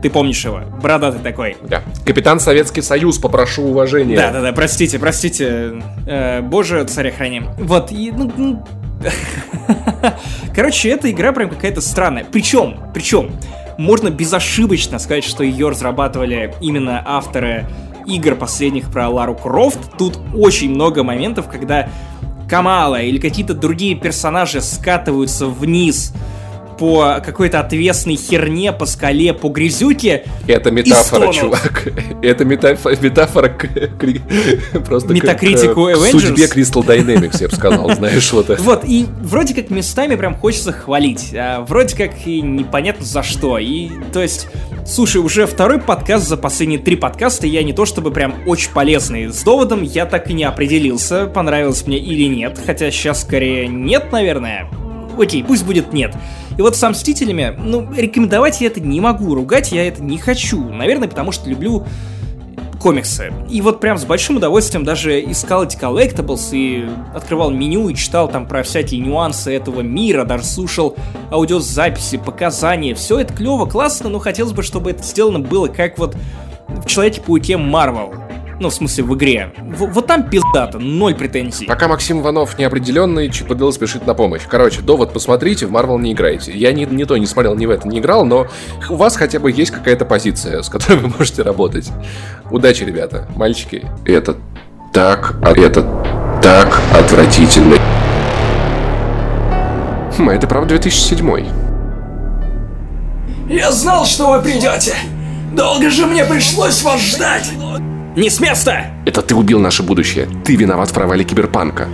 [0.02, 0.62] Ты помнишь его?
[0.82, 1.58] Бородатый такой.
[1.62, 1.84] Да.
[2.04, 4.16] Капитан Советский Союз, попрошу уважения.
[4.16, 5.74] Да, да, да, простите, простите.
[6.08, 7.44] Э, боже, царя храни.
[7.60, 8.66] Вот, и, ну, ну,
[10.56, 12.26] Короче, эта игра прям какая-то странная.
[12.26, 13.32] Причем, причем,
[13.78, 17.68] можно безошибочно сказать, что ее разрабатывали именно авторы
[18.06, 19.98] игр последних про Лару Крофт.
[19.98, 21.90] Тут очень много моментов, когда
[22.50, 26.14] Камала или какие-то другие персонажи скатываются вниз
[26.82, 30.24] по какой-то отвесной херне, по скале, по грязюке.
[30.48, 31.88] Это метафора, чувак.
[32.24, 36.10] Это метафора, метафора к, к- просто к- Метакритику к, Avengers.
[36.22, 38.60] судьбе Crystal Dynamics, я бы сказал, знаешь, вот это.
[38.64, 43.60] Вот, и вроде как местами прям хочется хвалить, а вроде как и непонятно за что.
[43.60, 44.48] И, то есть,
[44.84, 49.28] Слушай, уже второй подкаст за последние три подкаста, я не то чтобы прям очень полезный.
[49.28, 54.12] С доводом я так и не определился, понравилось мне или нет, хотя сейчас скорее нет,
[54.12, 54.68] наверное.
[55.18, 56.16] Окей, пусть будет нет.
[56.58, 60.64] И вот сам Мстителями, ну, рекомендовать я это не могу, ругать я это не хочу.
[60.70, 61.86] Наверное, потому что люблю
[62.82, 63.32] комиксы.
[63.50, 68.28] И вот прям с большим удовольствием даже искал эти collectibles и открывал меню и читал
[68.28, 70.96] там про всякие нюансы этого мира, даже слушал
[71.30, 72.96] аудиозаписи, показания.
[72.96, 76.16] Все это клево, классно, но хотелось бы, чтобы это сделано было как вот
[76.70, 78.14] в Человеке-пауке Марвел.
[78.62, 79.52] Ну, в смысле, в игре.
[79.58, 81.66] В- вот там пиздато, ноль претензий.
[81.66, 84.44] Пока Максим Иванов неопределенный, ЧПДЛ спешит на помощь.
[84.48, 86.52] Короче, довод посмотрите, в Марвел не играйте.
[86.52, 88.46] Я ни, ни то не смотрел, ни в это не играл, но
[88.88, 91.90] у вас хотя бы есть какая-то позиция, с которой вы можете работать.
[92.52, 93.84] Удачи, ребята, мальчики.
[94.06, 94.38] Это
[94.94, 95.82] так, а это
[96.44, 97.78] так отвратительно.
[100.20, 101.48] Хм, а это правда 2007
[103.50, 104.94] Я знал, что вы придете.
[105.52, 107.50] Долго же мне пришлось вас ждать.
[108.16, 108.88] Не с места!
[109.06, 110.28] Это ты убил наше будущее.
[110.44, 111.88] Ты виноват в провале киберпанка.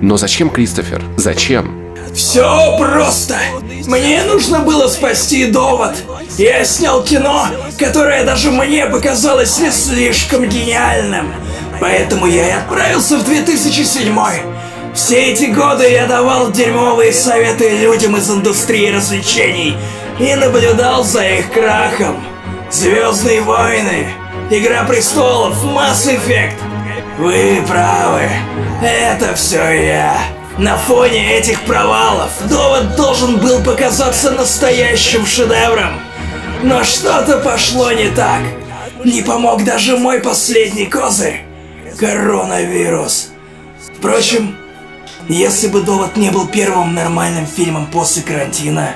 [0.00, 1.02] Но зачем, Кристофер?
[1.16, 1.84] Зачем?
[2.14, 3.36] Все просто.
[3.86, 5.96] Мне нужно было спасти довод.
[6.38, 7.48] Я снял кино,
[7.78, 11.32] которое даже мне показалось не слишком гениальным.
[11.80, 14.16] Поэтому я и отправился в 2007
[14.94, 19.76] Все эти годы я давал дерьмовые советы людям из индустрии развлечений
[20.20, 22.24] и наблюдал за их крахом.
[22.70, 24.06] Звездные войны,
[24.48, 26.54] Игра престолов, Mass Effect.
[27.18, 28.30] Вы правы.
[28.80, 30.16] Это все я.
[30.56, 36.00] На фоне этих провалов довод должен был показаться настоящим шедевром.
[36.62, 38.40] Но что-то пошло не так.
[39.04, 41.42] Не помог даже мой последний козырь.
[41.98, 43.30] Коронавирус.
[43.98, 44.56] Впрочем,
[45.28, 48.94] если бы довод не был первым нормальным фильмом после карантина,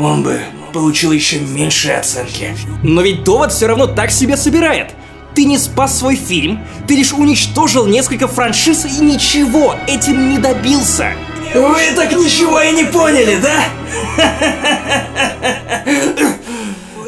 [0.00, 0.40] он бы
[0.72, 2.56] получил еще меньшие оценки.
[2.82, 4.94] Но ведь довод все равно так себе собирает.
[5.34, 11.12] Ты не спас свой фильм, ты лишь уничтожил несколько франшиз и ничего этим не добился.
[11.54, 13.64] Вы так ничего и не поняли, да?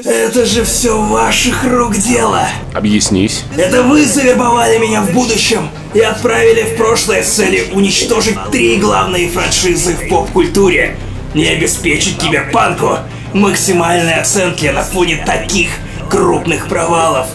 [0.05, 2.48] Это же все ваших рук дело.
[2.74, 3.44] Объяснись.
[3.56, 9.28] Это вы завербовали меня в будущем и отправили в прошлое с целью уничтожить три главные
[9.28, 10.97] франшизы в поп-культуре
[11.34, 12.98] и обеспечить киберпанку
[13.34, 15.70] максимальные оценки на фоне таких
[16.10, 17.26] крупных провалов.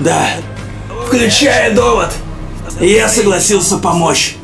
[0.00, 0.28] Да,
[1.06, 2.12] включая довод,
[2.80, 4.34] я согласился помочь.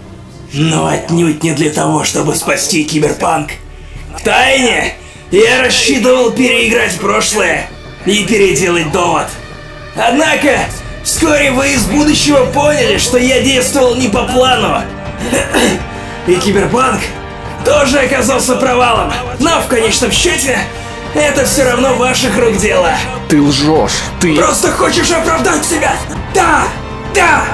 [0.53, 3.51] Но отнюдь не для того, чтобы спасти киберпанк.
[4.17, 4.95] В тайне
[5.33, 7.69] я рассчитывал переиграть прошлое
[8.07, 9.27] и переделать довод.
[9.97, 10.61] Однако,
[11.03, 14.83] вскоре вы из будущего поняли, что я действовал не по плану.
[16.29, 17.01] И киберпанк
[17.65, 19.13] тоже оказался провалом.
[19.41, 20.59] Но в конечном счете,
[21.15, 22.91] это все равно ваших рук дело.
[23.29, 24.03] Ты лжешь.
[24.21, 24.35] Ты...
[24.37, 25.93] Просто хочешь оправдать себя?
[26.35, 26.65] Да!
[27.15, 27.45] Да!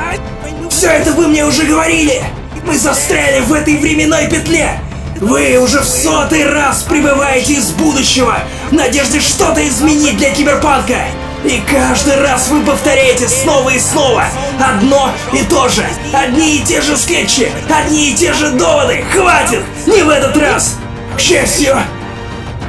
[0.71, 2.23] Все это вы мне уже говорили!
[2.65, 4.81] Мы застряли в этой временной петле!
[5.21, 8.39] Вы уже в сотый раз прибываете из будущего
[8.71, 10.97] в надежде что-то изменить для киберпанка!
[11.45, 14.25] И каждый раз вы повторяете снова и снова
[14.59, 15.85] одно и то же.
[16.13, 19.05] Одни и те же скетчи, одни и те же доводы.
[19.13, 19.63] Хватит!
[19.87, 20.77] Не в этот раз!
[21.17, 21.77] К счастью,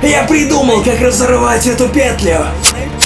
[0.04, 2.46] я придумал, как разорвать эту петлю.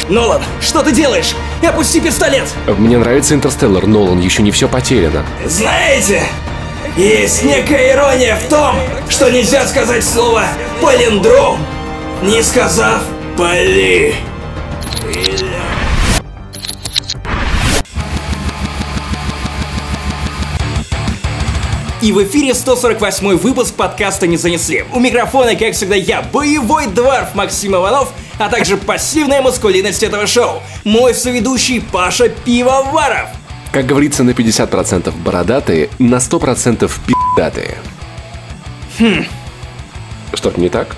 [0.10, 1.36] Нолан, что ты делаешь?
[1.68, 2.48] Опусти пистолет!
[2.78, 5.26] Мне нравится Интерстеллар, Нолан, еще не все потеряно.
[5.46, 6.22] Знаете,
[6.96, 8.76] есть некая ирония в том,
[9.10, 10.44] что нельзя сказать слово
[10.82, 11.58] «палиндром»,
[12.22, 13.02] не сказав
[13.36, 14.16] «поли».
[22.06, 24.86] И в эфире 148 выпуск подкаста «Не занесли».
[24.94, 30.62] У микрофона, как всегда, я, боевой дворф Максим Иванов, а также пассивная маскулинность этого шоу.
[30.84, 33.30] Мой соведущий Паша Пивоваров.
[33.72, 37.80] Как говорится, на 50% бородатые, на 100% пи***датые.
[39.00, 39.26] Хм.
[40.36, 40.96] Что-то не так?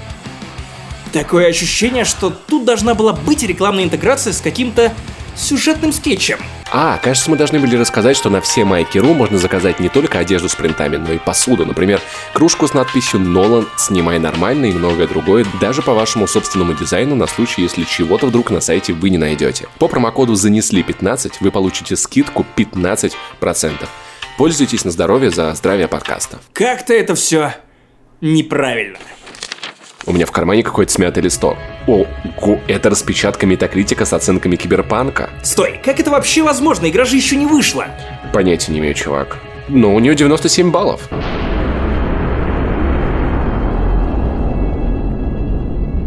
[1.13, 4.91] Такое ощущение, что тут должна была быть рекламная интеграция с каким-то
[5.37, 6.39] сюжетным скетчем.
[6.71, 10.49] А, кажется, мы должны были рассказать, что на все майки.ру можно заказать не только одежду
[10.49, 11.65] с принтами, но и посуду.
[11.65, 12.01] Например,
[12.33, 17.27] кружку с надписью «Нолан, снимай нормально» и многое другое, даже по вашему собственному дизайну на
[17.27, 19.67] случай, если чего-то вдруг на сайте вы не найдете.
[19.79, 23.13] По промокоду «Занесли15» вы получите скидку 15%.
[24.37, 26.39] Пользуйтесь на здоровье за здравие подкаста.
[26.53, 27.53] Как-то это все
[28.21, 28.99] неправильно.
[30.07, 31.57] У меня в кармане какой-то смятый листок.
[31.85, 32.05] О,
[32.37, 35.29] го, это распечатка метакритика с оценками киберпанка.
[35.43, 36.89] Стой, как это вообще возможно?
[36.89, 37.87] Игра же еще не вышла.
[38.31, 39.37] Понятия не имею, чувак.
[39.67, 41.09] Но у нее 97 баллов.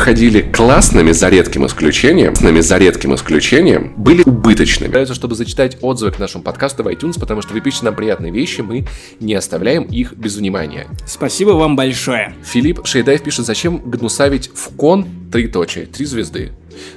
[0.01, 4.91] Ходили классными, за редким исключением, с нами за редким исключением, были убыточными.
[4.91, 8.33] Нравится, чтобы зачитать отзывы к нашему подкасту в iTunes, потому что вы пишете нам приятные
[8.33, 8.87] вещи, мы
[9.21, 10.87] не оставляем их без внимания.
[11.07, 12.35] Спасибо вам большое.
[12.45, 16.53] Филипп Шейдаев пишет, зачем гнусавить в кон три точки, три звезды.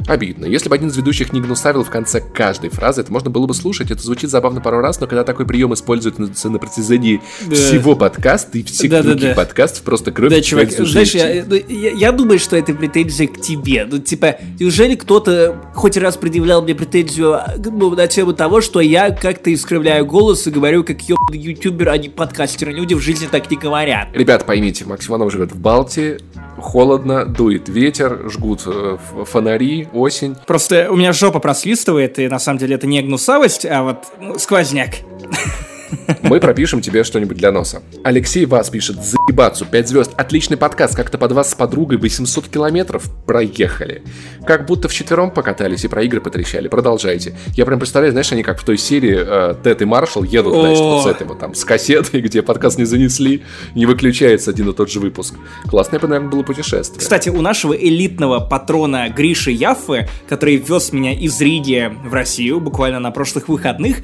[0.08, 0.46] Обидно.
[0.46, 3.54] Если бы один из ведущих не гнусавил в конце каждой фразы, это можно было бы
[3.54, 3.92] слушать.
[3.92, 7.56] Это звучит забавно пару раз, но когда такой прием используется на протяжении Да.
[7.56, 9.36] всего подкаста и всех Да, да, других да.
[9.36, 13.40] подкастов, просто кровь Да, чувак, знаешь, я, ну, я, я думаю, что это претензия к
[13.42, 13.88] тебе.
[13.90, 18.80] Ну, типа, неужели кто-то хоть раз предъявлял мне претензию а, ну, на тему того, что
[18.80, 22.70] я как-то искривляю голос и говорю как ёбаный ютубер, а не подкастер.
[22.70, 24.10] Люди в жизни так не говорят.
[24.14, 26.18] Ребят, поймите, Максим Иванов живет в Балтии,
[26.58, 30.36] холодно, дует ветер, жгут э, фонари, осень.
[30.46, 34.38] Просто у меня жопа просвистывает, и на самом деле это не гнусавость, а вот ну,
[34.38, 34.92] сквозняк.
[36.22, 37.82] Мы пропишем тебе что-нибудь для носа.
[38.04, 43.10] Алексей Вас пишет, заебаться, 5 звезд, отличный подкаст, как-то под вас с подругой 800 километров
[43.26, 44.04] проехали.
[44.46, 46.68] Как будто вчетвером покатались и про игры потрещали.
[46.68, 47.36] Продолжайте.
[47.56, 50.80] Я прям представляю, знаешь, они как в той серии э, Тед и Маршал едут, значит,
[50.80, 51.12] вот с О.
[51.12, 53.44] этой вот там, с кассетой, где подкаст не занесли,
[53.76, 55.36] не выключается один и тот же выпуск.
[55.70, 57.00] Классное, наверное, было путешествие.
[57.00, 63.00] Кстати, у нашего элитного патрона Гриши Яффы, который вез меня из Риги в Россию буквально
[63.00, 63.98] на прошлых выходных,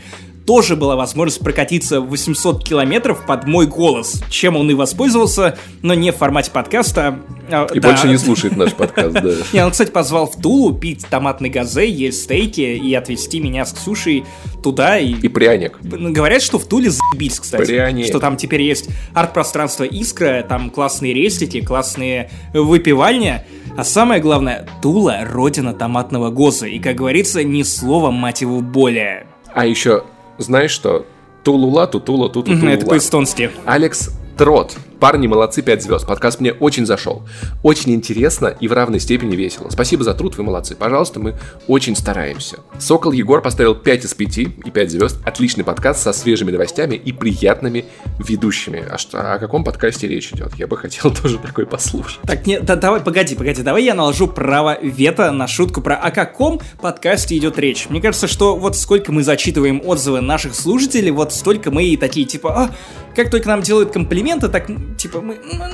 [0.49, 6.09] тоже была возможность прокатиться 800 километров под мой голос, чем он и воспользовался, но не
[6.11, 7.19] в формате подкаста.
[7.51, 7.89] а, И да.
[7.89, 9.29] больше не слушает наш подкаст, да.
[9.53, 13.73] Не, он, кстати, позвал в Тулу пить томатный газе, есть стейки и отвезти меня с
[13.73, 14.25] Ксюшей
[14.63, 14.97] туда.
[14.97, 15.77] И, И пряник.
[15.83, 17.67] Ну, Говорят, что в Туле заебись, кстати.
[17.67, 18.07] Пряник.
[18.07, 23.45] Что там теперь есть арт-пространство Искра, там классные рестики, классные выпивальня.
[23.77, 26.65] А самое главное, Тула— родина томатного гоза.
[26.65, 29.27] И, как говорится, ни слова, мать его, более.
[29.53, 30.03] А еще,
[30.39, 31.05] знаешь что?
[31.43, 32.95] Тулула, тутула, туту, Мгм, Это тулула.
[32.95, 33.51] по-эстонски.
[33.65, 34.75] Алекс Трот.
[34.99, 36.05] Парни, молодцы, 5 звезд.
[36.05, 37.23] Подкаст мне очень зашел.
[37.63, 39.69] Очень интересно и в равной степени весело.
[39.69, 40.75] Спасибо за труд, вы молодцы.
[40.75, 42.57] Пожалуйста, мы очень стараемся.
[42.79, 45.17] Сокол Егор поставил 5 из 5 и 5 звезд.
[45.25, 47.85] Отличный подкаст со свежими новостями и приятными
[48.19, 48.83] ведущими.
[48.91, 50.55] А что, о каком подкасте речь идет?
[50.55, 52.19] Я бы хотел тоже такой послушать.
[52.23, 56.11] Так, не, да, давай, погоди, погоди, давай я наложу право вето на шутку про о
[56.11, 57.87] каком подкасте идет речь.
[57.89, 62.25] Мне кажется, что вот сколько мы зачитываем отзывы наших слушателей, вот столько мы и такие,
[62.25, 62.75] типа, а,
[63.15, 65.65] как только нам делают комплименты, так, типа, мы, ну,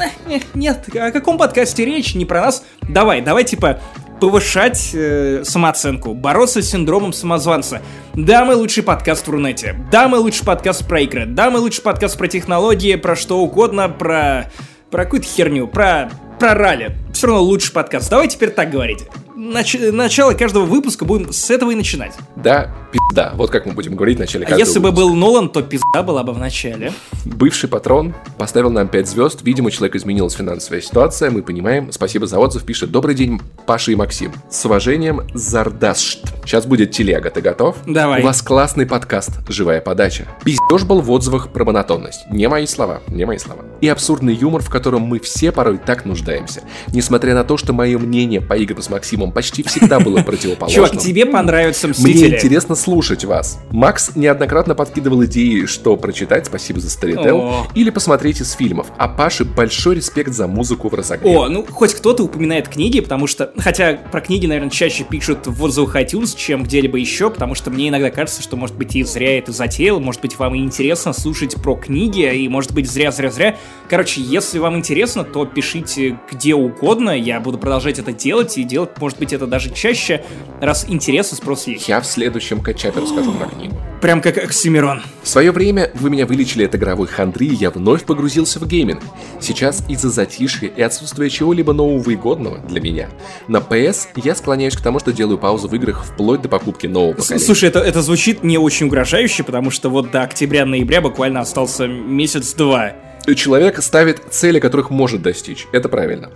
[0.53, 2.63] нет, о каком подкасте речь, не про нас.
[2.81, 3.79] Давай, давай, типа,
[4.19, 7.81] повышать э, самооценку, бороться с синдромом самозванца.
[8.13, 9.75] Да, мы лучший подкаст в Рунете.
[9.91, 11.25] Да, мы лучший подкаст про игры.
[11.25, 14.51] Да, мы лучший подкаст про технологии, про что угодно, про
[14.95, 16.09] про какую-то херню, про,
[16.39, 16.97] про ралли.
[17.11, 18.09] Все равно лучший подкаст.
[18.09, 19.03] Давай теперь так говорить.
[19.35, 22.13] Нач- начало каждого выпуска будем с этого и начинать.
[22.37, 23.33] Да, пизда.
[23.35, 25.07] Вот как мы будем говорить в начале А каждого если бы выпуска.
[25.09, 26.93] был Нолан, то пизда была бы в начале.
[27.25, 29.39] Бывший патрон поставил нам 5 звезд.
[29.43, 31.31] Видимо, у человека изменилась финансовая ситуация.
[31.31, 31.91] Мы понимаем.
[31.91, 32.63] Спасибо за отзыв.
[32.63, 34.31] Пишет Добрый день, Паша и Максим.
[34.49, 36.21] С уважением, Зардашт.
[36.45, 37.29] Сейчас будет телега.
[37.29, 37.75] Ты готов?
[37.85, 38.21] Давай.
[38.21, 39.31] У вас классный подкаст.
[39.49, 40.27] Живая подача.
[40.45, 42.21] Пиздеж был в отзывах про монотонность.
[42.29, 43.01] Не мои слова.
[43.07, 43.65] Не мои слова.
[43.81, 46.61] И абсурдный юмор, в котором мы все порой так нуждаемся.
[46.93, 50.87] Несмотря на то, что мое мнение по играм с Максимом почти всегда было противоположным.
[50.87, 52.35] Чувак, тебе понравятся Мне Мстители.
[52.35, 53.59] интересно слушать вас.
[53.71, 57.67] Макс неоднократно подкидывал идеи, что прочитать, спасибо за О.
[57.75, 58.87] или посмотреть из фильмов.
[58.97, 61.37] А Паше большой респект за музыку в разогреве.
[61.37, 65.63] О, ну хоть кто-то упоминает книги, потому что, хотя про книги, наверное, чаще пишут в
[65.63, 69.37] отзывах iTunes, чем где-либо еще, потому что мне иногда кажется, что, может быть, и зря
[69.37, 73.57] это затеял, может быть, вам и интересно слушать про книги, и, может быть, зря-зря-зря.
[73.89, 78.91] Короче, если вам интересно, то пишите где угодно, я буду продолжать это делать, и делать,
[78.99, 80.23] может быть, это даже чаще,
[80.61, 81.87] раз интерес и спрос есть.
[81.87, 83.75] Я в следующем качапе расскажу про книгу.
[84.01, 85.01] Прям как Оксимирон.
[85.23, 89.01] В свое время вы меня вылечили от игровой хандры, и я вновь погрузился в гейминг.
[89.39, 93.09] Сейчас из-за затишья и отсутствия чего-либо нового и годного для меня.
[93.47, 97.13] На PS я склоняюсь к тому, что делаю паузу в играх вплоть до покупки нового
[97.13, 97.43] поколения.
[97.43, 102.93] Слушай, это, это звучит не очень угрожающе, потому что вот до октября-ноября буквально остался месяц-два.
[103.35, 105.65] Человек ставит цели, которых может достичь.
[105.71, 106.29] Это правильно.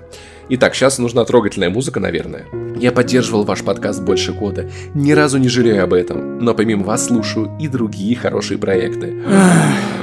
[0.51, 2.47] Итак, сейчас нужна трогательная музыка, наверное.
[2.75, 4.67] Я поддерживал ваш подкаст больше года.
[4.95, 6.39] Ни разу не жалею об этом.
[6.39, 9.13] Но помимо вас слушаю и другие хорошие проекты.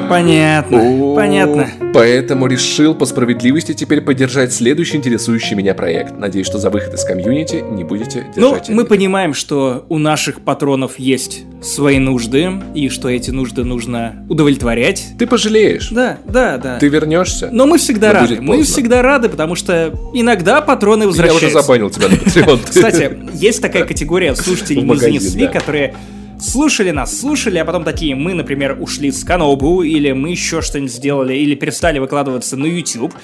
[0.09, 1.69] Понятно, О, понятно.
[1.93, 6.17] Поэтому решил по справедливости теперь поддержать следующий интересующий меня проект.
[6.19, 8.69] Надеюсь, что за выход из комьюнити не будете Ну, держать.
[8.69, 8.89] мы обиды.
[8.89, 15.05] понимаем, что у наших патронов есть свои нужды, и что эти нужды нужно удовлетворять.
[15.19, 15.89] Ты пожалеешь.
[15.91, 16.79] Да, да, да.
[16.79, 17.49] Ты вернешься.
[17.53, 18.39] Но мы всегда Но рады.
[18.41, 21.63] Мы всегда рады, потому что иногда патроны Я уже возвращаются.
[21.63, 22.61] забанил тебя на Patreon.
[22.69, 25.53] Кстати, есть такая категория слушателей «Мы магазин, занесли», да.
[25.53, 25.95] которые
[26.41, 30.93] слушали нас, слушали, а потом такие, мы, например, ушли с Канобу, или мы еще что-нибудь
[30.93, 33.15] сделали, или перестали выкладываться на YouTube.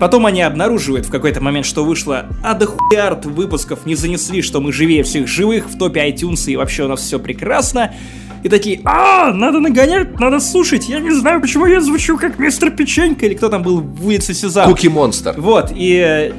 [0.00, 4.72] Потом они обнаруживают в какой-то момент, что вышло, а хуярд выпусков не занесли, что мы
[4.72, 7.94] живее всех живых в топе iTunes, и вообще у нас все прекрасно.
[8.42, 12.70] И такие, а, надо нагонять, надо слушать, я не знаю, почему я звучу как мистер
[12.72, 14.68] Печенька, или кто там был в улице Сезам.
[14.68, 15.34] Куки Монстр.
[15.36, 16.32] Вот, и э,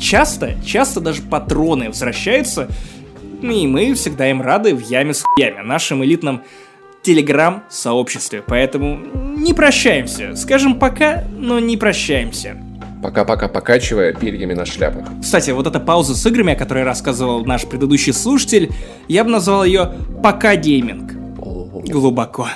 [0.00, 2.68] часто, часто даже патроны возвращаются,
[3.42, 6.42] и мы всегда им рады в яме с хуями, нашем элитном
[7.02, 8.42] телеграм-сообществе.
[8.46, 8.98] Поэтому
[9.36, 10.36] не прощаемся.
[10.36, 12.56] Скажем пока, но не прощаемся.
[13.02, 15.06] Пока-пока покачивая перьями на шляпах.
[15.22, 18.70] Кстати, вот эта пауза с играми, о которой рассказывал наш предыдущий слушатель,
[19.08, 19.92] я бы назвал ее
[20.22, 21.12] «пока гейминг».
[21.88, 22.48] Глубоко.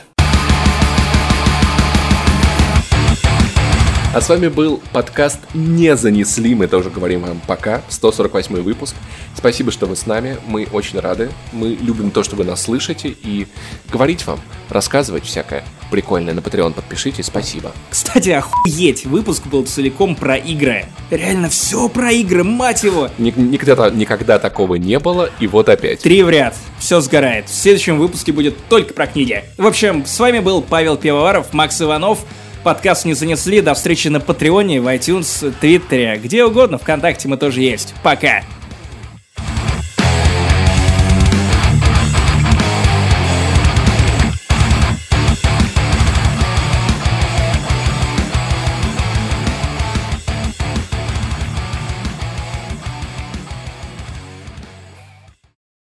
[4.15, 6.55] А с вами был подкаст «Не занесли».
[6.55, 7.83] Мы тоже говорим вам пока.
[7.89, 8.95] 148 выпуск.
[9.37, 10.37] Спасибо, что вы с нами.
[10.47, 11.31] Мы очень рады.
[11.53, 13.09] Мы любим то, что вы нас слышите.
[13.09, 13.49] И
[13.91, 14.39] говорить вам,
[14.71, 17.27] рассказывать всякое прикольное на Patreon подпишитесь.
[17.27, 17.73] Спасибо.
[17.91, 20.85] Кстати, охуеть, выпуск был целиком про игры.
[21.11, 23.11] Реально все про игры, мать его.
[23.19, 25.29] Ник- Никогда, никогда такого не было.
[25.41, 26.03] И вот опять.
[26.03, 26.55] Три в ряд.
[26.79, 27.49] Все сгорает.
[27.49, 29.43] В следующем выпуске будет только про книги.
[29.59, 32.25] В общем, с вами был Павел Пивоваров, Макс Иванов.
[32.65, 33.61] Подкаст не занесли.
[33.61, 36.79] До встречи на Патреоне, в iTunes, Твиттере, где угодно.
[36.79, 37.95] Вконтакте мы тоже есть.
[38.03, 38.43] Пока.